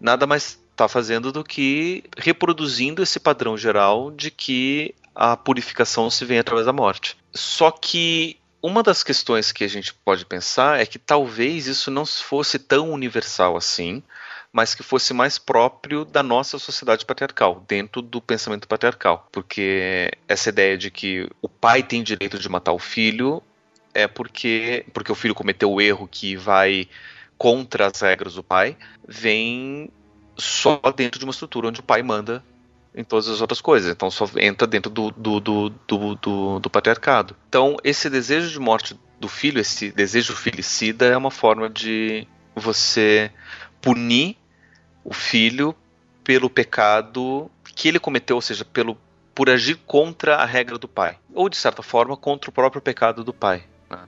nada 0.01 0.27
mais 0.27 0.59
está 0.71 0.89
fazendo 0.89 1.31
do 1.31 1.45
que 1.45 2.05
reproduzindo 2.17 3.03
esse 3.03 3.21
padrão 3.21 3.55
geral 3.55 4.11
de 4.11 4.31
que 4.31 4.95
a 5.15 5.37
purificação 5.37 6.09
se 6.09 6.25
vem 6.25 6.39
através 6.39 6.65
da 6.65 6.73
morte. 6.73 7.19
Só 7.35 7.71
que 7.71 8.39
uma 8.63 8.83
das 8.83 9.03
questões 9.03 9.53
que 9.53 9.63
a 9.63 9.69
gente 9.69 9.93
pode 9.93 10.25
pensar 10.25 10.81
é 10.81 10.87
que 10.87 10.99
talvez 10.99 11.67
isso 11.67 11.91
não 11.91 12.07
fosse 12.07 12.59
tão 12.59 12.91
universal 12.93 13.59
assim, 13.59 14.03
mas 14.53 14.75
que 14.75 14.83
fosse 14.83 15.15
mais 15.15 15.39
próprio 15.39 16.05
da 16.05 16.23
nossa 16.23 16.59
sociedade 16.59 17.07
patriarcal, 17.07 17.65
dentro 17.67 18.03
do 18.03 18.21
pensamento 18.21 18.69
patriarcal. 18.69 19.27
Porque 19.33 20.11
essa 20.29 20.51
ideia 20.51 20.77
de 20.77 20.91
que 20.91 21.29
o 21.41 21.49
pai 21.49 21.83
tem 21.83 22.03
direito 22.03 22.39
de 22.39 22.49
matar 22.49 22.73
o 22.73 22.79
filho 22.79 23.43
é 23.95 24.07
porque, 24.07 24.85
porque 24.93 25.11
o 25.11 25.15
filho 25.15 25.35
cometeu 25.35 25.73
o 25.73 25.81
erro 25.81 26.07
que 26.07 26.37
vai 26.37 26.87
contra 27.39 27.87
as 27.87 28.01
regras 28.01 28.35
do 28.35 28.43
pai, 28.43 28.77
vem 29.09 29.91
só 30.37 30.81
dentro 30.95 31.19
de 31.19 31.25
uma 31.25 31.33
estrutura 31.33 31.69
onde 31.69 31.81
o 31.81 31.83
pai 31.83 32.03
manda 32.03 32.45
em 32.95 33.03
todas 33.03 33.29
as 33.29 33.41
outras 33.41 33.61
coisas. 33.61 33.91
Então 33.91 34.11
só 34.11 34.29
entra 34.37 34.67
dentro 34.67 34.91
do, 34.91 35.11
do, 35.11 35.41
do, 35.41 35.71
do, 35.71 36.15
do, 36.15 36.61
do 36.61 36.71
patriarcado. 36.71 37.35
Então 37.49 37.79
esse 37.83 38.11
desejo 38.11 38.51
de 38.51 38.61
morte 38.61 38.99
do 39.19 39.29
filho, 39.29 39.61
esse 39.61 39.91
desejo 39.91 40.37
filicida, 40.37 41.07
é 41.07 41.17
uma 41.17 41.31
forma 41.31 41.71
de 41.71 42.27
você 42.55 43.31
punir 43.81 44.37
o 45.05 45.13
filho 45.13 45.75
pelo 46.25 46.49
pecado 46.49 47.51
que 47.75 47.89
ele 47.89 47.99
cometeu, 47.99 48.37
ou 48.37 48.43
seja, 48.43 48.65
pelo 48.65 48.97
por 49.35 49.49
agir 49.49 49.77
contra 49.87 50.37
a 50.37 50.45
regra 50.45 50.77
do 50.79 50.87
pai, 50.87 51.17
ou 51.35 51.49
de 51.49 51.57
certa 51.57 51.83
forma 51.83 52.17
contra 52.17 52.51
o 52.51 52.53
próprio 52.53 52.83
pecado 52.83 53.25
do 53.25 53.33
pai. 53.33 53.65
Né? 53.89 54.01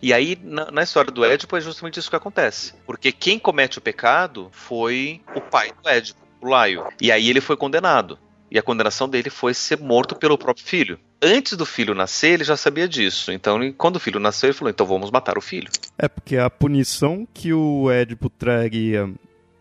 E 0.00 0.12
aí, 0.12 0.38
na, 0.42 0.70
na, 0.70 0.82
história 0.82 1.10
do 1.10 1.24
Édipo, 1.24 1.56
é 1.56 1.60
justamente 1.60 1.98
isso 1.98 2.08
que 2.08 2.16
acontece. 2.16 2.74
Porque 2.86 3.12
quem 3.12 3.38
comete 3.38 3.78
o 3.78 3.82
pecado 3.82 4.48
foi 4.50 5.20
o 5.34 5.40
pai 5.40 5.72
do 5.82 5.88
Édipo, 5.88 6.20
o 6.40 6.48
Laio. 6.48 6.86
E 7.00 7.12
aí 7.12 7.28
ele 7.28 7.40
foi 7.40 7.56
condenado. 7.56 8.18
E 8.50 8.58
a 8.58 8.62
condenação 8.62 9.08
dele 9.08 9.30
foi 9.30 9.54
ser 9.54 9.78
morto 9.78 10.14
pelo 10.14 10.36
próprio 10.36 10.66
filho. 10.66 10.98
Antes 11.22 11.56
do 11.56 11.64
filho 11.64 11.94
nascer, 11.94 12.32
ele 12.32 12.44
já 12.44 12.56
sabia 12.56 12.86
disso. 12.86 13.32
Então, 13.32 13.58
quando 13.78 13.96
o 13.96 14.00
filho 14.00 14.20
nasceu, 14.20 14.48
ele 14.48 14.58
falou: 14.58 14.70
então 14.70 14.84
vamos 14.84 15.10
matar 15.10 15.38
o 15.38 15.40
filho. 15.40 15.70
É, 15.96 16.06
porque 16.06 16.36
a 16.36 16.50
punição 16.50 17.26
que 17.32 17.52
o 17.54 17.90
Édipo 17.90 18.28
traria 18.28 19.10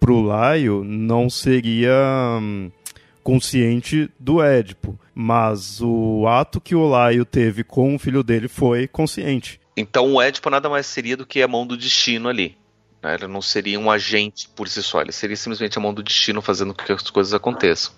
pro 0.02 0.20
Laio 0.20 0.84
não 0.84 1.30
seria. 1.30 1.94
Hum, 2.42 2.70
consciente 3.24 4.10
do 4.20 4.42
Édipo, 4.42 5.00
mas 5.14 5.80
o 5.80 6.26
ato 6.28 6.60
que 6.60 6.74
o 6.74 6.88
Laio 6.88 7.24
teve 7.24 7.64
com 7.64 7.96
o 7.96 8.00
filho 8.00 8.24
dele 8.24 8.48
foi 8.48 8.88
consciente. 8.88 9.62
Então 9.78 10.14
o 10.14 10.22
Édipo 10.22 10.50
nada 10.50 10.68
mais 10.68 10.88
seria 10.88 11.16
do 11.16 11.26
que 11.26 11.42
a 11.42 11.48
mão 11.48 11.66
do 11.66 11.78
destino 11.78 12.30
ali. 12.30 12.58
Né? 13.02 13.16
Ele 13.16 13.28
não 13.28 13.42
seria 13.42 13.80
um 13.80 13.90
agente 13.90 14.50
por 14.50 14.68
si 14.68 14.82
só, 14.84 15.02
ele 15.02 15.12
seria 15.12 15.36
simplesmente 15.36 15.78
a 15.78 15.82
mão 15.82 15.94
do 15.94 16.04
destino 16.04 16.42
fazendo 16.42 16.74
com 16.74 16.84
que 16.84 16.92
as 16.92 17.10
coisas 17.10 17.34
aconteçam. 17.34 17.94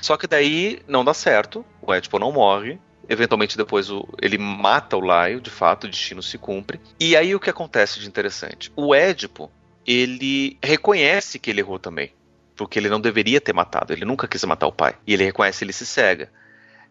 Só 0.00 0.16
que 0.16 0.26
daí 0.26 0.80
não 0.86 1.04
dá 1.04 1.14
certo, 1.14 1.64
o 1.80 1.92
Édipo 1.92 2.18
não 2.18 2.32
morre, 2.32 2.78
eventualmente 3.08 3.56
depois 3.56 3.90
o, 3.90 4.06
ele 4.20 4.38
mata 4.38 4.96
o 4.96 5.00
Laio, 5.00 5.40
de 5.40 5.50
fato, 5.50 5.84
o 5.84 5.90
destino 5.90 6.22
se 6.22 6.38
cumpre. 6.38 6.80
E 6.98 7.16
aí 7.16 7.34
o 7.34 7.40
que 7.40 7.50
acontece 7.50 8.00
de 8.00 8.06
interessante? 8.06 8.72
O 8.76 8.94
Édipo, 8.94 9.50
ele 9.86 10.58
reconhece 10.62 11.38
que 11.38 11.50
ele 11.50 11.60
errou 11.60 11.78
também 11.78 12.12
porque 12.56 12.78
ele 12.78 12.88
não 12.88 13.00
deveria 13.00 13.40
ter 13.40 13.52
matado, 13.52 13.92
ele 13.92 14.04
nunca 14.04 14.28
quis 14.28 14.44
matar 14.44 14.66
o 14.66 14.72
pai. 14.72 14.94
E 15.06 15.12
ele 15.12 15.24
reconhece, 15.24 15.64
ele 15.64 15.72
se 15.72 15.84
cega. 15.84 16.30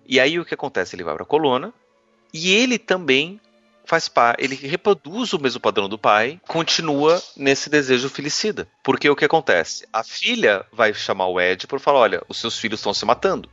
E 0.06 0.20
aí 0.20 0.40
o 0.40 0.46
que 0.46 0.54
acontece? 0.54 0.96
Ele 0.96 1.04
vai 1.04 1.14
para 1.14 1.24
a 1.24 1.28
coluna 1.28 1.74
e 2.34 2.52
ele 2.52 2.78
também 2.78 3.40
faz 3.86 4.08
parte, 4.08 4.44
ele 4.44 4.56
reproduz 4.56 5.34
o 5.34 5.40
mesmo 5.40 5.60
padrão 5.60 5.90
do 5.90 5.98
pai, 5.98 6.40
continua 6.48 7.22
nesse 7.36 7.70
desejo 7.70 8.10
filicida. 8.10 8.68
Porque 8.84 9.10
o 9.10 9.16
que 9.16 9.26
acontece? 9.26 9.88
A 9.92 10.04
filha 10.04 10.66
vai 10.72 10.94
chamar 10.94 11.28
o 11.28 11.40
Ed 11.40 11.68
por 11.68 11.80
falar: 11.80 12.00
olha, 12.00 12.24
os 12.28 12.38
seus 12.38 12.58
filhos 12.58 12.80
estão 12.80 12.94
se 12.94 13.06
matando. 13.06 13.50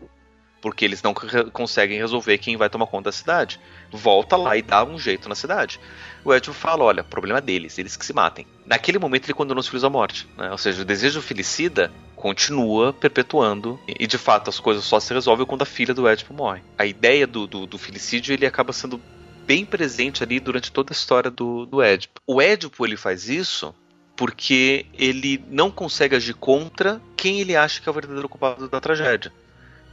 Porque 0.60 0.84
eles 0.84 1.02
não 1.02 1.14
conseguem 1.52 1.98
resolver 1.98 2.36
quem 2.38 2.56
vai 2.56 2.68
tomar 2.68 2.86
conta 2.86 3.04
da 3.04 3.12
cidade. 3.12 3.58
Volta 3.90 4.36
lá 4.36 4.56
e 4.56 4.62
dá 4.62 4.84
um 4.84 4.98
jeito 4.98 5.28
na 5.28 5.34
cidade 5.34 5.80
o 6.24 6.34
Edward 6.34 6.58
fala: 6.58 6.84
olha, 6.84 7.04
problema 7.04 7.40
deles, 7.40 7.78
eles 7.78 7.96
que 7.96 8.04
se 8.04 8.12
matem. 8.12 8.46
Naquele 8.66 8.98
momento 8.98 9.26
ele 9.26 9.34
condenou 9.34 9.60
os 9.60 9.68
filhos 9.68 9.84
à 9.84 9.90
morte. 9.90 10.28
Né? 10.36 10.50
Ou 10.50 10.58
seja, 10.58 10.82
o 10.82 10.84
desejo 10.84 11.20
filicida 11.20 11.90
continua 12.14 12.92
perpetuando 12.92 13.80
e 13.88 14.06
de 14.06 14.18
fato 14.18 14.50
as 14.50 14.60
coisas 14.60 14.84
só 14.84 15.00
se 15.00 15.12
resolvem 15.12 15.46
quando 15.46 15.62
a 15.62 15.66
filha 15.66 15.94
do 15.94 16.06
Édipo 16.06 16.34
morre. 16.34 16.62
A 16.76 16.84
ideia 16.84 17.26
do, 17.26 17.46
do, 17.46 17.66
do 17.66 17.78
filicídio 17.78 18.34
ele 18.34 18.44
acaba 18.44 18.72
sendo 18.72 19.00
bem 19.46 19.64
presente 19.64 20.22
ali 20.22 20.38
durante 20.38 20.70
toda 20.70 20.92
a 20.92 20.94
história 20.94 21.30
do, 21.30 21.64
do. 21.66 21.78
O 22.26 22.40
Édipo 22.42 22.86
ele 22.86 22.96
faz 22.96 23.28
isso 23.28 23.74
porque 24.14 24.84
ele 24.92 25.42
não 25.48 25.70
consegue 25.70 26.14
agir 26.14 26.34
contra 26.34 27.00
quem 27.16 27.40
ele 27.40 27.56
acha 27.56 27.80
que 27.80 27.88
é 27.88 27.90
o 27.90 27.94
verdadeiro 27.94 28.28
culpado 28.28 28.68
da 28.68 28.78
tragédia 28.78 29.32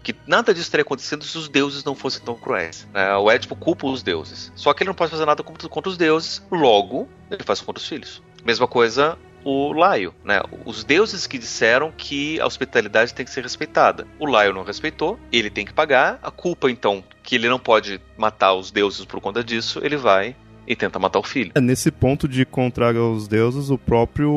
que 0.08 0.16
nada 0.26 0.54
disso 0.54 0.72
teria 0.72 0.84
acontecido 0.84 1.26
se 1.26 1.38
os 1.38 1.50
deuses 1.50 1.84
não 1.84 1.94
fossem 1.94 2.24
tão 2.24 2.34
cruéis. 2.34 2.88
Né? 2.94 3.14
O 3.18 3.30
Édipo 3.30 3.58
culpa 3.58 3.88
os 3.88 4.02
deuses. 4.02 4.54
Só 4.56 4.74
que 4.74 4.84
ele 4.84 4.88
não 4.88 4.96
pode 4.96 5.12
fazer 5.12 5.26
nada 5.26 5.44
contra 5.44 5.90
os 5.90 5.98
deuses, 5.98 6.42
logo, 6.50 7.10
ele 7.30 7.44
faz 7.44 7.60
contra 7.60 7.82
os 7.82 7.88
filhos. 7.90 8.24
Mesma 8.46 8.70
coisa 8.70 9.18
o 9.44 9.74
Laio, 9.74 10.14
né? 10.24 10.42
Os 10.66 10.84
deuses 10.86 11.28
que 11.28 11.38
disseram 11.38 11.92
que 11.92 12.40
a 12.40 12.46
hospitalidade 12.46 13.14
tem 13.14 13.26
que 13.26 13.32
ser 13.32 13.44
respeitada. 13.44 14.08
O 14.18 14.26
Laio 14.26 14.54
não 14.54 14.64
respeitou, 14.64 15.20
ele 15.30 15.50
tem 15.50 15.66
que 15.66 15.74
pagar. 15.74 16.20
A 16.24 16.32
culpa, 16.32 16.72
então, 16.72 17.04
que 17.22 17.36
ele 17.36 17.50
não 17.50 17.60
pode 17.60 18.00
matar 18.18 18.54
os 18.54 18.72
deuses 18.72 19.04
por 19.04 19.20
conta 19.20 19.44
disso, 19.44 19.82
ele 19.84 19.98
vai 19.98 20.36
e 20.66 20.76
tenta 20.76 21.00
matar 21.00 21.20
o 21.20 21.24
filho. 21.24 21.52
É, 21.54 21.62
nesse 21.62 21.92
ponto 21.92 22.30
de 22.30 22.46
contrário 22.46 23.02
aos 23.02 23.28
deuses, 23.28 23.70
o 23.70 23.78
próprio 23.78 24.32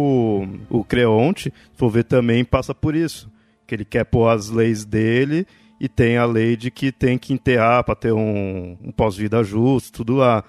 o 0.69 0.85
Creonte, 0.85 1.53
se 1.73 1.79
for 1.79 1.91
ver 1.91 2.05
também, 2.05 2.45
passa 2.45 2.75
por 2.75 2.95
isso. 2.95 3.29
Que 3.71 3.77
ele 3.77 3.85
quer 3.85 4.03
pôr 4.03 4.29
as 4.29 4.51
leis 4.51 4.85
dele 4.85 5.47
e 5.79 5.89
tem 5.89 6.19
a 6.19 6.25
lei 6.25 6.57
de 6.57 6.73
que 6.73 6.91
tem 6.91 7.17
que 7.17 7.33
enterrar 7.33 7.85
para 7.85 7.95
ter 7.95 8.11
um, 8.11 8.77
um 8.83 8.91
pós-vida 8.91 9.45
justo, 9.45 9.99
tudo 9.99 10.17
lá. 10.17 10.43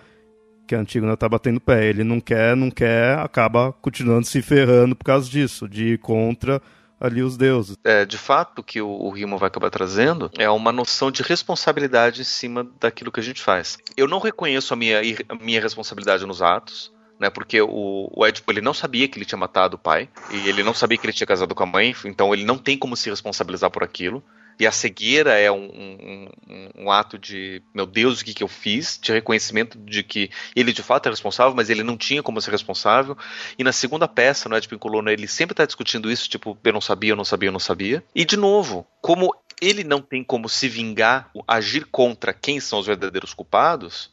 Que 0.68 0.74
a 0.74 0.80
Antígona 0.80 1.16
tá 1.16 1.30
batendo 1.30 1.62
pé. 1.62 1.86
Ele 1.86 2.04
não 2.04 2.20
quer, 2.20 2.56
não 2.56 2.72
quer, 2.72 3.20
acaba 3.20 3.74
continuando 3.74 4.26
se 4.26 4.42
ferrando 4.42 4.96
por 4.96 5.06
causa 5.06 5.30
disso, 5.30 5.70
de 5.70 5.90
ir 5.90 6.00
contra 6.00 6.60
ali 7.00 7.22
os 7.22 7.38
deuses. 7.38 7.78
É, 7.84 8.08
de 8.08 8.18
fato, 8.18 8.62
o 8.62 8.64
que 8.64 8.82
o, 8.82 9.10
Rimo 9.12 9.38
vai 9.38 9.50
acabar 9.50 9.70
trazendo 9.70 10.32
é 10.40 10.50
uma 10.50 10.72
noção 10.72 11.12
de 11.12 11.22
responsabilidade 11.22 12.22
em 12.22 12.24
cima 12.24 12.68
daquilo 12.80 13.12
que 13.12 13.20
a 13.20 13.24
gente 13.24 13.40
faz. 13.40 13.78
Eu 13.96 14.08
não 14.08 14.18
reconheço 14.18 14.74
a 14.74 14.78
minha, 14.78 15.00
a 15.30 15.36
minha 15.36 15.62
responsabilidade 15.62 16.26
nos 16.26 16.42
atos, 16.42 16.92
né? 17.22 17.30
Porque 17.30 17.62
o, 17.62 18.10
o 18.12 18.26
Edipo 18.26 18.52
ele 18.52 18.62
não 18.62 18.74
sabia 18.74 19.08
que 19.08 19.18
ele 19.18 19.26
tinha 19.26 19.38
matado 19.38 19.76
o 19.76 19.80
pai 19.80 20.10
e 20.32 20.50
ele 20.50 20.64
não 20.64 20.74
sabia 20.74 20.98
que 20.98 21.06
ele 21.06 21.14
tinha 21.14 21.28
casado 21.28 21.54
com 21.54 21.64
a 21.64 21.68
mãe, 21.68 21.96
então 22.04 22.34
ele 22.34 22.44
não 22.44 22.58
tem 22.58 22.76
como 22.78 22.98
se 22.98 23.10
responsabilizar 23.10 23.70
por 23.70 23.84
aquilo 23.84 24.24
e 24.60 24.68
a 24.68 24.72
cegueira 24.72 25.40
é 25.40 25.52
um, 25.52 25.66
um, 25.66 26.70
um, 26.84 26.92
ato 26.92 27.18
de, 27.18 27.64
meu 27.74 27.86
Deus, 27.86 28.22
o 28.22 28.26
que, 28.26 28.34
que 28.34 28.44
eu 28.44 28.48
fiz? 28.48 29.00
De 29.02 29.12
reconhecimento 29.12 29.78
de 29.78 30.04
que 30.04 30.30
ele 30.56 30.72
de 30.72 30.84
fato 30.84 31.08
é 31.08 31.10
responsável, 31.10 31.56
mas 31.56 31.70
ele 31.70 31.82
não 31.82 31.98
tinha 31.98 32.22
como 32.22 32.40
ser 32.40 32.52
responsável. 32.52 33.18
E 33.58 33.64
na 33.64 33.72
segunda 33.72 34.08
peça, 34.08 34.48
no 34.48 34.56
Edip 34.56 34.78
Coluna, 34.78 35.12
ele 35.12 35.28
sempre 35.28 35.54
está 35.54 35.66
discutindo 35.66 36.12
isso, 36.12 36.30
tipo, 36.30 36.58
eu 36.64 36.74
não 36.74 36.82
sabia, 36.82 37.12
eu 37.12 37.16
não 37.16 37.26
sabia, 37.26 37.50
eu 37.50 37.54
não 37.54 37.60
sabia. 37.60 38.04
E 38.14 38.24
de 38.24 38.38
novo, 38.38 38.86
como 39.02 39.34
ele 39.60 39.84
não 39.84 40.00
tem 40.00 40.24
como 40.24 40.48
se 40.48 40.68
vingar, 40.68 41.32
agir 41.48 41.86
contra 41.86 42.34
quem 42.34 42.60
são 42.60 42.80
os 42.80 42.86
verdadeiros 42.86 43.34
culpados, 43.34 44.12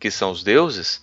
que 0.00 0.10
são 0.10 0.32
os 0.32 0.42
deuses, 0.42 1.02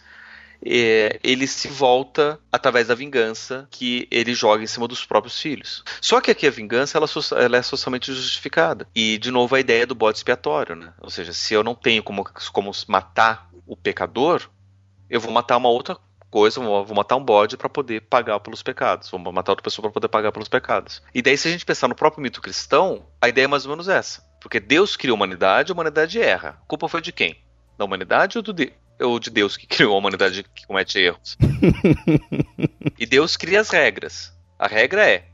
é, 0.65 1.19
ele 1.23 1.47
se 1.47 1.67
volta 1.67 2.39
através 2.51 2.87
da 2.87 2.95
vingança 2.95 3.67
que 3.71 4.07
ele 4.11 4.33
joga 4.33 4.63
em 4.63 4.67
cima 4.67 4.87
dos 4.87 5.05
próprios 5.05 5.39
filhos. 5.39 5.83
Só 5.99 6.21
que 6.21 6.31
aqui 6.31 6.47
a 6.47 6.51
vingança 6.51 6.97
ela, 6.97 7.07
ela 7.37 7.57
é 7.57 7.61
socialmente 7.61 8.13
justificada. 8.13 8.87
E, 8.93 9.17
de 9.17 9.31
novo, 9.31 9.55
a 9.55 9.59
ideia 9.59 9.87
do 9.87 9.95
bode 9.95 10.17
expiatório, 10.17 10.75
né? 10.75 10.93
Ou 10.99 11.09
seja, 11.09 11.33
se 11.33 11.53
eu 11.53 11.63
não 11.63 11.75
tenho 11.75 12.03
como, 12.03 12.23
como 12.51 12.71
matar 12.87 13.49
o 13.65 13.75
pecador, 13.75 14.49
eu 15.09 15.19
vou 15.19 15.31
matar 15.31 15.57
uma 15.57 15.69
outra 15.69 15.97
coisa, 16.29 16.61
vou 16.61 16.95
matar 16.95 17.17
um 17.17 17.23
bode 17.23 17.57
para 17.57 17.67
poder 17.67 18.01
pagar 18.01 18.39
pelos 18.39 18.63
pecados, 18.63 19.09
vou 19.09 19.19
matar 19.33 19.51
outra 19.51 19.63
pessoa 19.63 19.83
para 19.83 19.91
poder 19.91 20.07
pagar 20.07 20.31
pelos 20.31 20.47
pecados. 20.47 21.03
E 21.13 21.21
daí, 21.21 21.37
se 21.37 21.47
a 21.47 21.51
gente 21.51 21.65
pensar 21.65 21.89
no 21.89 21.95
próprio 21.95 22.23
mito 22.23 22.41
cristão, 22.41 23.05
a 23.21 23.27
ideia 23.27 23.45
é 23.45 23.47
mais 23.47 23.65
ou 23.65 23.71
menos 23.71 23.89
essa. 23.89 24.23
Porque 24.39 24.59
Deus 24.59 24.95
criou 24.95 25.13
a 25.13 25.17
humanidade, 25.17 25.71
a 25.71 25.73
humanidade 25.73 26.19
erra. 26.19 26.57
A 26.61 26.65
culpa 26.65 26.87
foi 26.87 27.01
de 27.01 27.11
quem? 27.11 27.37
Da 27.77 27.85
humanidade 27.85 28.37
ou 28.37 28.41
do, 28.41 28.53
de 28.53 28.71
ou 29.01 29.19
de 29.19 29.29
Deus 29.29 29.57
que 29.57 29.65
criou 29.67 29.93
a 29.93 29.97
humanidade 29.97 30.43
que 30.43 30.65
comete 30.65 30.99
erros? 30.99 31.37
e 32.97 33.05
Deus 33.05 33.35
cria 33.35 33.61
as 33.61 33.69
regras. 33.69 34.33
A 34.57 34.67
regra 34.67 35.09
é: 35.09 35.25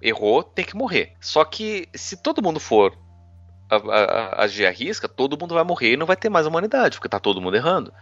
errou, 0.00 0.42
tem 0.42 0.64
que 0.64 0.76
morrer. 0.76 1.14
Só 1.20 1.44
que 1.44 1.88
se 1.94 2.16
todo 2.16 2.42
mundo 2.42 2.60
for 2.60 2.96
agir 4.36 4.66
à 4.66 4.70
risca, 4.70 5.08
todo 5.08 5.38
mundo 5.38 5.54
vai 5.54 5.64
morrer 5.64 5.92
e 5.92 5.96
não 5.96 6.06
vai 6.06 6.16
ter 6.16 6.28
mais 6.28 6.46
humanidade, 6.46 6.96
porque 6.96 7.08
tá 7.08 7.18
todo 7.18 7.40
mundo 7.40 7.56
errando. 7.56 7.92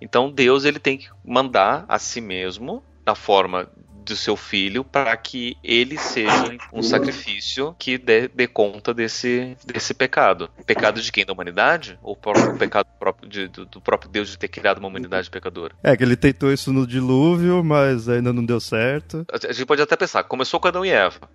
Então 0.00 0.30
Deus 0.30 0.64
ele 0.64 0.78
tem 0.78 0.98
que 0.98 1.08
mandar 1.24 1.84
a 1.88 1.98
si 1.98 2.20
mesmo, 2.20 2.82
na 3.06 3.14
forma 3.14 3.70
do 4.08 4.16
seu 4.16 4.36
filho 4.36 4.82
para 4.82 5.16
que 5.16 5.56
ele 5.62 5.98
seja 5.98 6.56
um 6.72 6.82
sacrifício 6.82 7.74
que 7.78 7.98
dê, 7.98 8.28
dê, 8.28 8.46
conta 8.46 8.92
desse, 8.94 9.56
desse 9.64 9.94
pecado. 9.94 10.50
Pecado 10.66 11.00
de 11.00 11.12
quem? 11.12 11.24
Da 11.24 11.32
humanidade? 11.32 11.98
Ou 12.02 12.12
o 12.14 12.58
pecado 12.58 12.86
próprio 12.98 13.28
de, 13.28 13.48
do, 13.48 13.66
do, 13.66 13.80
próprio 13.80 14.10
Deus 14.10 14.28
de 14.28 14.38
ter 14.38 14.48
criado 14.48 14.78
uma 14.78 14.88
humanidade 14.88 15.30
pecadora? 15.30 15.74
É, 15.82 15.96
que 15.96 16.02
ele 16.02 16.16
tentou 16.16 16.52
isso 16.52 16.72
no 16.72 16.86
dilúvio, 16.86 17.62
mas 17.62 18.08
ainda 18.08 18.32
não 18.32 18.44
deu 18.44 18.60
certo. 18.60 19.26
A 19.30 19.52
gente 19.52 19.66
pode 19.66 19.82
até 19.82 19.96
pensar, 19.96 20.24
começou 20.24 20.58
com 20.58 20.68
Adão 20.68 20.84
e 20.84 20.90
Eva. 20.90 21.28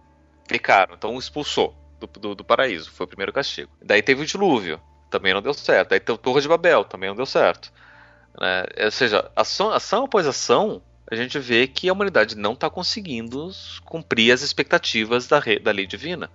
Pecaram, 0.48 0.96
então 0.96 1.18
expulsou 1.18 1.76
do, 2.00 2.08
do, 2.20 2.36
do 2.36 2.44
paraíso, 2.44 2.92
foi 2.92 3.06
o 3.06 3.08
primeiro 3.08 3.32
castigo. 3.32 3.72
Daí 3.82 4.02
teve 4.02 4.24
o 4.24 4.26
dilúvio, 4.26 4.80
também 5.10 5.34
não 5.34 5.42
deu 5.42 5.54
certo. 5.54 5.90
Daí 5.90 6.00
teve 6.00 6.16
o 6.16 6.18
Torre 6.18 6.42
de 6.42 6.48
Babel, 6.48 6.84
também 6.84 7.10
não 7.10 7.16
deu 7.16 7.26
certo. 7.26 7.72
Né? 8.40 8.66
Ou 8.86 8.92
seja, 8.92 9.30
ação, 9.36 9.72
ação 9.72 10.06
após 10.06 10.26
ação, 10.26 10.82
a 11.10 11.16
gente 11.16 11.38
vê 11.40 11.68
que 11.68 11.90
a 11.90 11.94
humanidade 11.94 12.36
não 12.38 12.54
está 12.54 12.70
conseguindo 12.70 13.52
cumprir 13.86 14.32
as 14.32 14.42
expectativas 14.42 15.28
da, 15.28 15.42
da 15.62 15.72
lei 15.72 15.86
divina. 15.86 16.30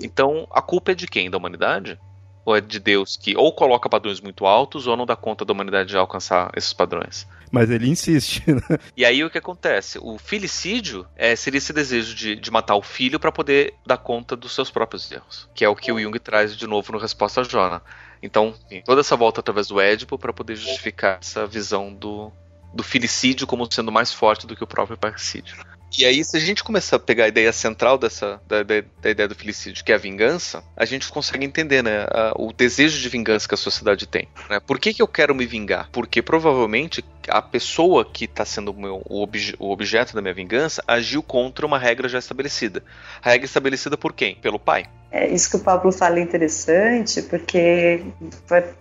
Então, 0.00 0.46
a 0.50 0.62
culpa 0.62 0.92
é 0.92 0.94
de 0.94 1.06
quem? 1.06 1.30
Da 1.30 1.36
humanidade? 1.36 1.98
Ou 2.44 2.56
é 2.56 2.60
de 2.60 2.80
Deus 2.80 3.16
que 3.16 3.36
ou 3.36 3.52
coloca 3.52 3.88
padrões 3.88 4.20
muito 4.20 4.46
altos 4.46 4.86
ou 4.86 4.96
não 4.96 5.04
dá 5.04 5.14
conta 5.14 5.44
da 5.44 5.52
humanidade 5.52 5.90
de 5.90 5.96
alcançar 5.96 6.50
esses 6.56 6.72
padrões? 6.72 7.26
Mas 7.50 7.70
ele 7.70 7.88
insiste. 7.88 8.42
Né? 8.50 8.78
E 8.96 9.04
aí 9.04 9.22
o 9.22 9.30
que 9.30 9.38
acontece? 9.38 9.98
O 10.00 10.18
filicídio 10.18 11.06
é, 11.14 11.36
seria 11.36 11.58
esse 11.58 11.72
desejo 11.72 12.14
de, 12.14 12.36
de 12.36 12.50
matar 12.50 12.76
o 12.76 12.82
filho 12.82 13.20
para 13.20 13.30
poder 13.30 13.74
dar 13.86 13.98
conta 13.98 14.34
dos 14.34 14.54
seus 14.54 14.70
próprios 14.70 15.10
erros, 15.12 15.48
que 15.54 15.64
é 15.64 15.68
o 15.68 15.76
que 15.76 15.92
o 15.92 16.00
Jung 16.00 16.18
traz 16.18 16.56
de 16.56 16.66
novo 16.66 16.92
no 16.92 16.98
Resposta 16.98 17.42
a 17.42 17.44
Jona. 17.44 17.82
Então, 18.22 18.54
toda 18.84 19.00
essa 19.00 19.16
volta 19.16 19.40
através 19.40 19.68
do 19.68 19.80
Édipo 19.80 20.18
para 20.18 20.32
poder 20.32 20.56
justificar 20.56 21.18
essa 21.20 21.46
visão 21.46 21.92
do, 21.92 22.32
do 22.72 22.82
filicídio 22.82 23.46
como 23.46 23.68
sendo 23.70 23.92
mais 23.92 24.12
forte 24.12 24.46
do 24.46 24.54
que 24.56 24.64
o 24.64 24.66
próprio 24.66 24.96
parricídio. 24.96 25.56
E 25.98 26.04
aí, 26.04 26.24
se 26.24 26.36
a 26.36 26.40
gente 26.40 26.62
começar 26.62 26.96
a 26.96 27.00
pegar 27.00 27.24
a 27.24 27.28
ideia 27.28 27.52
central 27.52 27.98
dessa 27.98 28.40
da, 28.46 28.62
da, 28.62 28.82
da 29.02 29.10
ideia 29.10 29.28
do 29.28 29.34
felicídio, 29.34 29.84
que 29.84 29.92
é 29.92 29.94
a 29.94 29.98
vingança, 29.98 30.62
a 30.76 30.84
gente 30.84 31.08
consegue 31.08 31.44
entender, 31.44 31.82
né, 31.82 32.06
a, 32.10 32.32
o 32.36 32.52
desejo 32.52 33.00
de 33.00 33.08
vingança 33.08 33.48
que 33.48 33.54
a 33.54 33.58
sociedade 33.58 34.06
tem. 34.06 34.28
Né? 34.48 34.60
Por 34.60 34.78
que, 34.78 34.94
que 34.94 35.02
eu 35.02 35.08
quero 35.08 35.34
me 35.34 35.46
vingar? 35.46 35.88
Porque 35.92 36.22
provavelmente 36.22 37.04
a 37.28 37.42
pessoa 37.42 38.04
que 38.04 38.24
está 38.24 38.44
sendo 38.44 38.70
o, 38.70 38.80
meu, 38.80 39.02
o, 39.04 39.22
obje, 39.22 39.54
o, 39.58 39.70
objeto 39.70 40.14
da 40.14 40.22
minha 40.22 40.34
vingança 40.34 40.82
agiu 40.86 41.22
contra 41.22 41.66
uma 41.66 41.78
regra 41.78 42.08
já 42.08 42.18
estabelecida. 42.18 42.82
A 43.22 43.30
regra 43.30 43.46
estabelecida 43.46 43.96
por 43.96 44.12
quem? 44.12 44.36
Pelo 44.36 44.58
pai. 44.58 44.86
É, 45.10 45.28
isso 45.28 45.50
que 45.50 45.56
o 45.56 45.60
Pablo 45.60 45.90
fala 45.90 46.20
é 46.20 46.22
interessante, 46.22 47.20
porque 47.22 48.04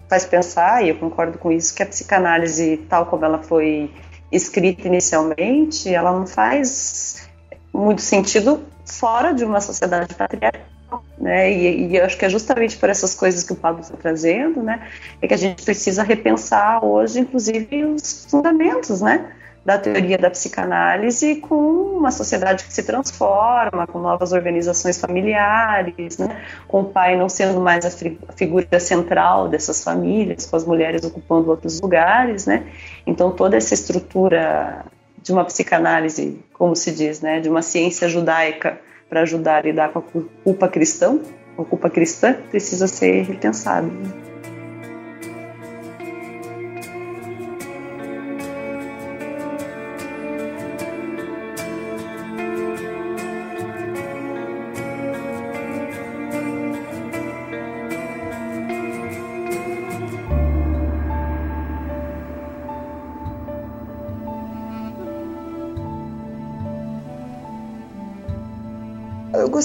faz 0.07 0.25
pensar, 0.25 0.85
e 0.85 0.89
eu 0.89 0.95
concordo 0.95 1.39
com 1.39 1.51
isso, 1.51 1.73
que 1.73 1.81
a 1.81 1.85
psicanálise, 1.87 2.77
tal 2.87 3.07
como 3.07 3.25
ela 3.25 3.39
foi 3.41 3.91
escrita 4.31 4.87
inicialmente, 4.87 5.93
ela 5.93 6.11
não 6.11 6.27
faz 6.27 7.27
muito 7.73 8.01
sentido 8.01 8.63
fora 8.85 9.33
de 9.33 9.43
uma 9.43 9.61
sociedade 9.61 10.13
patriarcal. 10.15 10.69
Né? 11.17 11.51
E, 11.51 11.87
e 11.91 12.01
acho 12.01 12.17
que 12.17 12.25
é 12.25 12.29
justamente 12.29 12.77
por 12.77 12.89
essas 12.89 13.13
coisas 13.13 13.43
que 13.43 13.53
o 13.53 13.55
Pablo 13.55 13.81
está 13.81 13.95
trazendo, 13.95 14.63
né, 14.63 14.87
é 15.21 15.27
que 15.27 15.33
a 15.33 15.37
gente 15.37 15.63
precisa 15.63 16.01
repensar 16.01 16.83
hoje, 16.83 17.19
inclusive, 17.19 17.85
os 17.85 18.25
fundamentos, 18.29 19.01
né, 19.01 19.33
da 19.65 19.77
teoria 19.77 20.17
da 20.17 20.29
psicanálise 20.29 21.35
com 21.37 21.55
uma 21.55 22.11
sociedade 22.11 22.63
que 22.63 22.73
se 22.73 22.83
transforma, 22.83 23.85
com 23.85 23.99
novas 23.99 24.31
organizações 24.31 24.97
familiares, 24.97 26.17
né? 26.17 26.41
com 26.67 26.81
o 26.81 26.85
pai 26.85 27.17
não 27.17 27.27
sendo 27.27 27.59
mais 27.59 27.85
a, 27.85 27.91
figura 28.35 28.79
central 28.79 29.47
dessas 29.47 29.83
famílias, 29.83 30.45
com 30.45 30.55
as 30.55 30.65
mulheres 30.65 31.03
ocupando 31.03 31.49
outros 31.49 31.79
lugares. 31.81 32.45
Né? 32.45 32.65
Então, 33.05 33.31
toda 33.31 33.57
essa 33.57 33.73
estrutura 33.73 34.85
de 35.21 35.31
uma 35.31 35.43
psicanálise, 35.43 36.39
como 36.53 36.75
se 36.75 36.91
diz, 36.91 37.21
né? 37.21 37.39
de 37.39 37.49
uma 37.49 37.61
ciência 37.61 38.07
judaica 38.07 38.79
para 39.09 39.21
ajudar 39.21 39.57
a 39.57 39.61
lidar 39.61 39.89
com 39.89 39.99
a 39.99 40.03
culpa 40.43 40.67
cristã, 40.67 41.19
a 41.57 41.63
culpa 41.65 41.89
cristã 41.89 42.33
precisa 42.49 42.87
ser 42.87 43.23
repensada. 43.23 43.87
Né? 43.87 44.28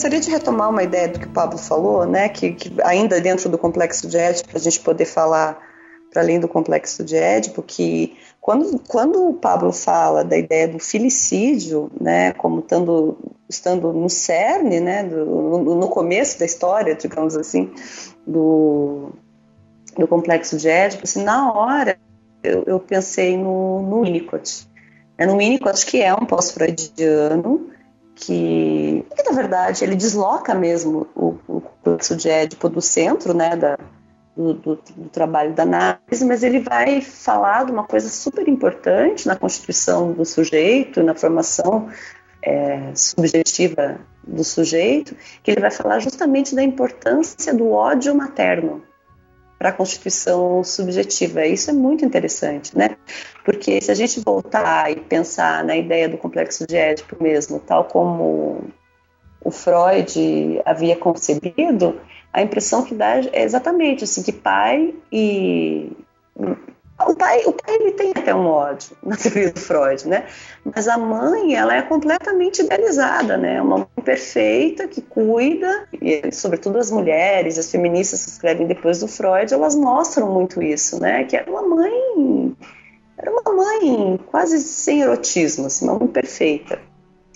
Gostaria 0.05 0.21
de 0.21 0.31
retomar 0.31 0.69
uma 0.69 0.83
ideia 0.83 1.09
do 1.09 1.19
que 1.19 1.27
o 1.27 1.31
Pablo 1.31 1.57
falou, 1.57 2.05
né, 2.05 2.29
que, 2.29 2.53
que 2.53 2.71
ainda 2.83 3.19
dentro 3.23 3.49
do 3.49 3.57
complexo 3.57 4.07
de 4.07 4.19
Édipo, 4.19 4.51
para 4.51 4.59
a 4.59 4.61
gente 4.61 4.81
poder 4.81 5.07
falar 5.07 5.59
para 6.13 6.21
além 6.21 6.39
do 6.39 6.47
complexo 6.47 7.03
de 7.03 7.17
Édipo, 7.17 7.63
que 7.63 8.15
quando, 8.39 8.79
quando 8.87 9.31
o 9.31 9.33
Pablo 9.33 9.73
fala 9.73 10.23
da 10.23 10.37
ideia 10.37 10.69
do 10.69 10.79
filicídio, 10.79 11.91
né, 11.99 12.35
como 12.35 12.61
estando, 12.61 13.17
estando 13.49 13.95
no 13.95 14.11
cerne, 14.11 14.79
né, 14.79 15.05
do, 15.05 15.25
no, 15.25 15.75
no, 15.75 15.89
começo 15.89 16.39
da 16.39 16.45
história, 16.45 16.95
digamos 16.95 17.35
assim, 17.35 17.73
do, 18.27 19.09
do 19.97 20.07
complexo 20.07 20.59
de 20.59 20.69
Édipo, 20.69 21.05
assim, 21.05 21.25
na 21.25 21.51
hora 21.51 21.97
eu, 22.43 22.63
eu 22.67 22.79
pensei 22.79 23.39
no, 23.39 23.81
no 23.81 24.03
Winnicott. 24.03 24.69
É 25.17 25.25
no 25.25 25.39
Winnicott, 25.39 25.87
que 25.87 26.03
é 26.03 26.13
um 26.13 26.27
pós-freudiano, 26.27 27.74
que, 28.15 29.05
que, 29.17 29.23
na 29.25 29.33
verdade 29.33 29.85
ele 29.85 29.97
desloca 29.97 30.55
mesmo 30.55 31.07
o, 31.15 31.37
o 31.47 31.61
complexo 31.61 32.17
de 32.17 32.29
Édipo 32.29 32.69
do 32.69 32.81
centro, 32.81 33.35
né, 33.35 33.57
da, 33.57 33.79
do, 34.37 34.55
do, 34.55 34.77
do, 34.77 35.09
trabalho 35.11 35.53
da 35.53 35.63
análise, 35.63 36.25
mas 36.25 36.43
ele 36.43 36.61
vai 36.61 37.01
falar 37.01 37.65
de 37.65 37.73
uma 37.73 37.85
coisa 37.85 38.09
super 38.09 38.49
importante 38.49 39.27
na 39.27 39.37
constituição 39.37 40.13
do 40.13 40.25
sujeito, 40.25 41.03
na 41.03 41.15
formação 41.15 41.89
é, 42.43 42.93
subjetiva 42.95 43.99
do 44.27 44.45
sujeito, 44.45 45.17
que 45.43 45.51
ele 45.51 45.61
vai 45.61 45.71
falar 45.71 45.99
justamente 45.99 46.55
da 46.55 46.63
importância 46.63 47.55
do 47.55 47.71
ódio 47.71 48.15
materno 48.15 48.83
para 49.65 49.71
a 49.71 49.73
constituição 49.73 50.63
subjetiva. 50.63 51.47
Isso 51.47 51.71
é 51.71 51.73
muito 51.73 52.05
interessante, 52.05 52.77
né? 52.77 52.99
Porque 53.47 53.81
se 53.81 53.91
a 53.91 53.95
gente 53.95 54.21
voltar 54.21 54.93
e 54.93 54.97
pensar 54.97 55.65
na 55.65 55.75
ideia 55.75 56.07
do 56.07 56.19
complexo 56.19 56.67
de 56.67 56.77
Édipo 56.77 57.17
mesmo, 57.19 57.59
tal 57.59 57.85
como 57.85 58.63
o 59.43 59.51
Freud 59.51 60.61
havia 60.67 60.95
concebido, 60.97 61.99
a 62.31 62.43
impressão 62.43 62.85
que 62.85 62.95
dá 62.95 63.17
é 63.33 63.43
exatamente 63.43 64.05
assim 64.05 64.23
que 64.23 64.33
pai 64.33 64.95
e 65.11 65.91
o 67.01 67.15
pai, 67.15 67.43
o 67.45 67.53
pai 67.53 67.75
ele 67.75 67.93
tem 67.93 68.13
até 68.15 68.35
um 68.35 68.47
ódio 68.47 68.97
na 69.03 69.17
teoria 69.17 69.51
do 69.51 69.61
Freud, 69.61 70.09
né? 70.09 70.27
Mas 70.65 70.87
a 70.87 70.97
mãe, 70.97 71.55
ela 71.55 71.77
é 71.77 71.83
completamente 71.83 72.63
idealizada, 72.63 73.37
né? 73.37 73.61
Uma 73.61 73.79
mãe 73.79 74.05
perfeita 74.05 74.87
que 74.87 75.01
cuida, 75.01 75.89
e 76.01 76.31
sobretudo 76.33 76.79
as 76.79 76.91
mulheres, 76.91 77.59
as 77.59 77.71
feministas 77.71 78.25
que 78.25 78.31
escrevem 78.31 78.67
depois 78.67 79.01
do 79.01 79.09
Freud, 79.09 79.53
elas 79.53 79.75
mostram 79.75 80.31
muito 80.33 80.63
isso, 80.63 81.01
né? 81.01 81.25
Que 81.25 81.37
era 81.37 81.51
uma 81.51 81.63
mãe, 81.63 82.57
era 83.19 83.31
uma 83.31 83.53
mãe 83.53 84.21
quase 84.27 84.61
sem 84.61 85.03
erotismo, 85.03 85.67
assim, 85.67 85.87
uma 85.87 85.99
mãe 85.99 86.09
perfeita. 86.09 86.81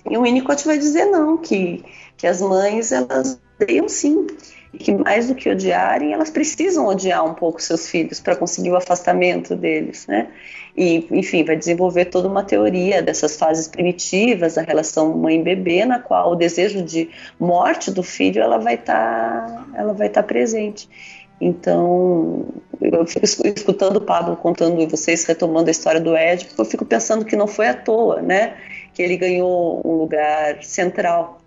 E 0.09 0.17
o 0.17 0.23
Winnicott 0.23 0.65
vai 0.65 0.79
dizer 0.79 1.07
não, 1.07 1.37
que, 1.37 1.85
que 2.17 2.27
as 2.27 2.41
mães, 2.41 2.93
elas 2.93 3.41
odeiam 3.61 3.89
sim 3.89 4.27
e 4.73 4.79
que 4.79 4.93
mais 4.93 5.29
do 5.29 5.35
que 5.35 5.49
odiarem, 5.49 6.13
elas 6.13 6.31
precisam 6.31 6.87
odiar 6.87 7.25
um 7.25 7.35
pouco 7.35 7.61
seus 7.61 7.89
filhos 7.89 8.21
para 8.21 8.37
conseguir 8.37 8.71
o 8.71 8.77
afastamento 8.77 9.57
deles, 9.57 10.07
né? 10.07 10.29
E, 10.77 11.07
enfim, 11.11 11.43
vai 11.43 11.57
desenvolver 11.57 12.05
toda 12.05 12.29
uma 12.29 12.45
teoria 12.45 13.03
dessas 13.03 13.37
fases 13.37 13.67
primitivas 13.67 14.55
da 14.55 14.63
relação 14.63 15.17
mãe-bebê, 15.17 15.85
na 15.85 15.99
qual 15.99 16.33
o 16.33 16.37
desejo 16.37 16.83
de 16.83 17.11
morte 17.41 17.91
do 17.91 18.03
filho 18.03 18.41
ela 18.41 18.59
vai 18.59 18.75
estar, 18.75 19.47
tá, 19.47 19.67
ela 19.75 19.93
vai 19.93 20.07
estar 20.07 20.23
tá 20.23 20.29
presente. 20.29 20.89
Então, 21.41 22.47
eu 22.81 23.07
fico 23.07 23.25
escutando 23.25 23.97
o 23.97 24.01
Pablo 24.01 24.37
contando 24.37 24.81
e 24.81 24.87
vocês 24.87 25.25
retomando 25.25 25.69
a 25.69 25.71
história 25.71 26.01
do 26.01 26.15
Édipo, 26.15 26.53
eu 26.61 26.65
fico 26.65 26.85
pensando 26.85 27.25
que 27.25 27.37
não 27.37 27.47
foi 27.47 27.69
à 27.69 27.75
toa, 27.75 28.21
né? 28.21 28.55
Que 28.93 29.03
ele 29.03 29.17
ganhou 29.17 29.81
um 29.85 29.93
lugar 29.93 30.63
central 30.63 31.38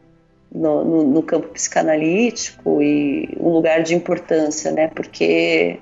no, 0.54 0.84
no, 0.84 1.04
no, 1.06 1.24
campo 1.24 1.47
psicanalítico 1.47 2.82
e 2.82 3.30
um 3.39 3.49
lugar 3.49 3.84
de 3.84 3.95
importância, 3.95 4.72
né? 4.72 4.89
Porque 4.89 5.80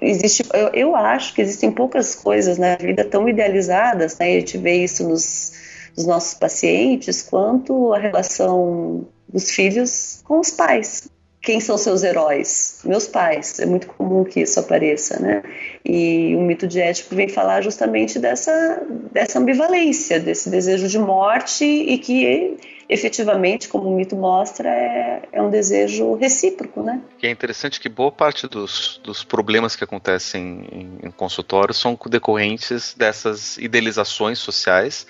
existe, 0.00 0.44
eu, 0.54 0.68
eu, 0.68 0.96
acho 0.96 1.34
que 1.34 1.42
existem 1.42 1.72
poucas 1.72 2.14
coisas 2.14 2.56
na 2.56 2.76
vida 2.76 3.04
tão 3.04 3.28
idealizadas, 3.28 4.16
né? 4.18 4.26
A 4.26 4.40
gente 4.40 4.56
vê 4.56 4.84
isso 4.84 5.08
nos, 5.08 5.52
nos 5.96 6.06
nossos 6.06 6.34
pacientes, 6.34 7.22
quanto 7.22 7.92
a 7.92 7.98
relação 7.98 9.06
dos 9.28 9.50
filhos 9.50 10.22
com 10.24 10.38
os 10.38 10.50
pais. 10.50 11.08
Quem 11.42 11.60
são 11.60 11.76
seus 11.76 12.02
heróis? 12.02 12.80
Meus 12.84 13.06
pais. 13.06 13.58
É 13.58 13.66
muito 13.66 13.88
comum 13.88 14.24
que 14.24 14.40
isso 14.40 14.58
apareça, 14.58 15.20
né? 15.20 15.42
E 15.84 16.34
o 16.36 16.40
mito 16.40 16.66
de 16.66 16.80
Édipo 16.80 17.14
vem 17.14 17.28
falar 17.28 17.60
justamente 17.62 18.18
dessa, 18.18 18.80
dessa 19.12 19.38
ambivalência, 19.38 20.18
desse 20.18 20.48
desejo 20.48 20.88
de 20.88 20.98
morte 20.98 21.64
e 21.64 21.98
que 21.98 22.56
efetivamente, 22.88 23.68
como 23.68 23.88
o 23.88 23.96
mito 23.96 24.16
mostra, 24.16 24.68
é, 24.68 25.28
é 25.32 25.42
um 25.42 25.50
desejo 25.50 26.14
recíproco, 26.14 26.82
né? 26.82 27.00
E 27.22 27.26
é 27.26 27.30
interessante 27.30 27.80
que 27.80 27.88
boa 27.88 28.12
parte 28.12 28.46
dos, 28.46 29.00
dos 29.02 29.24
problemas 29.24 29.74
que 29.76 29.84
acontecem 29.84 30.66
em, 30.70 31.06
em 31.06 31.10
consultório 31.10 31.74
são 31.74 31.98
decorrentes 32.08 32.94
dessas 32.94 33.56
idealizações 33.58 34.38
sociais 34.38 35.06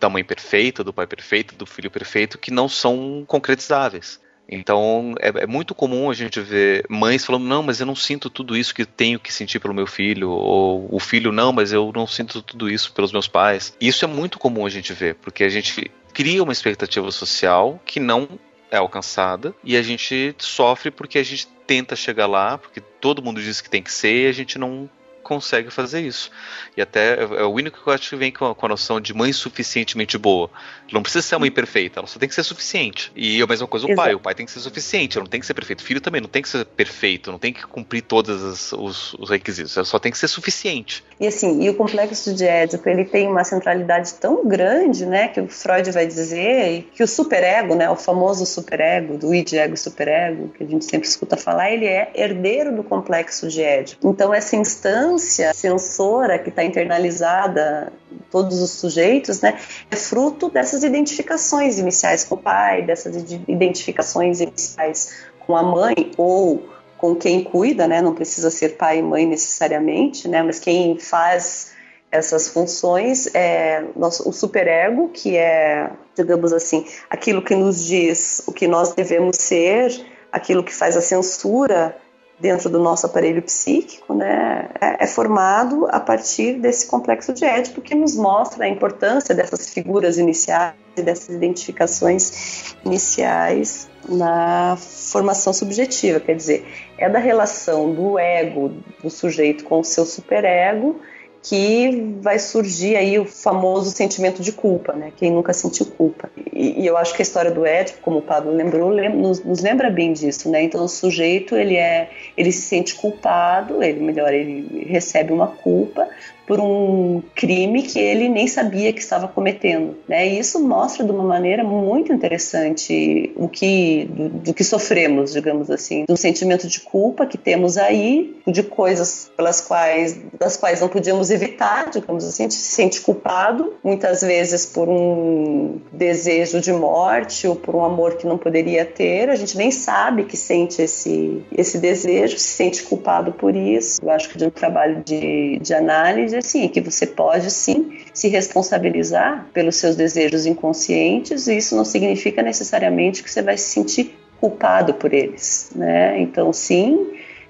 da 0.00 0.08
mãe 0.08 0.24
perfeita, 0.24 0.82
do 0.82 0.92
pai 0.92 1.06
perfeito, 1.06 1.54
do 1.54 1.66
filho 1.66 1.90
perfeito, 1.90 2.38
que 2.38 2.50
não 2.50 2.68
são 2.68 3.24
concretizáveis. 3.26 4.18
Então 4.48 5.14
é, 5.20 5.42
é, 5.42 5.46
muito 5.46 5.74
comum 5.74 6.10
a 6.10 6.14
gente 6.14 6.40
ver 6.40 6.84
mães 6.88 7.24
falando: 7.24 7.44
não, 7.44 7.62
mas 7.62 7.80
eu 7.80 7.86
não 7.86 7.96
sinto 7.96 8.30
tudo 8.30 8.56
isso 8.56 8.74
que 8.74 8.84
tenho 8.84 9.18
que 9.18 9.32
sentir 9.32 9.58
pelo 9.58 9.74
meu 9.74 9.86
filho, 9.86 10.30
ou 10.30 10.88
o 10.90 11.00
filho, 11.00 11.32
não, 11.32 11.52
mas 11.52 11.72
eu 11.72 11.92
não 11.94 12.06
sinto 12.06 12.40
tudo 12.42 12.70
isso 12.70 12.92
pelos 12.92 13.12
meus 13.12 13.26
pais. 13.26 13.76
Isso 13.80 14.04
é 14.04 14.08
muito 14.08 14.38
comum 14.38 14.66
a 14.66 14.70
gente 14.70 14.92
ver, 14.92 15.16
porque 15.16 15.44
a 15.44 15.48
gente 15.48 15.90
cria 16.12 16.42
uma 16.42 16.52
expectativa 16.52 17.10
social 17.10 17.80
que 17.84 18.00
não 18.00 18.28
é 18.70 18.76
alcançada 18.76 19.54
e 19.62 19.76
a 19.76 19.82
gente 19.82 20.34
sofre 20.38 20.90
porque 20.90 21.18
a 21.18 21.22
gente 21.22 21.46
tenta 21.66 21.96
chegar 21.96 22.26
lá, 22.26 22.58
porque 22.58 22.80
todo 22.80 23.22
mundo 23.22 23.40
diz 23.40 23.60
que 23.60 23.70
tem 23.70 23.82
que 23.82 23.92
ser 23.92 24.24
e 24.24 24.28
a 24.28 24.32
gente 24.32 24.58
não 24.58 24.88
consegue 25.26 25.70
fazer 25.70 26.00
isso. 26.00 26.30
E 26.76 26.80
até 26.80 27.20
é 27.20 27.42
o 27.42 27.50
único 27.50 27.82
que 27.82 27.88
eu 27.88 27.92
acho 27.92 28.10
que 28.10 28.16
vem 28.16 28.30
com 28.30 28.46
a, 28.46 28.54
com 28.54 28.66
a 28.66 28.68
noção 28.68 29.00
de 29.00 29.12
mãe 29.12 29.32
suficientemente 29.32 30.16
boa. 30.16 30.48
Não 30.92 31.02
precisa 31.02 31.26
ser 31.26 31.34
uma 31.34 31.40
mãe 31.40 31.50
perfeita, 31.50 31.98
ela 31.98 32.06
só 32.06 32.16
tem 32.16 32.28
que 32.28 32.34
ser 32.34 32.44
suficiente. 32.44 33.10
E 33.16 33.42
a 33.42 33.46
mesma 33.46 33.66
coisa 33.66 33.86
o 33.86 33.90
Exato. 33.90 34.06
pai, 34.06 34.14
o 34.14 34.20
pai 34.20 34.34
tem 34.36 34.46
que 34.46 34.52
ser 34.52 34.60
suficiente, 34.60 35.18
não 35.18 35.26
tem 35.26 35.40
que 35.40 35.46
ser 35.46 35.54
perfeito. 35.54 35.80
O 35.80 35.82
filho 35.82 36.00
também 36.00 36.20
não 36.20 36.28
tem 36.28 36.42
que 36.42 36.48
ser 36.48 36.64
perfeito, 36.64 37.32
não 37.32 37.40
tem 37.40 37.52
que 37.52 37.66
cumprir 37.66 38.02
todos 38.02 38.72
os, 38.72 39.12
os 39.14 39.28
requisitos, 39.28 39.76
ela 39.76 39.84
só 39.84 39.98
tem 39.98 40.12
que 40.12 40.18
ser 40.18 40.28
suficiente. 40.28 41.02
E 41.18 41.26
assim, 41.26 41.62
e 41.62 41.68
o 41.68 41.74
complexo 41.74 42.32
de 42.32 42.44
Édipo, 42.44 42.88
ele 42.88 43.04
tem 43.04 43.26
uma 43.26 43.42
centralidade 43.42 44.14
tão 44.14 44.46
grande, 44.46 45.04
né, 45.06 45.28
que 45.28 45.40
o 45.40 45.48
Freud 45.48 45.90
vai 45.90 46.06
dizer, 46.06 46.88
que 46.94 47.02
o 47.02 47.08
superego, 47.08 47.74
né, 47.74 47.90
o 47.90 47.96
famoso 47.96 48.46
superego, 48.46 49.18
do 49.18 49.34
id, 49.34 49.54
ego 49.54 49.74
e 49.74 49.78
superego, 49.78 50.48
que 50.50 50.62
a 50.62 50.66
gente 50.66 50.84
sempre 50.84 51.08
escuta 51.08 51.36
falar, 51.36 51.72
ele 51.72 51.86
é 51.86 52.12
herdeiro 52.14 52.76
do 52.76 52.84
complexo 52.84 53.48
de 53.48 53.62
Édipo. 53.62 54.08
Então 54.08 54.32
essa 54.32 54.54
instância 54.54 55.15
sensora 55.18 56.38
que 56.38 56.48
está 56.48 56.64
internalizada 56.64 57.92
em 58.10 58.18
todos 58.30 58.60
os 58.60 58.70
sujeitos, 58.70 59.40
né, 59.40 59.58
é 59.90 59.96
fruto 59.96 60.48
dessas 60.48 60.82
identificações 60.82 61.78
iniciais 61.78 62.24
com 62.24 62.34
o 62.34 62.38
pai, 62.38 62.82
dessas 62.82 63.14
identificações 63.48 64.40
iniciais 64.40 65.26
com 65.40 65.56
a 65.56 65.62
mãe 65.62 66.12
ou 66.16 66.68
com 66.98 67.14
quem 67.14 67.44
cuida, 67.44 67.86
né? 67.86 68.00
Não 68.00 68.14
precisa 68.14 68.50
ser 68.50 68.70
pai 68.70 68.98
e 68.98 69.02
mãe 69.02 69.26
necessariamente, 69.26 70.28
né? 70.28 70.42
Mas 70.42 70.58
quem 70.58 70.98
faz 70.98 71.72
essas 72.10 72.48
funções 72.48 73.28
é 73.34 73.84
o 73.94 74.32
superego, 74.32 75.08
que 75.10 75.36
é, 75.36 75.90
digamos 76.14 76.52
assim, 76.52 76.86
aquilo 77.10 77.42
que 77.42 77.54
nos 77.54 77.84
diz 77.84 78.42
o 78.46 78.52
que 78.52 78.66
nós 78.66 78.94
devemos 78.94 79.36
ser, 79.36 79.92
aquilo 80.32 80.64
que 80.64 80.72
faz 80.72 80.96
a 80.96 81.00
censura 81.00 81.96
dentro 82.38 82.68
do 82.68 82.78
nosso 82.78 83.06
aparelho 83.06 83.42
psíquico, 83.42 84.14
né, 84.14 84.68
é, 84.80 85.04
é, 85.04 85.06
formado 85.06 85.86
a 85.90 85.98
partir 85.98 86.54
desse 86.54 86.86
complexo 86.86 87.32
de 87.32 87.44
Édipo 87.44 87.80
que 87.80 87.94
nos 87.94 88.14
mostra 88.14 88.64
a 88.64 88.68
importância 88.68 89.34
dessas 89.34 89.70
figuras 89.70 90.18
iniciais 90.18 90.74
e 90.96 91.02
dessas 91.02 91.34
identificações 91.34 92.74
iniciais 92.84 93.88
na 94.08 94.76
formação 94.76 95.52
subjetiva, 95.52 96.20
quer 96.20 96.36
dizer, 96.36 96.66
é 96.98 97.08
da 97.08 97.18
relação 97.18 97.92
do 97.92 98.18
ego 98.18 98.72
do 99.02 99.10
sujeito 99.10 99.64
com 99.64 99.80
o 99.80 99.84
seu 99.84 100.04
superego 100.04 101.00
que 101.48 102.16
vai 102.20 102.40
surgir 102.40 102.96
aí 102.96 103.20
o 103.20 103.24
famoso 103.24 103.92
sentimento 103.92 104.42
de 104.42 104.50
culpa, 104.50 104.92
né? 104.94 105.12
Quem 105.16 105.30
nunca 105.30 105.52
sentiu 105.52 105.86
culpa. 105.86 106.28
E, 106.52 106.82
e 106.82 106.86
eu 106.86 106.96
acho 106.96 107.14
que 107.14 107.22
a 107.22 107.24
história 107.24 107.52
do 107.52 107.64
Édipo, 107.64 108.00
como 108.02 108.18
o 108.18 108.22
Pablo 108.22 108.52
lembrou, 108.52 108.88
lem 108.90 109.14
nos, 109.14 109.44
nos, 109.44 109.60
lembra 109.60 109.88
bem 109.88 110.12
disso, 110.12 110.50
né? 110.50 110.64
Então 110.64 110.84
o 110.84 110.88
sujeito 110.88 111.54
ele 111.54 111.76
é, 111.76 112.10
ele 112.36 112.50
se 112.50 112.62
sente 112.62 112.96
culpado, 112.96 113.80
ele 113.80 114.00
melhor 114.00 114.34
ele 114.34 114.86
recebe 114.86 115.32
uma 115.32 115.46
culpa, 115.46 116.08
por 116.46 116.60
um 116.60 117.22
crime 117.34 117.82
que 117.82 117.98
ele 117.98 118.28
nem 118.28 118.46
sabia 118.46 118.92
que 118.92 119.00
estava 119.00 119.26
cometendo. 119.26 119.96
Né? 120.08 120.28
E 120.28 120.38
isso 120.38 120.60
mostra 120.60 121.04
de 121.04 121.10
uma 121.10 121.24
maneira 121.24 121.64
muito 121.64 122.12
interessante 122.12 123.32
o 123.36 123.48
que 123.48 124.08
do, 124.10 124.28
do, 124.28 124.54
que 124.54 124.62
sofremos, 124.62 125.32
digamos 125.32 125.70
assim, 125.70 126.04
do 126.06 126.16
sentimento 126.16 126.68
de 126.68 126.80
culpa 126.80 127.26
que 127.26 127.36
temos 127.36 127.76
aí, 127.76 128.36
de 128.46 128.62
coisas 128.62 129.30
pelas 129.36 129.60
quais 129.60 130.18
das 130.38 130.56
quais 130.56 130.80
não 130.80 130.88
podíamos 130.88 131.30
evitar, 131.30 131.90
digamos 131.90 132.24
assim, 132.24 132.44
a 132.44 132.48
gente 132.48 132.54
se 132.54 132.74
sente 132.74 133.00
culpado 133.00 133.74
muitas 133.82 134.20
vezes 134.20 134.66
por 134.66 134.88
um 134.88 135.80
desejo 135.92 136.60
de 136.60 136.72
morte 136.72 137.48
ou 137.48 137.56
por 137.56 137.74
um 137.74 137.84
amor 137.84 138.16
que 138.16 138.26
não 138.26 138.38
poderia 138.38 138.84
ter, 138.84 139.28
a 139.28 139.34
gente 139.34 139.56
nem 139.56 139.70
sabe 139.70 140.24
que 140.24 140.36
sente 140.36 140.80
esse 140.80 141.42
esse 141.50 141.78
desejo, 141.78 142.38
se 142.38 142.48
sente 142.48 142.82
culpado 142.84 143.32
por 143.32 143.56
isso. 143.56 144.00
Eu 144.02 144.10
acho 144.10 144.28
que 144.28 144.38
de 144.38 144.44
um 144.44 144.50
trabalho 144.50 145.02
de, 145.04 145.58
de 145.58 145.74
análise 145.74 146.35
dizer 146.36 146.38
assim, 146.38 146.68
que 146.68 146.80
você 146.80 147.06
pode 147.06 147.50
sim 147.50 147.98
se 148.12 148.28
responsabilizar 148.28 149.46
pelos 149.52 149.76
seus 149.76 149.96
desejos 149.96 150.46
inconscientes, 150.46 151.46
e 151.46 151.56
isso 151.56 151.76
não 151.76 151.84
significa 151.84 152.42
necessariamente 152.42 153.22
que 153.22 153.30
você 153.30 153.42
vai 153.42 153.56
se 153.56 153.70
sentir 153.70 154.16
culpado 154.40 154.94
por 154.94 155.12
eles, 155.12 155.70
né? 155.74 156.20
Então, 156.20 156.52
sim, 156.52 157.06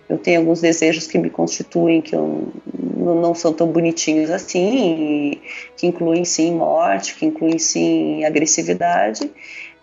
eu 0.09 0.19
tenho 0.19 0.41
alguns 0.41 0.61
desejos 0.61 1.07
que 1.07 1.19
me 1.19 1.29
constituem 1.31 2.01
que 2.01 2.15
eu 2.15 2.49
não 2.75 3.35
são 3.35 3.53
tão 3.53 3.69
bonitinhos 3.69 4.31
assim, 4.31 5.39
que 5.77 5.87
incluem 5.87 6.25
sim 6.25 6.55
morte, 6.55 7.15
que 7.17 7.27
incluem 7.27 7.59
sim 7.59 8.25
agressividade, 8.25 9.31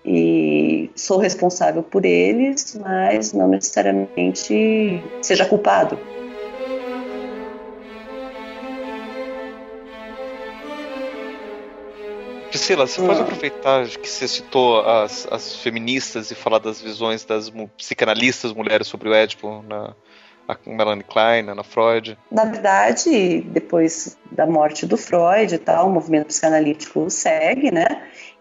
e 0.05 0.89
sou 0.95 1.17
responsável 1.17 1.81
por 1.81 2.03
eles, 2.03 2.77
mas 2.81 3.31
não 3.31 3.47
necessariamente 3.47 5.01
seja 5.21 5.45
culpado. 5.45 5.97
Priscila, 12.63 12.87
você 12.87 13.01
pode 13.01 13.19
ah. 13.19 13.23
aproveitar 13.23 13.87
que 13.87 14.09
você 14.09 14.25
citou 14.25 14.79
as, 14.87 15.27
as 15.29 15.57
feministas 15.57 16.31
e 16.31 16.35
falar 16.35 16.59
das 16.59 16.79
visões 16.79 17.25
das 17.25 17.51
psicanalistas 17.77 18.53
mulheres 18.53 18.87
sobre 18.87 19.09
o 19.09 19.13
Édipo 19.13 19.61
na 19.67 19.93
a 20.47 20.57
Melanie 20.65 21.03
Klein, 21.03 21.49
Ana 21.49 21.63
Freud? 21.63 22.17
Na 22.31 22.45
verdade, 22.45 23.41
depois 23.41 24.17
da 24.31 24.45
morte 24.45 24.85
do 24.85 24.97
Freud 24.97 25.55
e 25.55 25.57
tal, 25.57 25.87
o 25.87 25.91
movimento 25.91 26.27
psicanalítico 26.27 27.09
segue, 27.09 27.71
né? 27.71 27.85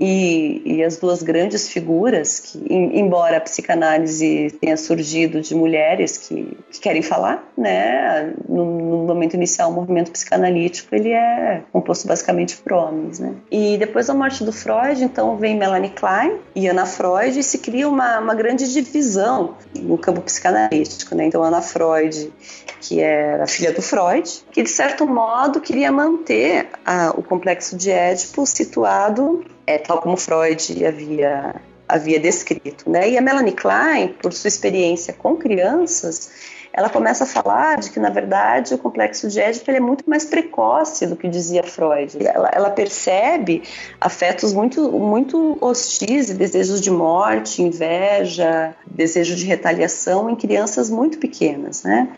E, 0.05 0.61
e 0.65 0.83
as 0.83 0.97
duas 0.97 1.23
grandes 1.23 1.69
figuras, 1.69 2.41
que, 2.41 2.59
embora 2.69 3.37
a 3.37 3.41
psicanálise 3.41 4.53
tenha 4.61 4.77
surgido 4.77 5.41
de 5.41 5.55
mulheres 5.55 6.19
que, 6.19 6.59
que 6.73 6.81
querem 6.81 7.03
falar, 7.03 7.49
né, 7.57 8.35
no, 8.49 8.65
no, 8.65 8.97
momento 9.05 9.35
inicial 9.35 9.71
o 9.71 9.73
movimento 9.73 10.11
psicanalítico 10.11 10.93
ele 10.93 11.13
é 11.13 11.63
composto 11.71 12.09
basicamente 12.09 12.57
por 12.57 12.73
homens, 12.73 13.21
né. 13.21 13.33
E 13.49 13.79
depois 13.79 14.09
da 14.09 14.15
morte 14.15 14.43
do 14.43 14.53
Freud, 14.53 15.05
então 15.05 15.37
vem 15.37 15.57
Melanie 15.57 15.91
Klein 15.91 16.37
e 16.53 16.67
Ana 16.67 16.85
Freud 16.85 17.39
e 17.39 17.43
se 17.45 17.59
cria 17.59 17.89
uma, 17.89 18.19
uma 18.19 18.35
grande 18.35 18.73
divisão 18.73 19.55
no 19.79 19.97
campo 19.97 20.21
psicanalítico, 20.23 21.15
né. 21.15 21.27
Então 21.27 21.45
Ana 21.45 21.63
Freud, 21.63 22.33
que 22.81 23.01
era 23.01 23.47
filha 23.47 23.73
do 23.73 23.81
Freud, 23.81 24.29
que 24.51 24.65
de 24.65 24.71
certo 24.71 25.07
modo 25.07 25.61
queria 25.61 25.93
manter 25.93 26.71
a, 26.85 27.11
o 27.17 27.23
complexo 27.23 27.77
de 27.77 27.93
Édipo 27.93 28.45
situado 28.45 29.45
é, 29.67 29.79
tal 29.79 30.01
como 30.01 30.17
Freud 30.17 30.85
havia, 30.85 31.55
havia 31.89 32.21
descrito. 32.21 32.89
Né? 32.91 33.11
E 33.11 33.19
a 33.19 33.21
Melanie 33.21 33.53
Klein, 33.53 34.09
por 34.21 34.33
sua 34.33 34.49
experiência 34.49 35.13
com 35.13 35.37
crianças, 35.37 36.31
ela 36.73 36.89
começa 36.89 37.25
a 37.25 37.27
falar 37.27 37.79
de 37.79 37.91
que, 37.91 38.01
na 38.01 38.09
verdade, 38.09 38.73
o 38.73 38.79
complexo 38.79 39.29
de 39.29 39.39
Édipo 39.39 39.71
é 39.71 39.79
muito 39.79 40.09
mais 40.09 40.25
precoce 40.25 41.07
do 41.07 41.17
que 41.17 41.29
dizia 41.29 41.63
Freud. 41.63 42.17
Ela, 42.25 42.51
ela, 42.53 42.71
percebe 42.71 43.63
afetos 44.01 44.55
muito, 44.55 44.91
muito 44.91 45.59
hostis 45.61 46.31
e 46.31 46.35
desejos 46.35 46.81
de 46.81 46.91
morte, 46.91 47.63
inveja, 47.63 48.75
desejo 48.87 49.37
de 49.37 49.45
retaliação 49.45 50.31
em 50.31 50.37
crianças 50.37 50.89
muito 50.89 51.19
pequenas, 51.19 51.83
né? 51.83 52.09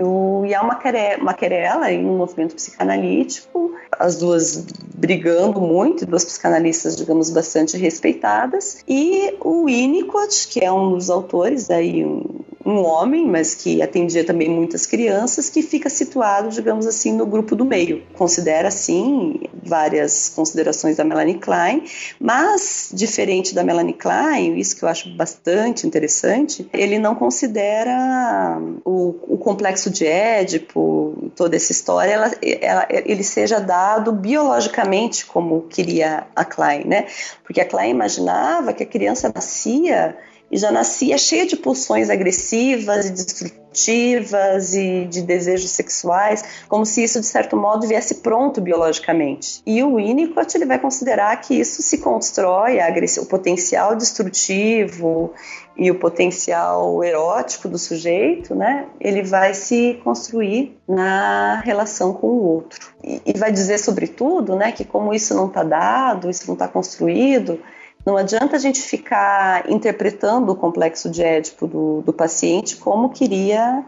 O, 0.00 0.44
e 0.46 0.54
há 0.54 0.62
uma, 0.62 0.76
querela, 0.76 1.22
uma 1.22 1.34
querela 1.34 1.92
em 1.92 2.04
um 2.04 2.16
movimento 2.16 2.54
psicanalítico, 2.54 3.72
as 3.98 4.16
duas 4.16 4.64
brigando 4.94 5.60
muito, 5.60 6.06
duas 6.06 6.24
psicanalistas, 6.24 6.96
digamos, 6.96 7.30
bastante 7.30 7.76
respeitadas, 7.76 8.82
e 8.88 9.34
o 9.40 9.66
Winnicott, 9.66 10.48
que 10.48 10.64
é 10.64 10.72
um 10.72 10.92
dos 10.92 11.10
autores, 11.10 11.70
aí, 11.70 12.04
um, 12.04 12.40
um 12.64 12.84
homem, 12.84 13.26
mas 13.26 13.54
que 13.54 13.82
atendia 13.82 14.24
também 14.24 14.48
muitas 14.48 14.86
crianças, 14.86 15.50
que 15.50 15.62
fica 15.62 15.90
situado, 15.90 16.48
digamos 16.50 16.86
assim, 16.86 17.12
no 17.12 17.26
grupo 17.26 17.56
do 17.56 17.64
meio. 17.64 18.02
Considera, 18.14 18.70
sim, 18.70 19.40
várias 19.64 20.28
considerações 20.28 20.96
da 20.96 21.04
Melanie 21.04 21.38
Klein, 21.38 21.82
mas, 22.20 22.90
diferente 22.92 23.54
da 23.54 23.64
Melanie 23.64 23.94
Klein, 23.94 24.56
isso 24.58 24.76
que 24.76 24.84
eu 24.84 24.88
acho 24.88 25.14
bastante 25.16 25.86
interessante, 25.86 26.68
ele 26.72 26.98
não 26.98 27.14
considera 27.14 28.60
o, 28.84 29.16
o 29.28 29.38
complexo 29.38 29.71
de 29.90 30.06
Édipo, 30.06 31.30
toda 31.36 31.56
essa 31.56 31.72
história, 31.72 32.12
ela, 32.12 32.30
ela, 32.60 32.86
ele 32.90 33.22
seja 33.22 33.58
dado 33.58 34.12
biologicamente 34.12 35.26
como 35.26 35.62
queria 35.62 36.26
a 36.34 36.44
Klein, 36.44 36.84
né? 36.84 37.06
Porque 37.44 37.60
a 37.60 37.64
Klein 37.64 37.90
imaginava 37.90 38.72
que 38.72 38.82
a 38.82 38.86
criança 38.86 39.30
nascia 39.34 40.16
e 40.52 40.58
já 40.58 40.70
nascia 40.70 41.16
cheia 41.16 41.46
de 41.46 41.56
pulsões 41.56 42.10
agressivas 42.10 43.06
e 43.06 43.10
destrutivas 43.10 44.74
e 44.74 45.06
de 45.06 45.22
desejos 45.22 45.70
sexuais, 45.70 46.44
como 46.68 46.84
se 46.84 47.02
isso 47.02 47.18
de 47.20 47.26
certo 47.26 47.56
modo 47.56 47.88
viesse 47.88 48.16
pronto 48.16 48.60
biologicamente. 48.60 49.62
E 49.64 49.82
o 49.82 49.94
Winnicott 49.94 50.54
ele 50.54 50.66
vai 50.66 50.78
considerar 50.78 51.34
que 51.40 51.54
isso 51.58 51.80
se 51.80 51.98
constrói, 51.98 52.76
o 53.18 53.26
potencial 53.26 53.96
destrutivo 53.96 55.32
e 55.76 55.90
o 55.90 55.98
potencial 55.98 57.02
erótico 57.02 57.68
do 57.68 57.78
sujeito, 57.78 58.54
né? 58.54 58.86
Ele 59.00 59.22
vai 59.22 59.54
se 59.54 60.00
construir 60.04 60.78
na 60.86 61.60
relação 61.64 62.12
com 62.12 62.26
o 62.26 62.44
outro 62.44 62.78
e, 63.02 63.22
e 63.24 63.38
vai 63.38 63.50
dizer 63.50 63.78
sobretudo, 63.78 64.54
né, 64.54 64.72
que 64.72 64.84
como 64.84 65.14
isso 65.14 65.34
não 65.34 65.46
está 65.46 65.62
dado, 65.62 66.28
isso 66.28 66.46
não 66.46 66.54
está 66.54 66.68
construído 66.68 67.58
não 68.04 68.16
adianta 68.16 68.56
a 68.56 68.58
gente 68.58 68.82
ficar 68.82 69.70
interpretando 69.70 70.50
o 70.50 70.56
complexo 70.56 71.08
de 71.08 71.22
Édipo 71.22 71.66
do, 71.66 72.02
do 72.02 72.12
paciente 72.12 72.76
como 72.76 73.10
queria 73.10 73.84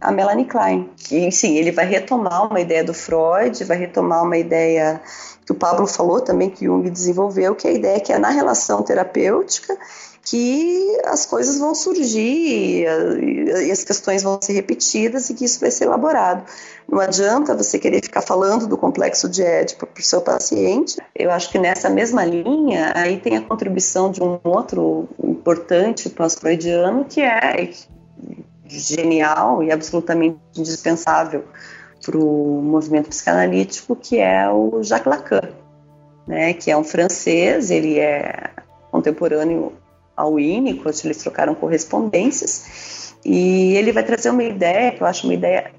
a 0.00 0.10
Melanie 0.10 0.44
Klein. 0.44 0.90
E 1.10 1.30
sim, 1.30 1.56
ele 1.56 1.70
vai 1.70 1.86
retomar 1.86 2.46
uma 2.46 2.60
ideia 2.60 2.82
do 2.82 2.92
Freud, 2.92 3.64
vai 3.64 3.76
retomar 3.76 4.24
uma 4.24 4.36
ideia 4.36 5.00
que 5.46 5.52
o 5.52 5.54
Pablo 5.54 5.86
falou 5.86 6.20
também, 6.20 6.50
que 6.50 6.64
Jung 6.64 6.88
desenvolveu, 6.90 7.54
que 7.54 7.68
é 7.68 7.70
a 7.70 7.74
ideia 7.74 8.00
que 8.00 8.12
é 8.12 8.18
na 8.18 8.30
relação 8.30 8.82
terapêutica 8.82 9.78
que 10.24 11.00
as 11.04 11.26
coisas 11.26 11.58
vão 11.58 11.74
surgir 11.74 12.86
e 12.86 13.70
as 13.70 13.84
questões 13.84 14.22
vão 14.22 14.40
ser 14.40 14.54
repetidas 14.54 15.28
e 15.28 15.34
que 15.34 15.44
isso 15.44 15.60
vai 15.60 15.70
ser 15.70 15.84
elaborado. 15.84 16.44
Não 16.88 16.98
adianta 16.98 17.54
você 17.54 17.78
querer 17.78 18.02
ficar 18.02 18.22
falando 18.22 18.66
do 18.66 18.76
complexo 18.78 19.28
de 19.28 19.42
Édipo 19.42 19.86
para 19.86 20.00
o 20.00 20.04
seu 20.04 20.22
paciente. 20.22 20.96
Eu 21.14 21.30
acho 21.30 21.50
que 21.50 21.58
nessa 21.58 21.90
mesma 21.90 22.24
linha, 22.24 22.92
aí 22.94 23.18
tem 23.18 23.36
a 23.36 23.42
contribuição 23.42 24.10
de 24.10 24.22
um 24.22 24.40
outro 24.42 25.08
importante 25.22 26.08
pós-freudiano, 26.08 27.04
que 27.04 27.20
é 27.20 27.70
genial 28.66 29.62
e 29.62 29.70
absolutamente 29.70 30.38
indispensável 30.56 31.44
para 32.04 32.18
o 32.18 32.62
movimento 32.62 33.10
psicanalítico, 33.10 33.94
que 33.94 34.18
é 34.18 34.50
o 34.50 34.82
Jacques 34.82 35.06
Lacan, 35.06 35.50
né, 36.26 36.54
que 36.54 36.70
é 36.70 36.76
um 36.76 36.84
francês, 36.84 37.70
ele 37.70 37.98
é 37.98 38.50
contemporâneo 38.90 39.72
ao 40.16 40.34
Winnicott, 40.34 41.06
eles 41.06 41.18
trocaram 41.18 41.54
correspondências, 41.54 43.14
e 43.24 43.74
ele 43.74 43.92
vai 43.92 44.04
trazer 44.04 44.30
uma 44.30 44.44
ideia 44.44 44.92
que 44.92 45.02
eu 45.02 45.06
acho 45.06 45.26
uma 45.26 45.34
ideia 45.34 45.72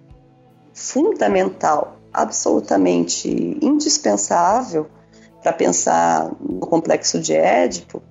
fundamental, 0.73 1.97
absolutamente 2.11 3.29
indispensável 3.61 4.88
para 5.41 5.53
pensar 5.53 6.31
no 6.39 6.59
complexo 6.61 7.19
de 7.19 7.33
Édipo, 7.33 8.01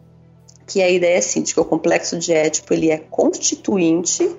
que 0.67 0.81
é 0.81 0.85
a 0.85 0.91
ideia 0.91 1.19
assim, 1.19 1.43
de 1.43 1.53
que 1.53 1.61
o 1.61 1.65
complexo 1.65 2.19
de 2.19 2.33
Édipo 2.33 2.73
ele 2.73 2.91
é 2.91 2.99
constituinte, 2.99 4.31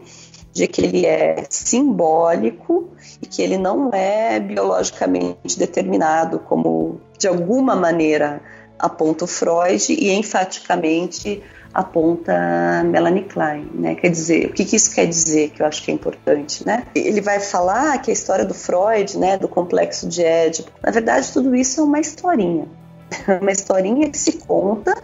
de 0.53 0.67
que 0.67 0.81
ele 0.81 1.05
é 1.05 1.45
simbólico 1.49 2.89
e 3.21 3.25
que 3.25 3.41
ele 3.41 3.57
não 3.57 3.89
é 3.91 4.39
biologicamente 4.39 5.59
determinado, 5.59 6.39
como 6.39 7.01
de 7.19 7.27
alguma 7.27 7.75
maneira 7.75 8.41
aponta 8.79 9.25
o 9.25 9.27
Freud 9.27 9.91
e 9.91 10.11
enfaticamente 10.11 11.41
aponta 11.73 12.83
Melanie 12.85 13.25
Klein, 13.25 13.69
né? 13.73 13.95
Quer 13.95 14.09
dizer, 14.09 14.45
o 14.45 14.53
que, 14.53 14.63
que, 14.63 14.77
isso 14.77 14.95
quer 14.95 15.05
dizer 15.05 15.49
que 15.49 15.61
eu 15.61 15.65
acho 15.65 15.83
que 15.83 15.91
é 15.91 15.93
importante, 15.93 16.65
né? 16.65 16.87
Ele 16.95 17.19
vai 17.19 17.41
falar 17.41 18.01
que 18.01 18.09
a 18.09 18.13
história 18.13 18.45
do 18.45 18.53
Freud, 18.53 19.17
né, 19.17 19.37
do 19.37 19.49
complexo 19.49 20.07
de 20.07 20.23
Édipo, 20.23 20.71
na 20.81 20.89
verdade 20.89 21.31
tudo 21.33 21.53
isso 21.53 21.81
é 21.81 21.83
uma 21.83 21.99
historinha, 21.99 22.65
uma 23.41 23.51
historinha 23.51 24.09
que 24.09 24.17
se 24.17 24.33
conta, 24.33 24.95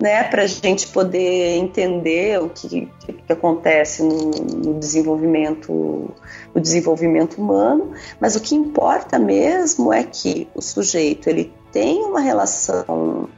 né, 0.00 0.22
para 0.22 0.42
a 0.42 0.46
gente 0.46 0.86
poder 0.88 1.56
entender 1.56 2.40
o 2.40 2.48
que, 2.48 2.88
que 3.26 3.32
acontece 3.32 4.02
no, 4.02 4.30
no 4.30 4.78
desenvolvimento 4.78 6.14
desenvolvimento 6.54 7.40
humano, 7.40 7.92
mas 8.20 8.36
o 8.36 8.40
que 8.40 8.54
importa 8.54 9.18
mesmo 9.18 9.92
é 9.92 10.02
que 10.02 10.48
o 10.54 10.60
sujeito 10.60 11.28
ele 11.28 11.52
tem 11.72 12.02
uma 12.04 12.20
relação 12.20 13.28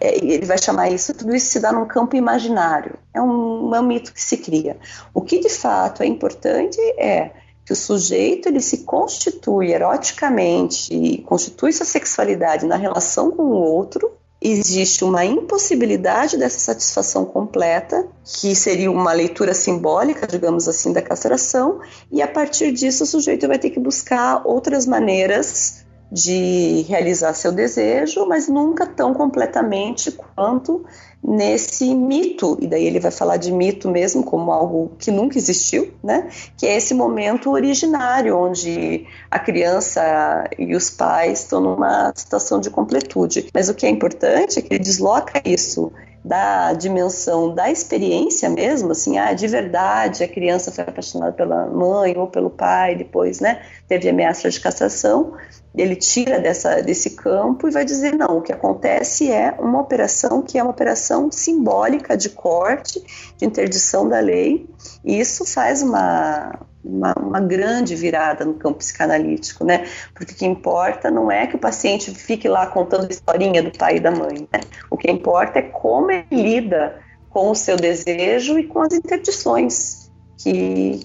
é, 0.00 0.16
ele 0.16 0.44
vai 0.44 0.58
chamar 0.58 0.90
isso, 0.90 1.14
tudo 1.14 1.34
isso 1.34 1.50
se 1.50 1.60
dá 1.60 1.72
num 1.72 1.86
campo 1.86 2.16
imaginário. 2.16 2.98
É 3.14 3.20
um, 3.20 3.74
é 3.74 3.80
um 3.80 3.86
mito 3.86 4.12
que 4.12 4.22
se 4.22 4.36
cria. 4.36 4.76
O 5.14 5.22
que 5.22 5.38
de 5.38 5.48
fato 5.48 6.02
é 6.02 6.06
importante 6.06 6.80
é 6.98 7.30
que 7.64 7.72
o 7.72 7.76
sujeito 7.76 8.48
ele 8.48 8.60
se 8.60 8.78
constitui 8.78 9.72
eroticamente 9.72 11.24
constitui 11.26 11.72
sua 11.72 11.86
sexualidade 11.86 12.66
na 12.66 12.76
relação 12.76 13.30
com 13.30 13.42
o 13.42 13.54
outro. 13.54 14.12
Existe 14.40 15.02
uma 15.02 15.24
impossibilidade 15.24 16.36
dessa 16.36 16.58
satisfação 16.58 17.24
completa, 17.24 18.06
que 18.22 18.54
seria 18.54 18.90
uma 18.90 19.12
leitura 19.12 19.54
simbólica, 19.54 20.26
digamos 20.26 20.68
assim, 20.68 20.92
da 20.92 21.00
castração, 21.00 21.80
e 22.12 22.20
a 22.20 22.28
partir 22.28 22.70
disso 22.70 23.04
o 23.04 23.06
sujeito 23.06 23.48
vai 23.48 23.58
ter 23.58 23.70
que 23.70 23.80
buscar 23.80 24.42
outras 24.44 24.86
maneiras 24.86 25.85
de 26.10 26.82
realizar 26.88 27.34
seu 27.34 27.50
desejo, 27.50 28.26
mas 28.26 28.48
nunca 28.48 28.86
tão 28.86 29.12
completamente 29.12 30.12
quanto 30.12 30.84
nesse 31.22 31.92
mito, 31.92 32.56
e 32.60 32.68
daí 32.68 32.86
ele 32.86 33.00
vai 33.00 33.10
falar 33.10 33.36
de 33.36 33.50
mito 33.50 33.90
mesmo 33.90 34.22
como 34.22 34.52
algo 34.52 34.92
que 34.98 35.10
nunca 35.10 35.36
existiu, 35.36 35.92
né? 36.02 36.28
Que 36.56 36.66
é 36.66 36.76
esse 36.76 36.94
momento 36.94 37.50
originário 37.50 38.38
onde 38.38 39.04
a 39.28 39.38
criança 39.38 40.48
e 40.56 40.76
os 40.76 40.88
pais 40.88 41.40
estão 41.40 41.60
numa 41.60 42.12
situação 42.14 42.60
de 42.60 42.70
completude. 42.70 43.48
Mas 43.52 43.68
o 43.68 43.74
que 43.74 43.86
é 43.86 43.90
importante 43.90 44.58
é 44.58 44.62
que 44.62 44.72
ele 44.72 44.84
desloca 44.84 45.42
isso 45.44 45.92
da 46.24 46.72
dimensão 46.72 47.54
da 47.54 47.70
experiência 47.70 48.50
mesmo, 48.50 48.90
assim, 48.90 49.16
ah, 49.16 49.32
de 49.32 49.46
verdade 49.46 50.24
a 50.24 50.28
criança 50.28 50.72
foi 50.72 50.82
apaixonada 50.82 51.32
pela 51.32 51.66
mãe 51.66 52.16
ou 52.16 52.26
pelo 52.26 52.50
pai, 52.50 52.96
depois, 52.96 53.38
né, 53.38 53.62
teve 53.86 54.08
ameaça 54.08 54.50
de 54.50 54.58
castração, 54.58 55.34
ele 55.76 55.94
tira 55.94 56.40
dessa, 56.40 56.82
desse 56.82 57.10
campo 57.10 57.68
e 57.68 57.70
vai 57.70 57.84
dizer 57.84 58.14
não, 58.14 58.38
o 58.38 58.42
que 58.42 58.52
acontece 58.52 59.30
é 59.30 59.54
uma 59.58 59.80
operação 59.80 60.40
que 60.40 60.58
é 60.58 60.62
uma 60.62 60.70
operação 60.70 61.30
simbólica 61.30 62.16
de 62.16 62.30
corte, 62.30 63.02
de 63.36 63.44
interdição 63.44 64.08
da 64.08 64.18
lei, 64.18 64.66
e 65.04 65.20
isso 65.20 65.44
faz 65.44 65.82
uma, 65.82 66.58
uma, 66.82 67.12
uma, 67.14 67.40
grande 67.40 67.94
virada 67.94 68.44
no 68.44 68.54
campo 68.54 68.78
psicanalítico, 68.78 69.64
né? 69.64 69.86
Porque 70.14 70.32
o 70.32 70.36
que 70.36 70.46
importa 70.46 71.10
não 71.10 71.30
é 71.30 71.46
que 71.46 71.56
o 71.56 71.58
paciente 71.58 72.10
fique 72.10 72.48
lá 72.48 72.66
contando 72.66 73.06
a 73.06 73.10
historinha 73.10 73.62
do 73.62 73.76
pai 73.76 73.96
e 73.96 74.00
da 74.00 74.10
mãe, 74.10 74.48
né? 74.52 74.60
O 74.90 74.96
que 74.96 75.10
importa 75.10 75.58
é 75.58 75.62
como 75.62 76.10
ele 76.10 76.26
lida 76.30 76.98
com 77.28 77.50
o 77.50 77.54
seu 77.54 77.76
desejo 77.76 78.58
e 78.58 78.66
com 78.66 78.80
as 78.80 78.94
interdições 78.94 80.10
que, 80.38 81.00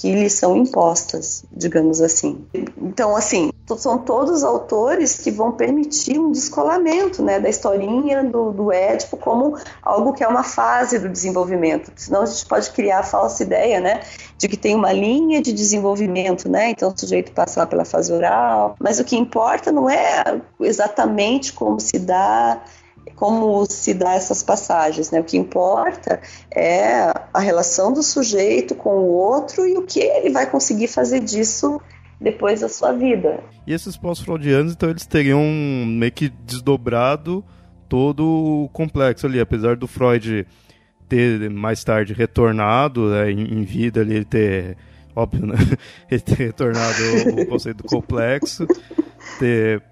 que 0.00 0.14
lhe 0.14 0.30
são 0.30 0.56
impostas, 0.56 1.44
digamos 1.52 2.00
assim. 2.00 2.42
Então, 2.78 3.14
assim, 3.14 3.50
são 3.76 3.98
todos 3.98 4.42
autores 4.42 5.18
que 5.18 5.30
vão 5.30 5.52
permitir 5.52 6.18
um 6.18 6.32
descolamento 6.32 7.22
né, 7.22 7.38
da 7.38 7.50
historinha 7.50 8.24
do, 8.24 8.50
do 8.50 8.72
Édipo 8.72 9.18
como 9.18 9.58
algo 9.82 10.14
que 10.14 10.24
é 10.24 10.26
uma 10.26 10.42
fase 10.42 10.98
do 10.98 11.06
desenvolvimento. 11.06 11.92
Senão 11.96 12.22
a 12.22 12.26
gente 12.26 12.46
pode 12.46 12.70
criar 12.70 13.00
a 13.00 13.02
falsa 13.02 13.42
ideia 13.42 13.78
né, 13.78 14.00
de 14.38 14.48
que 14.48 14.56
tem 14.56 14.74
uma 14.74 14.90
linha 14.90 15.42
de 15.42 15.52
desenvolvimento, 15.52 16.48
né? 16.48 16.70
Então 16.70 16.90
o 16.90 16.98
sujeito 16.98 17.32
passa 17.32 17.60
lá 17.60 17.66
pela 17.66 17.84
fase 17.84 18.10
oral, 18.10 18.76
mas 18.80 18.98
o 18.98 19.04
que 19.04 19.18
importa 19.18 19.70
não 19.70 19.88
é 19.88 20.40
exatamente 20.60 21.52
como 21.52 21.78
se 21.78 21.98
dá 21.98 22.62
como 23.20 23.66
se 23.66 23.92
dá 23.92 24.14
essas 24.14 24.42
passagens, 24.42 25.10
né? 25.10 25.20
O 25.20 25.24
que 25.24 25.36
importa 25.36 26.22
é 26.50 27.12
a 27.34 27.38
relação 27.38 27.92
do 27.92 28.02
sujeito 28.02 28.74
com 28.74 28.96
o 28.96 29.08
outro 29.08 29.68
e 29.68 29.76
o 29.76 29.82
que 29.82 30.00
ele 30.00 30.30
vai 30.30 30.50
conseguir 30.50 30.88
fazer 30.88 31.20
disso 31.20 31.78
depois 32.18 32.62
da 32.62 32.68
sua 32.70 32.92
vida. 32.92 33.44
E 33.66 33.74
esses 33.74 33.94
pós-freudianos, 33.94 34.72
então, 34.72 34.88
eles 34.88 35.04
teriam 35.04 35.44
meio 35.86 36.10
que 36.10 36.30
desdobrado 36.30 37.44
todo 37.90 38.24
o 38.24 38.70
complexo 38.70 39.26
ali, 39.26 39.38
apesar 39.38 39.76
do 39.76 39.86
Freud 39.86 40.46
ter 41.06 41.50
mais 41.50 41.84
tarde 41.84 42.14
retornado 42.14 43.10
né, 43.10 43.30
em, 43.30 43.64
vida, 43.64 44.00
ali, 44.00 44.14
ele 44.14 44.24
ter, 44.24 44.78
óbvio, 45.14 45.44
né, 45.44 45.56
ele 46.10 46.20
ter 46.22 46.38
retornado 46.38 47.02
o 47.38 47.46
conceito 47.46 47.82
do 47.82 47.84
complexo, 47.90 48.66
ter 49.38 49.82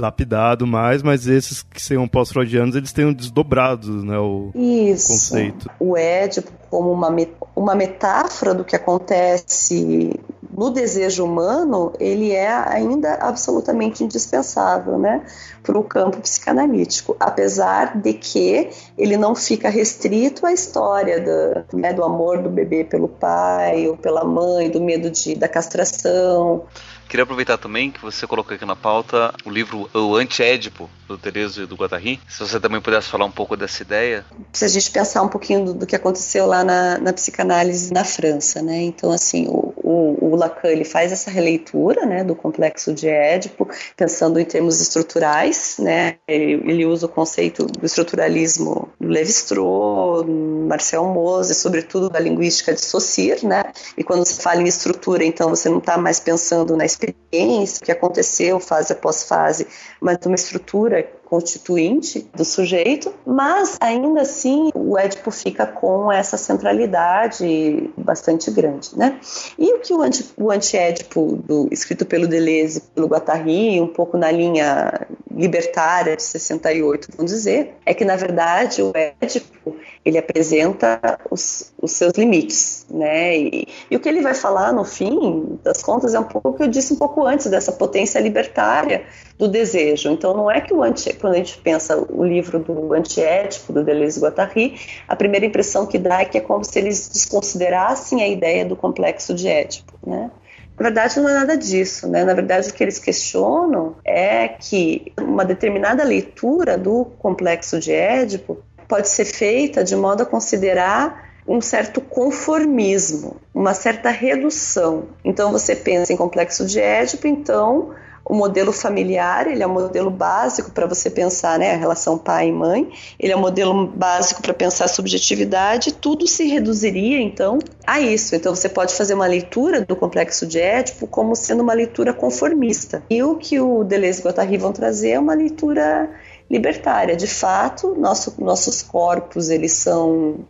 lapidado 0.00 0.66
mais, 0.66 1.02
mas 1.02 1.26
esses 1.26 1.62
que 1.62 1.80
seriam 1.80 2.08
pós-freudianos, 2.08 2.76
eles 2.76 2.92
têm 2.92 3.12
desdobrado 3.12 4.04
né, 4.04 4.18
o 4.18 4.50
Isso. 4.54 5.08
conceito. 5.08 5.70
O 5.78 5.96
Édipo 5.96 6.52
como 6.70 6.92
uma, 6.92 7.14
uma 7.56 7.74
metáfora 7.74 8.54
do 8.54 8.64
que 8.64 8.76
acontece 8.76 10.18
no 10.50 10.70
desejo 10.70 11.24
humano, 11.24 11.92
ele 12.00 12.32
é 12.32 12.50
ainda 12.50 13.14
absolutamente 13.14 14.02
indispensável, 14.02 14.98
né, 14.98 15.22
para 15.62 15.78
o 15.78 15.84
campo 15.84 16.18
psicanalítico, 16.20 17.16
apesar 17.20 17.96
de 17.96 18.12
que 18.14 18.70
ele 18.96 19.16
não 19.16 19.34
fica 19.34 19.68
restrito 19.68 20.46
à 20.46 20.52
história 20.52 21.20
do, 21.20 21.76
né, 21.76 21.92
do 21.92 22.02
amor 22.02 22.42
do 22.42 22.50
bebê 22.50 22.84
pelo 22.84 23.08
pai 23.08 23.86
ou 23.86 23.96
pela 23.96 24.24
mãe, 24.24 24.70
do 24.70 24.80
medo 24.80 25.10
de, 25.10 25.34
da 25.34 25.48
castração. 25.48 26.64
Queria 27.08 27.22
aproveitar 27.22 27.56
também 27.56 27.90
que 27.90 28.00
você 28.02 28.26
colocou 28.26 28.54
aqui 28.54 28.66
na 28.66 28.76
pauta 28.76 29.32
o 29.44 29.50
livro 29.50 29.88
O 29.94 30.14
Anti-Édipo, 30.14 30.90
do 31.08 31.16
Terezo 31.16 31.62
e 31.62 31.66
do 31.66 31.74
Guattari. 31.74 32.20
Se 32.28 32.40
você 32.40 32.60
também 32.60 32.82
pudesse 32.82 33.08
falar 33.08 33.24
um 33.24 33.30
pouco 33.30 33.56
dessa 33.56 33.82
ideia. 33.82 34.26
Se 34.52 34.64
a 34.66 34.68
gente 34.68 34.90
pensar 34.90 35.22
um 35.22 35.28
pouquinho 35.28 35.64
do, 35.64 35.74
do 35.74 35.86
que 35.86 35.96
aconteceu 35.96 36.46
lá 36.46 36.62
na, 36.62 36.98
na, 36.98 37.12
psicanálise 37.14 37.92
na 37.92 38.04
França, 38.04 38.60
né? 38.60 38.82
Então, 38.82 39.10
assim, 39.10 39.46
o, 39.48 39.72
o, 39.76 40.32
o, 40.32 40.36
Lacan 40.36 40.68
ele 40.68 40.84
faz 40.84 41.10
essa 41.10 41.30
releitura, 41.30 42.04
né, 42.04 42.22
do 42.22 42.34
complexo 42.34 42.92
de 42.92 43.08
Édipo, 43.08 43.66
pensando 43.96 44.38
em 44.38 44.44
termos 44.44 44.78
estruturais, 44.80 45.76
né? 45.78 46.16
Ele, 46.28 46.62
ele 46.70 46.84
usa 46.84 47.06
o 47.06 47.08
conceito 47.08 47.64
do 47.64 47.86
estruturalismo 47.86 48.90
do 49.00 49.08
Levi-Strauss, 49.08 50.26
Marcel 50.68 51.04
Mose, 51.06 51.54
sobretudo 51.54 52.10
da 52.10 52.20
linguística 52.20 52.74
de 52.74 52.82
Saussure, 52.82 53.46
né? 53.46 53.72
E 53.96 54.04
quando 54.04 54.26
se 54.26 54.42
fala 54.42 54.60
em 54.60 54.68
estrutura, 54.68 55.24
então 55.24 55.48
você 55.48 55.70
não 55.70 55.78
está 55.78 55.96
mais 55.96 56.20
pensando 56.20 56.76
na 56.76 56.84
experiência, 56.98 57.84
que 57.84 57.92
aconteceu 57.92 58.58
fase 58.58 58.92
após 58.92 59.24
fase, 59.24 59.66
mas 60.00 60.18
uma 60.24 60.34
estrutura 60.34 61.02
constituinte 61.24 62.26
do 62.34 62.42
sujeito, 62.42 63.12
mas 63.26 63.76
ainda 63.80 64.22
assim 64.22 64.70
o 64.74 64.96
Édipo 64.98 65.30
fica 65.30 65.66
com 65.66 66.10
essa 66.10 66.38
centralidade 66.38 67.90
bastante 67.98 68.50
grande, 68.50 68.96
né? 68.96 69.20
E 69.58 69.74
o 69.74 69.80
que 69.80 69.92
o, 69.92 70.00
anti, 70.00 70.26
o 70.38 70.50
anti-Édipo, 70.50 71.38
do, 71.44 71.68
escrito 71.70 72.06
pelo 72.06 72.26
Deleuze, 72.26 72.80
pelo 72.94 73.06
Guattari, 73.06 73.78
um 73.78 73.88
pouco 73.88 74.16
na 74.16 74.30
linha 74.30 75.06
libertária 75.30 76.16
de 76.16 76.22
68, 76.22 77.08
vão 77.14 77.26
dizer, 77.26 77.76
é 77.84 77.92
que 77.92 78.06
na 78.06 78.16
verdade 78.16 78.82
o 78.82 78.92
Édipo 79.20 79.57
ele 80.04 80.18
apresenta 80.18 81.18
os, 81.30 81.72
os 81.80 81.92
seus 81.92 82.12
limites, 82.14 82.86
né? 82.90 83.36
E, 83.36 83.68
e, 83.90 83.96
o 83.96 84.00
que 84.00 84.08
ele 84.08 84.22
vai 84.22 84.34
falar 84.34 84.72
no 84.72 84.84
fim 84.84 85.58
das 85.62 85.82
contas 85.82 86.14
é 86.14 86.20
um 86.20 86.24
pouco 86.24 86.50
o 86.50 86.54
que 86.54 86.62
eu 86.62 86.68
disse 86.68 86.92
um 86.92 86.96
pouco 86.96 87.24
antes 87.26 87.46
dessa 87.46 87.72
potência 87.72 88.18
libertária 88.18 89.04
do 89.36 89.48
desejo. 89.48 90.10
Então 90.10 90.36
não 90.36 90.50
é 90.50 90.60
que 90.60 90.74
o 90.74 90.82
anti, 90.82 91.12
quando 91.14 91.34
a 91.34 91.36
gente 91.36 91.58
pensa 91.58 91.96
o 91.96 92.24
livro 92.24 92.58
do 92.58 92.92
antiético 92.92 93.72
do 93.72 93.84
Deleuze 93.84 94.20
Guattari, 94.20 94.78
a 95.06 95.16
primeira 95.16 95.46
impressão 95.46 95.86
que 95.86 95.98
dá 95.98 96.20
é 96.20 96.24
que 96.24 96.38
é 96.38 96.40
como 96.40 96.64
se 96.64 96.78
eles 96.78 97.08
desconsiderassem 97.08 98.22
a 98.22 98.28
ideia 98.28 98.64
do 98.64 98.76
complexo 98.76 99.34
de 99.34 99.48
Édipo, 99.48 99.92
né? 100.06 100.30
Na 100.78 100.84
verdade, 100.84 101.18
não 101.18 101.28
é 101.28 101.34
nada 101.34 101.56
disso, 101.56 102.08
né? 102.08 102.24
Na 102.24 102.34
verdade, 102.34 102.70
o 102.70 102.72
que 102.72 102.84
eles 102.84 103.00
questionam 103.00 103.96
é 104.04 104.46
que 104.46 105.12
uma 105.20 105.44
determinada 105.44 106.04
leitura 106.04 106.78
do 106.78 107.04
complexo 107.18 107.80
de 107.80 107.92
Édipo 107.92 108.62
pode 108.88 109.08
ser 109.08 109.26
feita 109.26 109.84
de 109.84 109.94
modo 109.94 110.22
a 110.22 110.26
considerar 110.26 111.28
um 111.46 111.60
certo 111.60 112.00
conformismo, 112.00 113.36
uma 113.54 113.72
certa 113.72 114.10
redução. 114.10 115.04
Então 115.24 115.52
você 115.52 115.76
pensa 115.76 116.12
em 116.12 116.16
complexo 116.16 116.66
de 116.66 116.80
Édipo, 116.80 117.26
então 117.26 117.94
o 118.28 118.34
modelo 118.34 118.72
familiar, 118.72 119.46
ele 119.46 119.62
é 119.62 119.66
o 119.66 119.70
modelo 119.70 120.10
básico 120.10 120.70
para 120.70 120.86
você 120.86 121.08
pensar, 121.08 121.58
né, 121.58 121.72
a 121.72 121.76
relação 121.78 122.18
pai 122.18 122.48
e 122.48 122.52
mãe, 122.52 122.90
ele 123.18 123.32
é 123.32 123.36
o 123.36 123.40
modelo 123.40 123.86
básico 123.86 124.42
para 124.42 124.52
pensar 124.52 124.84
a 124.84 124.88
subjetividade, 124.88 125.94
tudo 125.94 126.26
se 126.26 126.44
reduziria 126.44 127.18
então 127.18 127.58
a 127.86 127.98
isso. 127.98 128.36
Então 128.36 128.54
você 128.54 128.68
pode 128.68 128.94
fazer 128.94 129.14
uma 129.14 129.26
leitura 129.26 129.80
do 129.80 129.96
complexo 129.96 130.46
de 130.46 130.60
Édipo 130.60 131.06
como 131.06 131.34
sendo 131.34 131.62
uma 131.62 131.72
leitura 131.72 132.12
conformista. 132.12 133.02
E 133.08 133.22
o 133.22 133.36
que 133.36 133.58
o 133.58 133.82
Deleuze 133.82 134.20
e 134.20 134.24
Guattari 134.24 134.58
vão 134.58 134.72
trazer 134.72 135.12
é 135.12 135.18
uma 135.18 135.34
leitura 135.34 136.10
libertária. 136.50 137.16
De 137.16 137.26
fato, 137.26 137.94
nosso, 137.94 138.34
nossos 138.38 138.82
corpos 138.82 139.50
eles 139.50 139.72
são 139.72 140.46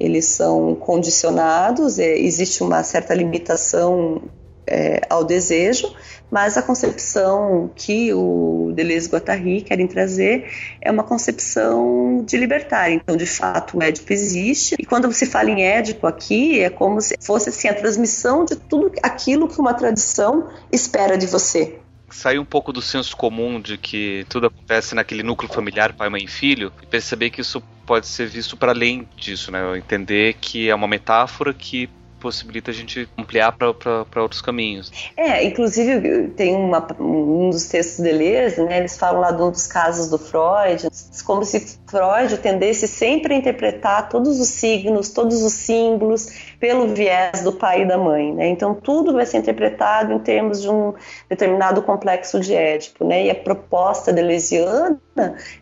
eles 0.00 0.26
são 0.26 0.76
condicionados, 0.76 1.98
é, 1.98 2.16
existe 2.16 2.62
uma 2.62 2.84
certa 2.84 3.12
limitação 3.12 4.22
é, 4.64 5.00
ao 5.10 5.24
desejo, 5.24 5.92
mas 6.30 6.56
a 6.56 6.62
concepção 6.62 7.70
que 7.74 8.12
o 8.12 8.70
Deleuze 8.74 9.08
Guattari 9.08 9.62
querem 9.62 9.88
trazer 9.88 10.48
é 10.80 10.90
uma 10.90 11.02
concepção 11.02 12.22
de 12.24 12.36
libertária. 12.36 12.94
Então, 12.94 13.16
de 13.16 13.26
fato, 13.26 13.78
o 13.78 13.82
Édipo 13.82 14.12
existe, 14.12 14.76
e 14.78 14.84
quando 14.84 15.10
se 15.12 15.26
fala 15.26 15.50
em 15.50 15.64
Édipo 15.64 16.06
aqui, 16.06 16.60
é 16.60 16.70
como 16.70 17.00
se 17.00 17.16
fosse 17.20 17.48
assim, 17.48 17.66
a 17.66 17.74
transmissão 17.74 18.44
de 18.44 18.54
tudo 18.54 18.92
aquilo 19.02 19.48
que 19.48 19.58
uma 19.58 19.74
tradição 19.74 20.48
espera 20.70 21.18
de 21.18 21.26
você 21.26 21.77
sair 22.10 22.38
um 22.38 22.44
pouco 22.44 22.72
do 22.72 22.80
senso 22.80 23.16
comum 23.16 23.60
de 23.60 23.76
que 23.76 24.24
tudo 24.28 24.46
acontece 24.46 24.94
naquele 24.94 25.22
núcleo 25.22 25.52
familiar, 25.52 25.92
pai, 25.92 26.08
mãe 26.08 26.24
e 26.24 26.28
filho, 26.28 26.72
e 26.82 26.86
perceber 26.86 27.30
que 27.30 27.40
isso 27.40 27.62
pode 27.86 28.06
ser 28.06 28.28
visto 28.28 28.56
para 28.56 28.72
além 28.72 29.08
disso, 29.16 29.50
né? 29.50 29.78
Entender 29.78 30.34
que 30.40 30.68
é 30.68 30.74
uma 30.74 30.88
metáfora 30.88 31.54
que 31.54 31.88
possibilita 32.18 32.70
a 32.70 32.74
gente 32.74 33.08
ampliar 33.16 33.52
para 33.52 34.22
outros 34.22 34.42
caminhos. 34.42 34.92
É, 35.16 35.44
inclusive 35.44 36.28
tem 36.36 36.54
uma, 36.54 36.86
um 37.00 37.50
dos 37.50 37.66
textos 37.68 37.98
de 37.98 38.10
Deleuze, 38.10 38.60
né, 38.62 38.78
eles 38.78 38.98
falam 38.98 39.20
lá 39.20 39.30
de 39.30 39.42
um 39.42 39.50
dos 39.50 39.66
casos 39.66 40.10
do 40.10 40.18
Freud, 40.18 40.88
como 41.24 41.44
se 41.44 41.78
Freud 41.86 42.36
tendesse 42.38 42.86
sempre 42.88 43.34
a 43.34 43.36
interpretar 43.36 44.08
todos 44.08 44.40
os 44.40 44.48
signos, 44.48 45.10
todos 45.10 45.42
os 45.42 45.52
símbolos 45.52 46.28
pelo 46.60 46.88
viés 46.88 47.42
do 47.42 47.52
pai 47.52 47.82
e 47.82 47.84
da 47.86 47.96
mãe, 47.96 48.34
né? 48.34 48.48
Então 48.48 48.74
tudo 48.74 49.12
vai 49.12 49.24
ser 49.24 49.38
interpretado 49.38 50.12
em 50.12 50.18
termos 50.18 50.60
de 50.60 50.68
um 50.68 50.92
determinado 51.28 51.82
complexo 51.82 52.40
de 52.40 52.54
Édipo, 52.54 53.04
né? 53.04 53.26
E 53.26 53.30
a 53.30 53.34
proposta 53.34 54.12
deleuziana 54.12 54.98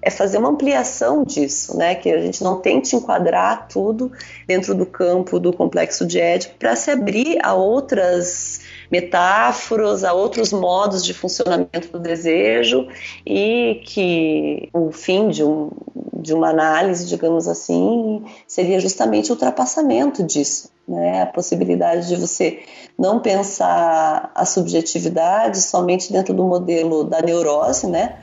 é 0.01 0.11
fazer 0.11 0.39
uma 0.39 0.49
ampliação 0.49 1.23
disso, 1.23 1.77
né? 1.77 1.95
Que 1.95 2.11
a 2.11 2.19
gente 2.19 2.43
não 2.43 2.61
tente 2.61 2.97
enquadrar 2.97 3.69
tudo 3.69 4.11
dentro 4.47 4.75
do 4.75 4.87
campo 4.87 5.39
do 5.39 5.53
complexo 5.53 6.07
de 6.07 6.19
Édipo 6.19 6.55
para 6.59 6.75
se 6.75 6.91
abrir 6.91 7.39
a 7.43 7.53
outras 7.53 8.61
metáforas, 8.91 10.05
a 10.05 10.13
outros 10.13 10.53
modos 10.53 11.05
de 11.05 11.13
funcionamento 11.13 11.89
do 11.93 11.99
desejo 11.99 12.89
e 13.27 13.83
que 13.85 14.69
o 14.73 14.93
fim 14.93 15.29
de, 15.29 15.43
um, 15.43 15.71
de 16.15 16.33
uma 16.33 16.51
análise, 16.51 17.07
digamos 17.07 17.49
assim, 17.49 18.25
seria 18.47 18.81
justamente 18.81 19.31
o 19.31 19.35
ultrapassamento 19.35 20.23
disso. 20.23 20.71
Né? 20.89 21.23
A 21.23 21.27
possibilidade 21.27 22.09
de 22.09 22.17
você 22.17 22.61
não 22.99 23.21
pensar 23.21 24.31
a 24.35 24.45
subjetividade 24.45 25.61
somente 25.61 26.13
dentro 26.13 26.33
do 26.33 26.45
modelo 26.45 27.05
da 27.05 27.21
neurose, 27.21 27.87
né? 27.87 28.17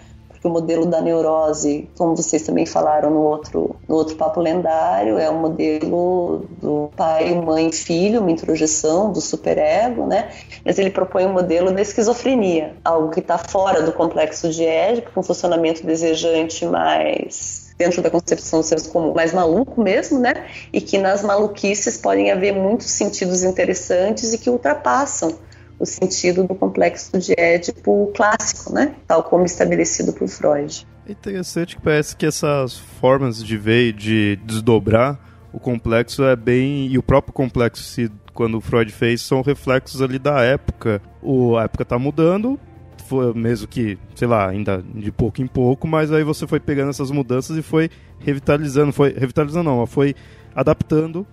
que 0.43 0.47
o 0.47 0.51
modelo 0.51 0.85
da 0.85 0.99
neurose, 0.99 1.89
como 1.97 2.17
vocês 2.17 2.41
também 2.41 2.65
falaram 2.65 3.09
no 3.09 3.21
outro, 3.21 3.77
no 3.87 3.95
outro 3.95 4.17
papo 4.17 4.41
lendário, 4.41 5.17
é 5.17 5.29
o 5.29 5.33
um 5.33 5.39
modelo 5.39 6.45
do 6.61 6.89
pai, 6.97 7.33
mãe, 7.33 7.71
filho, 7.71 8.19
uma 8.19 8.29
introjeção 8.29 9.09
do 9.09 9.21
superego, 9.21 10.05
né? 10.05 10.31
Mas 10.65 10.77
ele 10.77 10.89
propõe 10.89 11.25
um 11.25 11.31
modelo 11.31 11.71
da 11.71 11.81
esquizofrenia, 11.81 12.75
algo 12.83 13.09
que 13.09 13.21
está 13.21 13.37
fora 13.37 13.83
do 13.83 13.93
complexo 13.93 14.49
de 14.49 14.65
Édipo, 14.65 15.11
com 15.13 15.21
um 15.21 15.23
funcionamento 15.23 15.85
desejante 15.85 16.65
mais 16.65 17.62
dentro 17.77 18.01
da 18.01 18.09
concepção 18.09 18.59
do 18.59 18.65
senso 18.65 18.89
comum, 18.91 19.13
maluco 19.33 19.81
mesmo, 19.81 20.19
né? 20.19 20.47
E 20.71 20.79
que 20.79 20.97
nas 20.97 21.23
maluquices 21.23 21.97
podem 21.97 22.31
haver 22.31 22.53
muitos 22.53 22.87
sentidos 22.87 23.43
interessantes 23.43 24.33
e 24.33 24.37
que 24.37 24.49
ultrapassam 24.49 25.37
o 25.79 25.85
sentido 25.85 26.43
do 26.43 26.55
complexo 26.55 27.17
de 27.17 27.33
Édipo 27.37 28.11
clássico, 28.15 28.73
né? 28.73 28.95
Tal 29.07 29.23
como 29.23 29.45
estabelecido 29.45 30.13
por 30.13 30.27
Freud. 30.27 30.87
É 31.07 31.11
interessante 31.11 31.75
que 31.75 31.81
parece 31.81 32.15
que 32.15 32.25
essas 32.25 32.77
formas 32.77 33.43
de 33.43 33.57
ver 33.57 33.89
e 33.89 33.93
de 33.93 34.35
desdobrar 34.45 35.19
o 35.53 35.59
complexo 35.59 36.23
é 36.23 36.35
bem. 36.35 36.87
E 36.87 36.97
o 36.97 37.03
próprio 37.03 37.33
complexo, 37.33 37.83
se, 37.83 38.11
quando 38.33 38.59
Freud 38.59 38.91
fez, 38.91 39.21
são 39.21 39.41
reflexos 39.41 40.01
ali 40.01 40.17
da 40.17 40.41
época. 40.41 41.01
O, 41.21 41.55
a 41.57 41.63
época 41.63 41.83
está 41.83 41.99
mudando, 41.99 42.59
foi 43.03 43.33
mesmo 43.33 43.67
que, 43.67 43.97
sei 44.15 44.27
lá, 44.27 44.49
ainda 44.49 44.83
de 44.95 45.11
pouco 45.11 45.41
em 45.41 45.47
pouco, 45.47 45.87
mas 45.87 46.11
aí 46.11 46.23
você 46.23 46.47
foi 46.47 46.59
pegando 46.59 46.89
essas 46.89 47.11
mudanças 47.11 47.57
e 47.57 47.61
foi 47.61 47.89
revitalizando, 48.19 48.91
foi 48.91 49.13
revitalizando 49.13 49.69
não, 49.69 49.85
foi 49.85 50.15
adaptando 50.55 51.25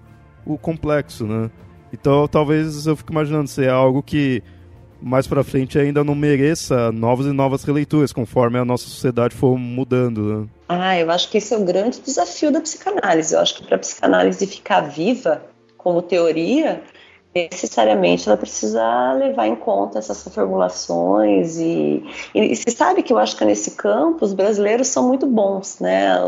o 0.45 0.59
complexo, 0.59 1.27
né? 1.27 1.51
Então 1.93 2.27
talvez 2.29 2.87
eu 2.87 2.97
fique 2.97 3.13
imaginando 3.13 3.49
se 3.49 3.65
é 3.65 3.71
algo 3.71 4.03
que 4.03 4.43
mais 5.03 5.27
para 5.27 5.43
frente 5.43 5.79
ainda 5.79 6.05
não 6.05 6.15
mereça 6.15 6.93
novas 6.93 7.27
e 7.27 7.33
novas 7.33 7.65
releituras, 7.65 8.13
conforme 8.13 8.59
a 8.59 8.65
nossa 8.65 8.85
sociedade 8.85 9.35
for 9.35 9.57
mudando. 9.57 10.23
Né? 10.23 10.49
Ah, 10.69 10.99
eu 10.99 11.11
acho 11.11 11.31
que 11.31 11.39
esse 11.39 11.55
é 11.55 11.57
o 11.57 11.65
grande 11.65 12.01
desafio 12.01 12.53
da 12.53 12.61
psicanálise. 12.61 13.35
Eu 13.35 13.41
acho 13.41 13.57
que 13.57 13.65
para 13.65 13.77
a 13.77 13.79
psicanálise 13.79 14.47
ficar 14.47 14.83
viva 14.83 15.43
como 15.77 16.03
teoria, 16.03 16.83
necessariamente 17.35 18.29
ela 18.29 18.37
precisa 18.37 19.13
levar 19.13 19.47
em 19.47 19.57
conta 19.57 19.99
essas 19.99 20.23
formulações 20.35 21.59
e, 21.59 22.03
e, 22.35 22.53
e 22.53 22.57
você 22.57 22.71
sabe 22.71 23.03
que 23.03 23.13
eu 23.13 23.19
acho 23.19 23.37
que 23.37 23.45
nesse 23.45 23.73
campo 23.73 24.25
os 24.25 24.33
brasileiros 24.33 24.89
são 24.89 25.07
muito 25.07 25.27
bons, 25.27 25.79
né? 25.79 26.19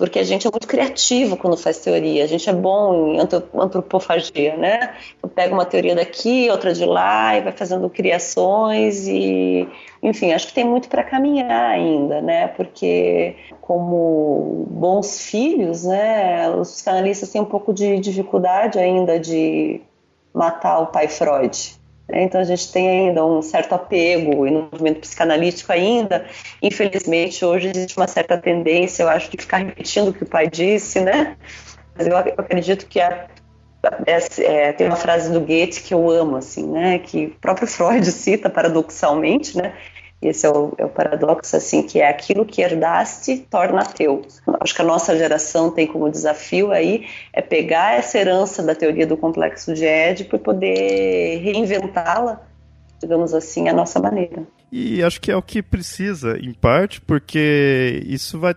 porque 0.00 0.18
a 0.18 0.24
gente 0.24 0.46
é 0.46 0.50
muito 0.50 0.66
criativo 0.66 1.36
quando 1.36 1.58
faz 1.58 1.76
teoria, 1.76 2.24
a 2.24 2.26
gente 2.26 2.48
é 2.48 2.54
bom 2.54 3.12
em 3.12 3.18
antropofagia, 3.20 4.56
né? 4.56 4.94
Então, 5.18 5.28
pega 5.28 5.52
uma 5.52 5.66
teoria 5.66 5.94
daqui, 5.94 6.48
outra 6.50 6.72
de 6.72 6.86
lá 6.86 7.36
e 7.36 7.42
vai 7.42 7.52
fazendo 7.52 7.86
criações 7.90 9.06
e, 9.06 9.68
enfim, 10.02 10.32
acho 10.32 10.46
que 10.46 10.54
tem 10.54 10.64
muito 10.64 10.88
para 10.88 11.04
caminhar 11.04 11.72
ainda, 11.72 12.22
né? 12.22 12.48
Porque 12.48 13.36
como 13.60 14.66
bons 14.70 15.20
filhos, 15.20 15.84
né, 15.84 16.48
os 16.48 16.72
psicanalistas 16.72 17.28
têm 17.28 17.42
um 17.42 17.44
pouco 17.44 17.70
de 17.70 18.00
dificuldade 18.00 18.78
ainda 18.78 19.20
de 19.20 19.82
matar 20.32 20.78
o 20.80 20.86
pai 20.86 21.08
Freud, 21.08 21.74
né? 22.08 22.22
Então 22.22 22.40
a 22.40 22.44
gente 22.44 22.70
tem 22.72 22.88
ainda 22.88 23.24
um 23.24 23.40
certo 23.40 23.74
apego 23.74 24.46
e 24.46 24.50
no 24.50 24.68
movimento 24.70 25.00
psicanalítico 25.00 25.72
ainda, 25.72 26.26
infelizmente 26.62 27.44
hoje 27.44 27.68
existe 27.68 27.96
uma 27.96 28.08
certa 28.08 28.36
tendência, 28.36 29.02
eu 29.02 29.08
acho, 29.08 29.30
de 29.30 29.36
ficar 29.36 29.58
repetindo 29.58 30.08
o 30.08 30.12
que 30.12 30.24
o 30.24 30.26
pai 30.26 30.48
disse, 30.48 31.00
né? 31.00 31.36
Mas 31.96 32.06
eu 32.06 32.16
acredito 32.16 32.86
que 32.86 33.00
a, 33.00 33.26
é, 34.06 34.72
tem 34.72 34.86
uma 34.86 34.96
frase 34.96 35.32
do 35.32 35.40
Goethe 35.40 35.82
que 35.82 35.94
eu 35.94 36.10
amo, 36.10 36.36
assim, 36.36 36.66
né? 36.66 36.98
Que 36.98 37.26
o 37.26 37.40
próprio 37.40 37.66
Freud 37.68 38.10
cita 38.10 38.50
paradoxalmente, 38.50 39.56
né? 39.56 39.74
Esse 40.22 40.46
é 40.46 40.50
o, 40.50 40.74
é 40.76 40.84
o, 40.84 40.88
paradoxo, 40.88 41.56
assim, 41.56 41.82
que 41.82 41.98
é 41.98 42.08
aquilo 42.08 42.44
que 42.44 42.60
herdaste 42.60 43.38
torna 43.50 43.84
teu. 43.84 44.22
Acho 44.60 44.74
que 44.74 44.82
a 44.82 44.84
nossa 44.84 45.16
geração 45.16 45.70
tem 45.70 45.86
como 45.86 46.10
desafio 46.10 46.70
aí 46.72 47.06
é 47.32 47.40
pegar 47.40 47.98
essa 47.98 48.18
herança 48.18 48.62
da 48.62 48.74
teoria 48.74 49.06
do 49.06 49.16
complexo 49.16 49.72
de 49.72 49.86
Édipo 49.86 50.36
e 50.36 50.38
poder 50.38 51.38
reinventá-la 51.42 52.50
digamos 53.00 53.32
assim, 53.32 53.68
a 53.68 53.72
nossa 53.72 53.98
maneira. 53.98 54.46
E 54.70 55.02
acho 55.02 55.20
que 55.20 55.32
é 55.32 55.36
o 55.36 55.42
que 55.42 55.62
precisa, 55.62 56.38
em 56.38 56.52
parte, 56.52 57.00
porque 57.00 58.02
isso 58.06 58.38
vai. 58.38 58.54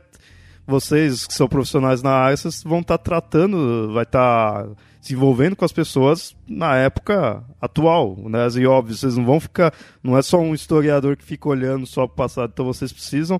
Vocês 0.66 1.28
que 1.28 1.34
são 1.34 1.47
profissionais 1.47 2.01
na 2.01 2.11
área, 2.11 2.38
vocês 2.38 2.64
vão 2.64 2.80
estar 2.80 2.97
tá 2.97 3.03
tratando, 3.03 3.91
vai 3.93 4.03
estar 4.03 4.64
tá 4.64 4.70
se 5.01 5.14
envolvendo 5.14 5.55
com 5.55 5.66
as 5.66 5.74
pessoas 5.74 6.34
na 6.47 6.78
época 6.78 7.43
atual, 7.59 8.16
né? 8.30 8.47
E 8.55 8.66
óbvio, 8.66 8.95
vocês 8.95 9.18
não 9.18 9.26
vão 9.26 9.39
ficar. 9.39 9.74
Não 10.01 10.18
é 10.18 10.22
só 10.22 10.39
um 10.39 10.53
historiador 10.53 11.18
que 11.18 11.26
fica 11.26 11.49
olhando 11.49 11.86
só 11.86 12.05
o 12.05 12.09
passado, 12.09 12.51
então 12.53 12.66
vocês 12.66 12.93
precisam 12.93 13.36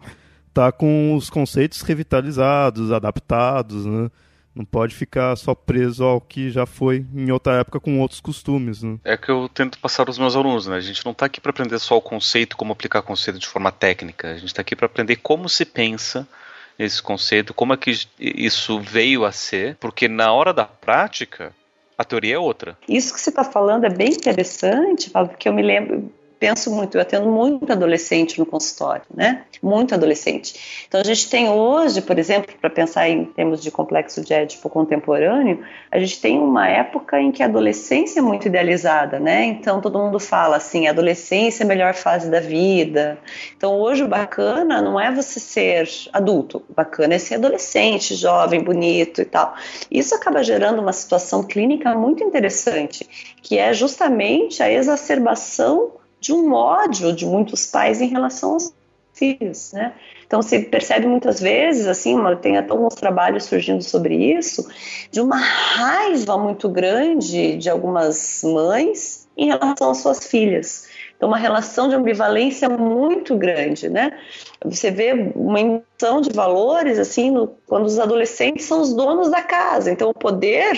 estar 0.49 0.71
tá 0.71 0.71
com 0.74 1.15
os 1.15 1.30
conceitos 1.30 1.82
revitalizados, 1.82 2.91
adaptados, 2.91 3.86
né? 3.86 4.11
Não 4.53 4.65
pode 4.65 4.93
ficar 4.93 5.36
só 5.36 5.55
preso 5.55 6.03
ao 6.03 6.21
que 6.21 6.51
já 6.51 6.65
foi 6.65 7.05
em 7.15 7.32
outra 7.32 7.53
época 7.53 7.80
com 7.80 7.99
outros 8.01 8.19
costumes. 8.19 8.84
Né? 8.84 8.99
É 9.03 9.17
que 9.17 9.32
eu 9.32 9.49
tento 9.49 9.80
passar 9.80 10.07
aos 10.07 10.19
meus 10.19 10.36
alunos, 10.36 10.67
né? 10.67 10.76
A 10.76 10.82
gente 10.82 11.03
não 11.03 11.11
está 11.11 11.26
aqui 11.26 11.41
para 11.41 11.49
aprender 11.49 11.80
só 11.80 11.97
o 11.97 12.01
conceito, 12.01 12.55
como 12.55 12.74
aplicar 12.74 13.01
conceito 13.01 13.39
de 13.39 13.47
forma 13.47 13.71
técnica. 13.71 14.32
A 14.32 14.36
gente 14.36 14.47
está 14.47 14.61
aqui 14.61 14.76
para 14.76 14.86
aprender 14.86 15.15
como 15.15 15.49
se 15.49 15.65
pensa 15.65 16.28
esse 16.78 17.01
conceito, 17.01 17.53
como 17.53 17.74
é 17.74 17.78
que 17.78 17.91
isso 18.19 18.80
veio 18.80 19.26
a 19.26 19.32
ser, 19.32 19.76
porque 19.80 20.07
na 20.07 20.32
hora 20.32 20.53
da 20.53 20.65
prática 20.65 21.53
a 21.97 22.03
teoria 22.03 22.36
é 22.36 22.39
outra. 22.39 22.78
Isso 22.88 23.13
que 23.13 23.19
você 23.19 23.30
está 23.30 23.43
falando 23.43 23.86
é 23.86 23.89
bem 23.89 24.09
interessante, 24.09 25.09
porque 25.09 25.47
eu 25.47 25.53
me 25.53 25.61
lembro, 25.61 26.11
penso 26.44 26.70
muito, 26.70 26.98
eu 26.98 27.02
atendo 27.02 27.30
muito 27.30 27.72
adolescente 27.72 28.38
no 28.38 28.46
consultório, 28.46 29.06
né? 29.16 29.44
Muito 29.62 29.96
adolescente. 29.96 30.84
Então 30.86 31.00
a 31.00 31.04
gente 31.06 31.30
tem 31.30 31.48
hoje, 31.48 32.02
por 32.02 32.20
exemplo, 32.20 32.54
para 32.60 32.70
pensar 32.70 33.08
em 33.08 33.24
termos 33.24 33.64
de 33.64 33.72
complexo 33.72 34.20
de 34.20 34.34
Édipo 34.34 34.70
contemporâneo, 34.70 35.64
a 35.89 35.98
gente 35.98 36.20
tem 36.20 36.38
uma 36.38 36.68
época 36.68 37.18
em 37.18 37.32
que 37.32 37.41
a 37.41 37.46
adolescência 37.46 38.20
é 38.20 38.22
muito 38.22 38.46
idealizada, 38.50 39.22
né? 39.22 39.46
Então 39.46 39.80
todo 39.80 39.98
mundo 39.98 40.20
fala 40.20 40.58
assim, 40.58 40.86
adolescência 40.86 41.64
é 41.64 41.66
a 41.66 41.68
melhor 41.68 41.94
fase 41.94 42.30
da 42.30 42.41
vida. 42.41 43.18
Então 43.56 43.80
hoje 43.80 44.04
o 44.04 44.08
bacana 44.10 44.82
não 44.82 45.00
é 45.00 45.10
você 45.14 45.39
ser 45.39 45.88
adulto, 46.12 46.62
o 46.70 46.74
bacana 46.74 47.14
é 47.14 47.20
ser 47.20 47.36
adolescente, 47.36 48.16
jovem, 48.16 48.62
bonito 48.62 49.22
e 49.22 49.26
tal. 49.26 49.56
Isso 49.89 50.14
acaba 50.14 50.44
gerando 50.44 50.82
uma 50.82 50.91
situação 50.91 51.41
clínica 51.41 51.96
muito 51.96 52.22
interessante, 52.22 53.08
que 53.41 53.58
é 53.58 53.72
justamente 53.72 54.62
a 54.62 54.70
exacerbação 54.70 56.03
de 56.24 56.32
um 56.32 56.53
ódio 56.53 57.13
de 57.13 57.26
muitos 57.26 57.65
pais 57.65 57.99
em 57.99 58.07
relação 58.07 58.53
aos 58.53 58.74
filhos, 59.13 59.74
né? 59.74 59.93
Então 60.26 60.41
se 60.41 60.57
percebe 60.61 61.05
muitas 61.05 61.41
vezes, 61.41 61.86
assim, 61.86 62.15
tem 62.41 62.57
até 62.57 62.71
alguns 62.71 62.95
trabalhos 62.95 63.43
surgindo 63.43 63.84
sobre 63.84 64.15
isso, 64.15 64.65
de 65.11 65.19
uma 65.19 65.38
raiva 65.38 66.38
muito 66.38 66.69
grande 66.69 67.57
de 67.57 67.69
algumas 67.69 68.41
mães 68.41 69.28
em 69.38 69.47
relação 69.47 69.91
às 69.91 69.97
suas 69.97 70.26
filhas. 70.26 70.88
Então 71.17 71.28
uma 71.28 71.38
relação 71.38 71.89
de 71.89 71.95
ambivalência 71.95 72.69
muito 72.69 73.36
grande, 73.36 73.89
né? 73.89 74.17
Você 74.63 74.89
vê 74.89 75.34
uma 75.36 75.59
inversão 75.59 76.21
de 76.21 76.32
valores, 76.32 76.97
assim, 76.97 77.32
no, 77.32 77.49
quando 77.67 77.86
os 77.86 77.99
adolescentes 77.99 78.65
são 78.65 78.82
os 78.82 78.93
donos 78.93 79.30
da 79.30 79.41
casa. 79.41 79.91
Então 79.91 80.09
o 80.09 80.13
poder 80.13 80.71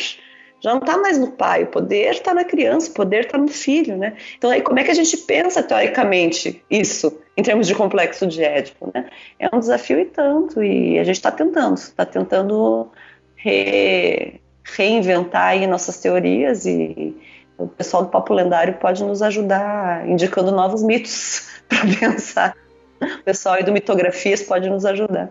já 0.61 0.71
não 0.71 0.79
está 0.79 0.97
mais 0.97 1.17
no 1.17 1.31
pai, 1.31 1.63
o 1.63 1.67
poder 1.67 2.11
está 2.11 2.33
na 2.33 2.43
criança, 2.43 2.89
o 2.89 2.93
poder 2.93 3.25
está 3.25 3.37
no 3.37 3.47
filho, 3.47 3.97
né? 3.97 4.15
Então 4.37 4.49
aí 4.49 4.61
como 4.61 4.79
é 4.79 4.83
que 4.83 4.91
a 4.91 4.95
gente 4.95 5.17
pensa 5.17 5.61
teoricamente 5.61 6.63
isso 6.69 7.19
em 7.37 7.43
termos 7.43 7.67
de 7.67 7.75
complexo 7.75 8.25
de 8.25 8.43
Édipo, 8.43 8.91
né? 8.93 9.09
É 9.39 9.53
um 9.53 9.59
desafio 9.59 9.99
e 9.99 10.05
tanto 10.05 10.63
e 10.63 10.97
a 10.97 11.03
gente 11.03 11.17
está 11.17 11.31
tentando, 11.31 11.75
está 11.75 12.05
tentando 12.05 12.89
re, 13.35 14.41
reinventar 14.63 15.49
aí 15.49 15.67
nossas 15.67 15.99
teorias 15.99 16.65
e 16.65 17.15
o 17.57 17.67
pessoal 17.67 18.03
do 18.03 18.09
Papo 18.09 18.33
Lendário 18.33 18.73
pode 18.75 19.03
nos 19.03 19.21
ajudar 19.21 20.07
indicando 20.09 20.51
novos 20.51 20.83
mitos 20.83 21.47
para 21.69 21.79
pensar. 21.99 22.57
O 23.01 23.23
pessoal 23.23 23.55
aí 23.55 23.63
do 23.63 23.71
Mitografias 23.71 24.41
pode 24.41 24.69
nos 24.69 24.85
ajudar. 24.85 25.29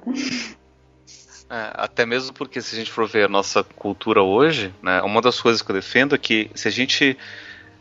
É, 1.54 1.70
até 1.74 2.04
mesmo 2.04 2.32
porque 2.32 2.60
se 2.60 2.74
a 2.74 2.78
gente 2.78 2.90
for 2.90 3.06
ver 3.06 3.26
a 3.26 3.28
nossa 3.28 3.62
cultura 3.62 4.20
hoje, 4.20 4.74
né, 4.82 5.00
uma 5.02 5.22
das 5.22 5.40
coisas 5.40 5.62
que 5.62 5.70
eu 5.70 5.76
defendo 5.76 6.16
é 6.16 6.18
que 6.18 6.50
se 6.52 6.66
a 6.66 6.70
gente 6.70 7.16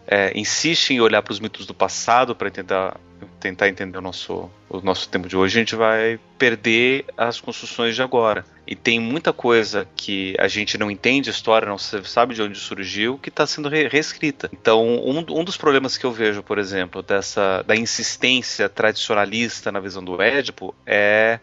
é, 0.06 0.32
insiste 0.38 0.92
em 0.92 1.02
olhar 1.02 1.24
para 1.24 1.32
os 1.32 1.40
mitos 1.40 1.66
do 1.66 1.74
passado 1.74 2.36
para 2.36 2.52
tentar, 2.52 2.96
tentar 3.40 3.70
entender 3.70 3.98
o 3.98 4.02
nosso, 4.02 4.48
o 4.70 4.80
nosso 4.82 5.10
tempo 5.10 5.28
de 5.28 5.36
hoje, 5.36 5.58
a 5.58 5.62
gente 5.62 5.76
vai 5.76 6.20
perder 6.38 7.06
as 7.18 7.42
construções 7.42 7.96
de 7.96 8.04
agora. 8.04 8.46
E 8.68 8.76
tem 8.76 9.00
muita 9.00 9.34
coisa 9.34 9.88
que 9.96 10.36
a 10.38 10.48
gente 10.48 10.78
não 10.78 10.92
entende 10.92 11.32
a 11.32 11.34
história, 11.34 11.68
não 11.68 11.80
sabe 11.80 12.36
de 12.36 12.44
onde 12.44 12.60
surgiu, 12.60 13.18
que 13.18 13.30
está 13.30 13.48
sendo 13.48 13.70
re 13.70 13.88
reescrita. 13.88 14.52
Então, 14.54 14.86
um, 14.86 15.26
um 15.40 15.44
dos 15.44 15.58
problemas 15.58 15.98
que 15.98 16.06
eu 16.06 16.12
vejo, 16.12 16.44
por 16.44 16.60
exemplo, 16.60 17.02
dessa 17.02 17.64
da 17.64 17.76
insistência 17.76 18.70
tradicionalista 18.70 19.72
na 19.72 19.80
visão 19.80 20.04
do 20.04 20.22
Édipo 20.22 20.76
é 20.86 21.40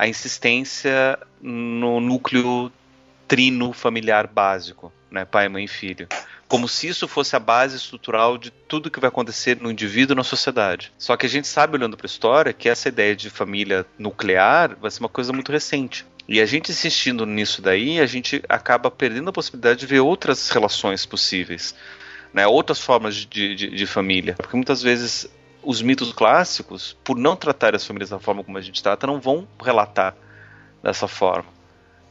a 0.00 0.08
insistência 0.08 1.18
no 1.42 2.00
núcleo 2.00 2.72
trino 3.28 3.70
familiar 3.70 4.26
básico, 4.26 4.90
né, 5.10 5.26
pai, 5.26 5.46
mãe 5.46 5.64
e 5.64 5.68
filho. 5.68 6.08
Como 6.48 6.66
se 6.66 6.88
isso 6.88 7.06
fosse 7.06 7.36
a 7.36 7.38
base 7.38 7.76
estrutural 7.76 8.38
de 8.38 8.50
tudo 8.50 8.90
que 8.90 8.98
vai 8.98 9.08
acontecer 9.08 9.60
no 9.60 9.70
indivíduo 9.70 10.14
e 10.14 10.16
na 10.16 10.24
sociedade. 10.24 10.90
Só 10.96 11.18
que 11.18 11.26
a 11.26 11.28
gente 11.28 11.46
sabe, 11.46 11.76
olhando 11.76 11.98
para 11.98 12.06
a 12.06 12.08
história, 12.08 12.54
que 12.54 12.66
essa 12.66 12.88
ideia 12.88 13.14
de 13.14 13.28
família 13.28 13.84
nuclear 13.98 14.74
vai 14.80 14.90
ser 14.90 15.00
uma 15.00 15.08
coisa 15.10 15.34
muito 15.34 15.52
recente. 15.52 16.06
E 16.26 16.40
a 16.40 16.46
gente 16.46 16.72
insistindo 16.72 17.26
nisso 17.26 17.60
daí, 17.60 18.00
a 18.00 18.06
gente 18.06 18.42
acaba 18.48 18.90
perdendo 18.90 19.28
a 19.28 19.34
possibilidade 19.34 19.80
de 19.80 19.86
ver 19.86 20.00
outras 20.00 20.48
relações 20.48 21.04
possíveis. 21.04 21.74
Né, 22.32 22.46
outras 22.46 22.80
formas 22.80 23.16
de, 23.16 23.54
de, 23.54 23.68
de 23.68 23.86
família. 23.86 24.34
Porque 24.34 24.56
muitas 24.56 24.80
vezes 24.80 25.28
os 25.62 25.82
mitos 25.82 26.12
clássicos, 26.12 26.96
por 27.04 27.16
não 27.16 27.36
tratar 27.36 27.74
as 27.74 27.86
famílias 27.86 28.10
da 28.10 28.18
forma 28.18 28.42
como 28.42 28.58
a 28.58 28.60
gente 28.60 28.82
trata, 28.82 29.06
não 29.06 29.20
vão 29.20 29.46
relatar 29.62 30.14
dessa 30.82 31.06
forma. 31.06 31.48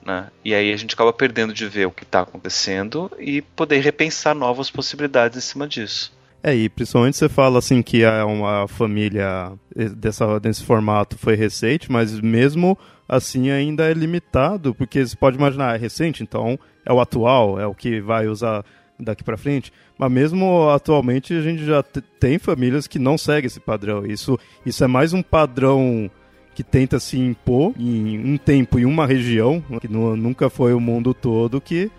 Né? 0.06 0.28
E 0.46 0.54
aí 0.54 0.72
a 0.72 0.78
gente 0.78 0.94
acaba 0.94 1.12
perdendo 1.12 1.54
de 1.54 1.68
ver 1.68 1.86
o 1.86 1.92
que 1.92 2.04
está 2.04 2.22
acontecendo 2.22 3.12
e 3.20 3.42
poder 3.42 3.80
repensar 3.80 4.34
novas 4.34 4.70
possibilidades 4.70 5.38
em 5.38 5.42
cima 5.42 5.68
disso. 5.68 6.18
É, 6.42 6.56
e 6.56 6.70
principalmente 6.70 7.18
você 7.18 7.28
fala 7.28 7.60
assim 7.60 7.82
que 7.82 8.04
é 8.04 8.24
uma 8.24 8.66
família 8.68 9.52
dessa, 9.76 10.40
desse 10.40 10.64
formato 10.64 11.18
foi 11.18 11.36
recente, 11.36 11.92
mas 11.92 12.18
mesmo 12.22 12.78
assim 13.08 13.50
ainda 13.50 13.90
é 13.90 13.94
limitado, 13.94 14.74
porque 14.74 15.06
você 15.06 15.16
pode 15.18 15.36
imaginar, 15.36 15.76
é 15.76 15.78
recente, 15.78 16.24
então 16.24 16.58
é 16.86 16.94
o 16.94 17.02
atual, 17.02 17.60
é 17.60 17.68
o 17.68 17.76
que 17.76 18.00
vai 18.00 18.28
usar 18.28 18.64
daqui 19.00 19.24
para 19.24 19.38
frente. 19.38 19.72
Mas 19.98 20.12
mesmo 20.12 20.70
atualmente 20.70 21.34
a 21.34 21.42
gente 21.42 21.66
já 21.66 21.84
tem 21.84 22.38
famílias 22.38 22.88
que 22.88 23.00
não 23.00 23.18
seguem 23.18 23.48
esse 23.48 23.60
padrão. 23.60 24.06
Isso, 24.06 24.38
isso 24.66 24.84
é 24.84 24.88
mais 24.88 25.14
um 25.14 25.22
padrão 25.22 26.10
que 26.54 26.64
tenta 26.64 27.00
se 27.00 27.18
impor 27.18 27.74
em 27.78 28.34
um 28.34 28.38
tempo 28.38 28.78
e 28.78 28.86
uma 28.86 29.06
região, 29.06 29.64
que 29.80 29.88
nunca 29.88 30.50
foi 30.50 30.74
o 30.74 30.80
mundo 30.80 31.14
todo, 31.14 31.62
que 31.62 31.90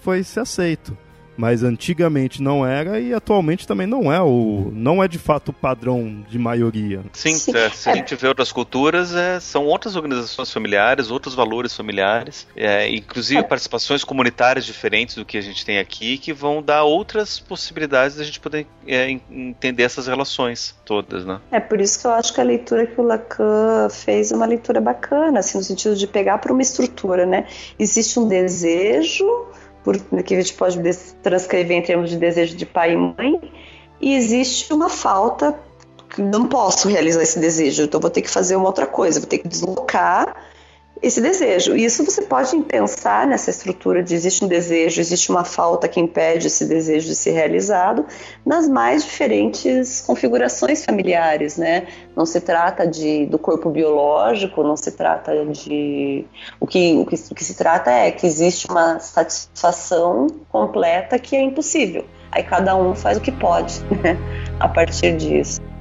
foi 0.00 0.22
se 0.22 0.38
aceito 0.38 0.96
mas 1.36 1.62
antigamente 1.62 2.42
não 2.42 2.66
era 2.66 3.00
e 3.00 3.12
atualmente 3.12 3.66
também 3.66 3.86
não 3.86 4.12
é 4.12 4.20
o 4.20 4.70
não 4.72 5.02
é 5.02 5.08
de 5.08 5.18
fato 5.18 5.48
o 5.48 5.52
padrão 5.52 6.24
de 6.28 6.38
maioria. 6.38 7.00
Sim, 7.12 7.34
é, 7.54 7.70
se 7.70 7.88
a 7.88 7.94
gente 7.94 8.14
vê 8.14 8.28
outras 8.28 8.52
culturas, 8.52 9.14
é, 9.14 9.40
são 9.40 9.64
outras 9.66 9.96
organizações 9.96 10.52
familiares, 10.52 11.10
outros 11.10 11.34
valores 11.34 11.74
familiares, 11.74 12.46
é, 12.56 12.88
inclusive 12.88 13.42
participações 13.44 14.04
comunitárias 14.04 14.64
diferentes 14.64 15.16
do 15.16 15.24
que 15.24 15.36
a 15.36 15.40
gente 15.40 15.64
tem 15.64 15.78
aqui, 15.78 16.18
que 16.18 16.32
vão 16.32 16.62
dar 16.62 16.84
outras 16.84 17.38
possibilidades 17.38 18.16
da 18.16 18.24
gente 18.24 18.40
poder 18.40 18.66
é, 18.86 19.10
entender 19.30 19.82
essas 19.82 20.06
relações 20.06 20.74
todas, 20.84 21.24
né? 21.24 21.40
É 21.50 21.60
por 21.60 21.80
isso 21.80 22.00
que 22.00 22.06
eu 22.06 22.12
acho 22.12 22.32
que 22.32 22.40
a 22.40 22.44
leitura 22.44 22.86
que 22.86 23.00
o 23.00 23.04
Lacan 23.04 23.88
fez 23.90 24.32
é 24.32 24.36
uma 24.36 24.46
leitura 24.46 24.80
bacana, 24.80 25.40
assim, 25.40 25.58
no 25.58 25.64
sentido 25.64 25.96
de 25.96 26.06
pegar 26.06 26.38
para 26.38 26.52
uma 26.52 26.62
estrutura, 26.62 27.26
né? 27.26 27.46
Existe 27.78 28.18
um 28.18 28.28
desejo 28.28 29.24
por, 29.84 29.98
que 30.22 30.34
a 30.34 30.40
gente 30.40 30.54
pode 30.54 30.80
transcrever 31.22 31.76
em 31.76 31.82
termos 31.82 32.10
de 32.10 32.16
desejo 32.16 32.56
de 32.56 32.64
pai 32.64 32.94
e 32.94 32.96
mãe, 32.96 33.52
e 34.00 34.14
existe 34.16 34.72
uma 34.72 34.88
falta, 34.88 35.54
não 36.18 36.48
posso 36.48 36.88
realizar 36.88 37.22
esse 37.22 37.38
desejo, 37.38 37.82
então 37.82 38.00
vou 38.00 38.10
ter 38.10 38.22
que 38.22 38.30
fazer 38.30 38.56
uma 38.56 38.66
outra 38.66 38.86
coisa, 38.86 39.20
vou 39.20 39.28
ter 39.28 39.38
que 39.38 39.48
deslocar 39.48 40.34
esse 41.02 41.20
desejo. 41.20 41.76
E 41.76 41.84
isso 41.84 42.04
você 42.04 42.22
pode 42.22 42.56
pensar 42.62 43.26
nessa 43.26 43.50
estrutura 43.50 44.02
de 44.02 44.14
existe 44.14 44.44
um 44.44 44.48
desejo, 44.48 45.00
existe 45.00 45.30
uma 45.30 45.44
falta 45.44 45.88
que 45.88 46.00
impede 46.00 46.46
esse 46.46 46.64
desejo 46.64 47.08
de 47.08 47.14
ser 47.14 47.32
realizado, 47.32 48.06
nas 48.44 48.68
mais 48.68 49.04
diferentes 49.04 50.00
configurações 50.00 50.84
familiares, 50.84 51.56
né? 51.56 51.86
Não 52.16 52.24
se 52.24 52.40
trata 52.40 52.86
de, 52.86 53.26
do 53.26 53.38
corpo 53.38 53.70
biológico, 53.70 54.62
não 54.62 54.76
se 54.76 54.92
trata 54.92 55.44
de. 55.46 56.24
O 56.60 56.66
que, 56.66 56.94
o 56.98 57.06
que, 57.06 57.16
o 57.30 57.34
que 57.34 57.44
se 57.44 57.54
trata 57.54 57.90
é 57.90 58.10
que 58.10 58.26
existe 58.26 58.68
uma 58.70 58.98
satisfação 58.98 60.26
completa 60.48 61.18
que 61.18 61.36
é 61.36 61.42
impossível. 61.42 62.04
Aí 62.30 62.42
cada 62.42 62.76
um 62.76 62.94
faz 62.94 63.18
o 63.18 63.20
que 63.20 63.32
pode, 63.32 63.80
né? 64.02 64.16
A 64.58 64.68
partir 64.68 65.16
disso. 65.16 65.73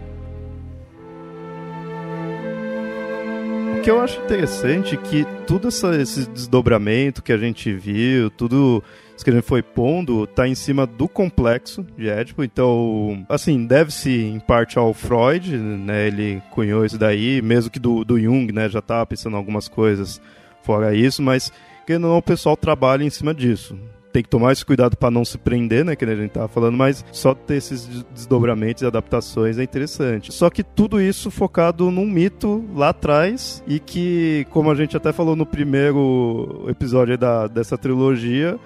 Que 3.83 3.91
eu 3.91 3.99
acho 3.99 4.21
interessante 4.21 4.95
é 4.95 4.97
que 4.97 5.25
tudo 5.45 5.67
essa, 5.67 5.93
esse 6.01 6.25
desdobramento 6.29 7.21
que 7.21 7.33
a 7.33 7.37
gente 7.37 7.73
viu, 7.73 8.29
tudo 8.29 8.81
pontos 9.09 9.23
que 9.23 9.29
a 9.29 9.33
gente 9.33 9.45
foi 9.45 9.61
pondo 9.61 10.25
tá 10.25 10.47
em 10.47 10.55
cima 10.55 10.85
do 10.87 11.05
complexo 11.05 11.85
de 11.97 12.07
Édipo. 12.07 12.45
Então, 12.45 13.25
assim, 13.27 13.65
deve-se 13.65 14.09
em 14.09 14.39
parte 14.39 14.77
ao 14.79 14.93
Freud, 14.93 15.57
né? 15.57 16.07
Ele 16.07 16.41
cunhou 16.51 16.85
isso 16.85 16.97
daí, 16.97 17.41
mesmo 17.41 17.69
que 17.69 17.79
do, 17.79 18.05
do 18.05 18.17
Jung, 18.17 18.53
né? 18.53 18.69
Já 18.69 18.81
tava 18.81 19.05
pensando 19.05 19.35
algumas 19.35 19.67
coisas 19.67 20.21
fora 20.61 20.95
isso, 20.95 21.21
mas 21.21 21.51
que 21.85 21.97
não 21.97 22.17
o 22.17 22.21
pessoal 22.21 22.55
trabalha 22.55 23.03
em 23.03 23.09
cima 23.09 23.33
disso 23.33 23.77
tem 24.13 24.21
que 24.21 24.29
tomar 24.29 24.53
esse 24.53 24.63
cuidado 24.63 24.95
para 24.95 25.09
não 25.09 25.25
se 25.25 25.39
prender, 25.39 25.83
né, 25.83 25.95
que 25.95 26.05
a 26.05 26.15
gente 26.15 26.31
tava 26.31 26.47
falando, 26.47 26.77
mas 26.77 27.03
só 27.11 27.33
ter 27.33 27.55
esses 27.55 28.05
desdobramentos 28.13 28.83
e 28.83 28.85
adaptações 28.85 29.57
é 29.57 29.63
interessante. 29.63 30.31
Só 30.31 30.51
que 30.51 30.63
tudo 30.63 31.01
isso 31.01 31.31
focado 31.31 31.89
num 31.89 32.05
mito 32.05 32.63
lá 32.75 32.89
atrás 32.89 33.63
e 33.67 33.79
que, 33.79 34.45
como 34.51 34.69
a 34.69 34.75
gente 34.75 34.95
até 34.95 35.11
falou 35.11 35.35
no 35.35 35.47
primeiro 35.47 36.65
episódio 36.69 37.17
da, 37.17 37.47
dessa 37.47 37.75
trilogia, 37.75 38.59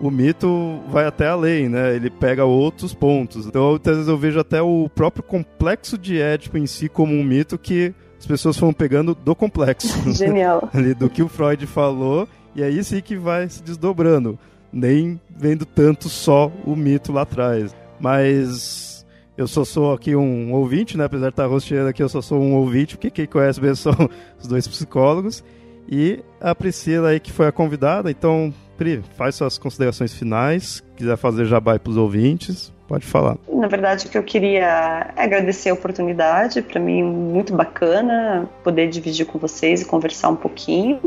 o 0.00 0.10
mito 0.10 0.80
vai 0.88 1.04
até 1.04 1.28
além, 1.28 1.68
né? 1.68 1.94
Ele 1.94 2.08
pega 2.08 2.44
outros 2.44 2.94
pontos. 2.94 3.46
Então, 3.46 3.74
às 3.74 3.82
vezes 3.82 4.08
eu 4.08 4.16
vejo 4.16 4.40
até 4.40 4.62
o 4.62 4.88
próprio 4.88 5.22
complexo 5.22 5.98
de 5.98 6.20
Édipo 6.20 6.56
em 6.56 6.66
si 6.66 6.88
como 6.88 7.14
um 7.14 7.22
mito 7.22 7.58
que 7.58 7.94
as 8.18 8.26
pessoas 8.26 8.56
foram 8.56 8.72
pegando 8.72 9.14
do 9.14 9.34
complexo. 9.34 9.94
Genial. 10.12 10.68
ali, 10.72 10.94
do 10.94 11.10
que 11.10 11.22
o 11.22 11.28
Freud 11.28 11.64
falou, 11.66 12.26
e 12.56 12.62
aí 12.62 12.82
sim 12.82 13.02
que 13.02 13.16
vai 13.16 13.48
se 13.50 13.62
desdobrando 13.62 14.38
nem 14.74 15.20
vendo 15.30 15.64
tanto 15.64 16.08
só 16.08 16.50
o 16.66 16.74
mito 16.74 17.12
lá 17.12 17.22
atrás. 17.22 17.74
Mas 18.00 19.06
eu 19.38 19.46
só 19.46 19.64
sou 19.64 19.92
aqui 19.92 20.16
um 20.16 20.52
ouvinte, 20.52 20.96
né? 20.98 21.04
Apesar 21.04 21.26
de 21.26 21.32
estar 21.32 21.46
rosteando 21.46 21.88
aqui, 21.88 22.02
eu 22.02 22.08
só 22.08 22.20
sou 22.20 22.40
um 22.40 22.54
ouvinte, 22.54 22.96
porque 22.96 23.10
quem 23.10 23.26
conhece 23.26 23.60
mesmo 23.60 23.76
são 23.76 24.10
os 24.38 24.46
dois 24.48 24.66
psicólogos. 24.66 25.44
E 25.88 26.20
a 26.40 26.54
Priscila 26.54 27.10
aí 27.10 27.20
que 27.20 27.30
foi 27.30 27.46
a 27.46 27.52
convidada, 27.52 28.10
então, 28.10 28.52
Pri, 28.76 29.02
faz 29.16 29.36
suas 29.36 29.56
considerações 29.56 30.12
finais, 30.12 30.82
quiser 30.96 31.16
fazer 31.16 31.44
jabá 31.44 31.78
para 31.78 31.90
os 31.90 31.96
ouvintes. 31.96 32.72
Pode 32.86 33.06
falar. 33.06 33.38
Na 33.48 33.66
verdade, 33.66 34.06
o 34.06 34.10
que 34.10 34.18
eu 34.18 34.22
queria 34.22 35.10
é 35.16 35.22
agradecer 35.22 35.70
a 35.70 35.74
oportunidade, 35.74 36.60
para 36.60 36.78
mim 36.78 37.02
muito 37.02 37.54
bacana 37.54 38.48
poder 38.62 38.88
dividir 38.88 39.24
com 39.24 39.38
vocês 39.38 39.80
e 39.80 39.86
conversar 39.86 40.28
um 40.28 40.36
pouquinho, 40.36 41.00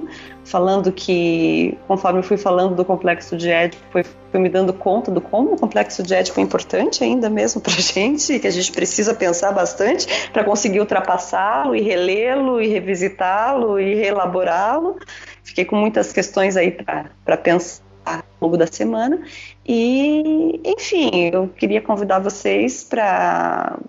falando 0.44 0.92
que, 0.92 1.78
conforme 1.88 2.20
eu 2.20 2.24
fui 2.24 2.36
falando 2.36 2.74
do 2.76 2.84
complexo 2.84 3.38
de 3.38 3.50
Édipo, 3.50 3.84
foi 3.92 4.04
me 4.40 4.50
dando 4.50 4.74
conta 4.74 5.12
do 5.12 5.22
como 5.22 5.54
o 5.54 5.58
complexo 5.58 6.04
de 6.04 6.14
Édipo 6.14 6.40
é 6.40 6.44
importante 6.44 7.04
ainda 7.04 7.30
mesmo 7.30 7.62
para 7.62 7.74
gente, 7.80 8.40
que 8.40 8.48
a 8.48 8.52
gente 8.52 8.72
precisa 8.72 9.14
pensar 9.14 9.52
bastante 9.52 10.30
para 10.32 10.44
conseguir 10.44 10.80
ultrapassá-lo 10.80 11.76
e 11.76 11.82
relê-lo 11.82 12.60
e 12.60 12.68
revisitá-lo 12.68 13.80
e 13.80 13.94
reelaborá-lo. 13.96 14.98
Fiquei 15.44 15.64
com 15.64 15.76
muitas 15.76 16.12
questões 16.12 16.58
aí 16.58 16.72
para 16.72 17.38
pensar 17.38 17.87
ao 18.16 18.24
longo 18.42 18.58
da 18.58 18.68
semana. 18.68 19.22
E, 19.66 20.60
enfim, 20.64 21.30
eu 21.32 21.48
queria 21.50 21.82
convidar 21.82 22.20
vocês 22.20 22.84
para 22.84 23.80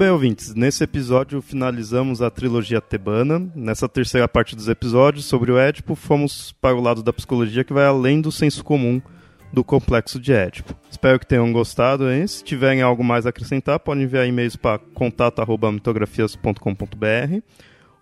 Bem, 0.02 0.10
ouvintes. 0.10 0.56
Nesse 0.56 0.84
episódio 0.84 1.44
finalizamos 1.44 2.24
a 2.24 2.32
trilogia 2.32 2.82
tebana. 2.82 3.48
Nessa 3.54 3.88
terceira 3.88 4.28
parte 4.28 4.56
dos 4.56 4.68
episódios 4.68 5.26
sobre 5.26 5.52
o 5.52 5.60
Édipo, 5.60 5.94
fomos 5.94 6.56
para 6.60 6.76
o 6.76 6.82
lado 6.82 7.04
da 7.04 7.14
psicologia 7.14 7.64
que 7.64 7.72
vai 7.72 7.86
além 7.86 8.20
do 8.20 8.32
senso 8.32 8.64
comum 8.64 9.00
do 9.54 9.64
complexo 9.64 10.20
de 10.20 10.34
Édipo. 10.34 10.74
Espero 10.90 11.20
que 11.20 11.28
tenham 11.28 11.54
gostado, 11.54 12.10
hein? 12.10 12.26
Se 12.26 12.44
tiverem 12.44 12.82
algo 12.82 13.04
mais 13.04 13.28
a 13.28 13.30
acrescentar, 13.30 13.80
podem 13.80 14.06
enviar 14.06 14.28
e-mails 14.28 14.56
para 14.56 14.80
contato@mitografias.com.br 14.80 17.44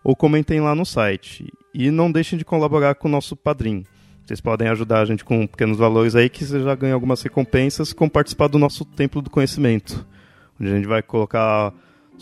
ou 0.01 0.15
comentem 0.15 0.61
lá 0.61 0.73
no 0.73 0.85
site. 0.85 1.51
E 1.73 1.91
não 1.91 2.09
deixem 2.09 2.39
de 2.39 2.45
colaborar 2.45 2.95
com 2.95 3.09
o 3.09 3.11
nosso 3.11 3.35
padrinho. 3.35 3.83
Vocês 4.25 4.39
podem 4.39 4.69
ajudar 4.69 5.01
a 5.01 5.05
gente 5.05 5.25
com 5.25 5.45
pequenos 5.45 5.77
valores 5.77 6.15
aí 6.15 6.29
que 6.29 6.45
você 6.45 6.61
já 6.61 6.75
ganha 6.75 6.93
algumas 6.93 7.21
recompensas 7.21 7.91
com 7.91 8.07
participar 8.07 8.47
do 8.47 8.57
nosso 8.57 8.85
Templo 8.85 9.21
do 9.21 9.29
Conhecimento. 9.29 10.07
Onde 10.57 10.71
a 10.71 10.75
gente 10.77 10.87
vai 10.87 11.01
colocar 11.01 11.73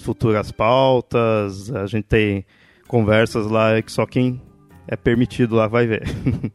futuras 0.04 0.52
pautas, 0.52 1.72
a 1.74 1.86
gente 1.86 2.06
tem 2.06 2.46
conversas 2.88 3.48
lá 3.48 3.82
que 3.82 3.92
só 3.92 4.06
quem 4.06 4.42
é 4.88 4.96
permitido 4.96 5.56
lá 5.56 5.68
vai 5.68 5.86
ver. 5.86 6.04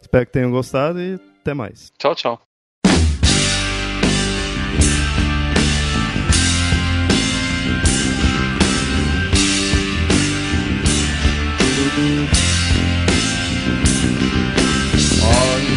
Espero 0.00 0.26
que 0.26 0.32
tenham 0.32 0.50
gostado 0.50 1.00
e 1.00 1.18
até 1.40 1.52
mais. 1.52 1.92
Tchau, 1.98 2.14
tchau. 2.14 2.40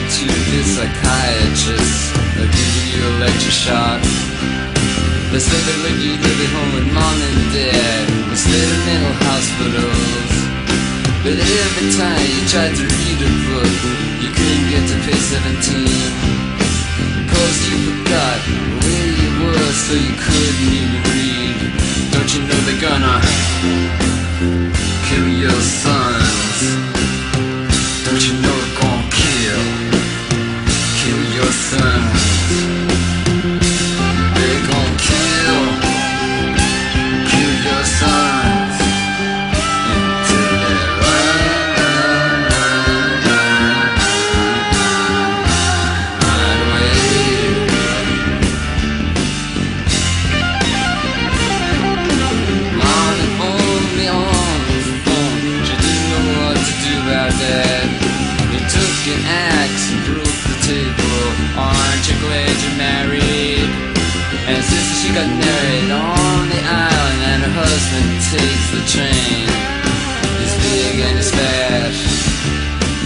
Two 0.09 0.25
psychiatrists 0.63 2.17
are 2.17 2.51
giving 2.51 2.87
you 2.93 3.07
a 3.07 3.13
lecture 3.19 3.51
shot. 3.51 4.78
They 5.31 5.37
said 5.37 5.61
they 5.61 5.93
you 6.01 6.17
live 6.17 6.39
at 6.41 6.49
home 6.57 6.71
with 6.73 6.87
mom 6.91 7.21
and 7.21 7.53
dad. 7.53 8.09
Instead 8.33 8.65
of 8.65 8.79
mental 8.85 9.13
hospitals. 9.29 10.49
But 11.21 11.37
every 11.37 11.91
time 11.93 12.17
you 12.17 12.41
tried 12.47 12.73
to 12.73 12.83
read 12.83 13.19
a 13.19 13.31
book 13.45 13.73
You 14.23 14.29
couldn't 14.31 14.69
get 14.71 14.87
to 14.87 14.95
page 15.03 15.19
17 15.19 15.85
Cause 17.27 17.57
you 17.67 17.77
forgot 17.91 18.39
where 18.81 19.07
you 19.19 19.29
were 19.43 19.71
So 19.85 19.93
you 19.99 20.15
couldn't 20.15 20.73
even 20.79 21.03
read. 21.11 21.59
Don't 22.09 22.29
you 22.33 22.41
know 22.47 22.59
they're 22.65 22.81
gonna 22.81 23.19
Kill 25.05 25.27
your 25.27 25.59
sons 25.61 26.98
She 65.09 65.15
got 65.15 65.25
married 65.25 65.89
on 65.89 66.49
the 66.53 66.61
island 66.69 67.21
and 67.33 67.41
her 67.41 67.53
husband 67.65 68.09
takes 68.29 68.69
the 68.69 68.81
train. 68.93 69.49
He's 70.37 70.53
big 70.61 71.01
and 71.01 71.17
he's 71.17 71.31
fat, 71.33 71.89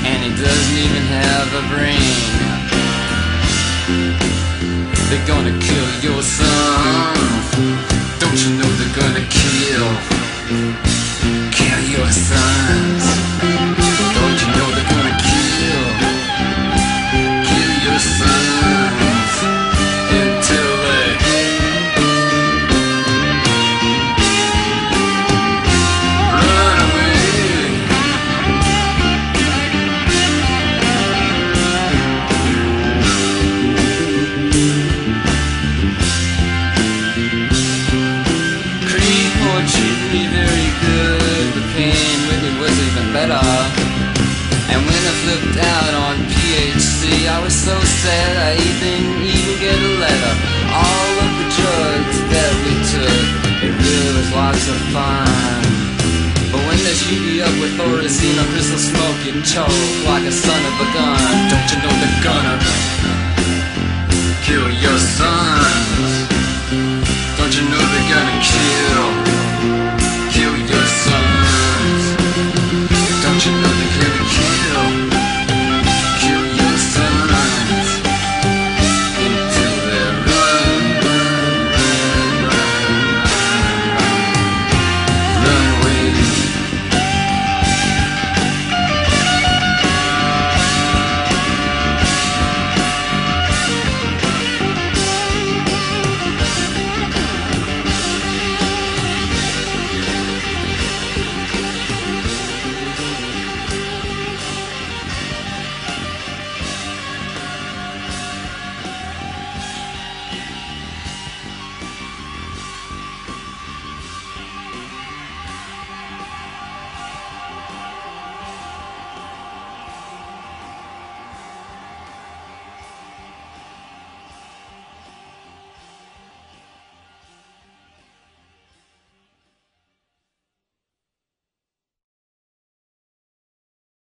and 0.04 0.20
he 0.20 0.32
doesn't 0.36 0.78
even 0.84 1.04
have 1.16 1.48
a 1.56 1.64
brain. 1.72 2.20
They're 5.08 5.24
gonna 5.26 5.56
kill 5.64 5.90
your 6.04 6.13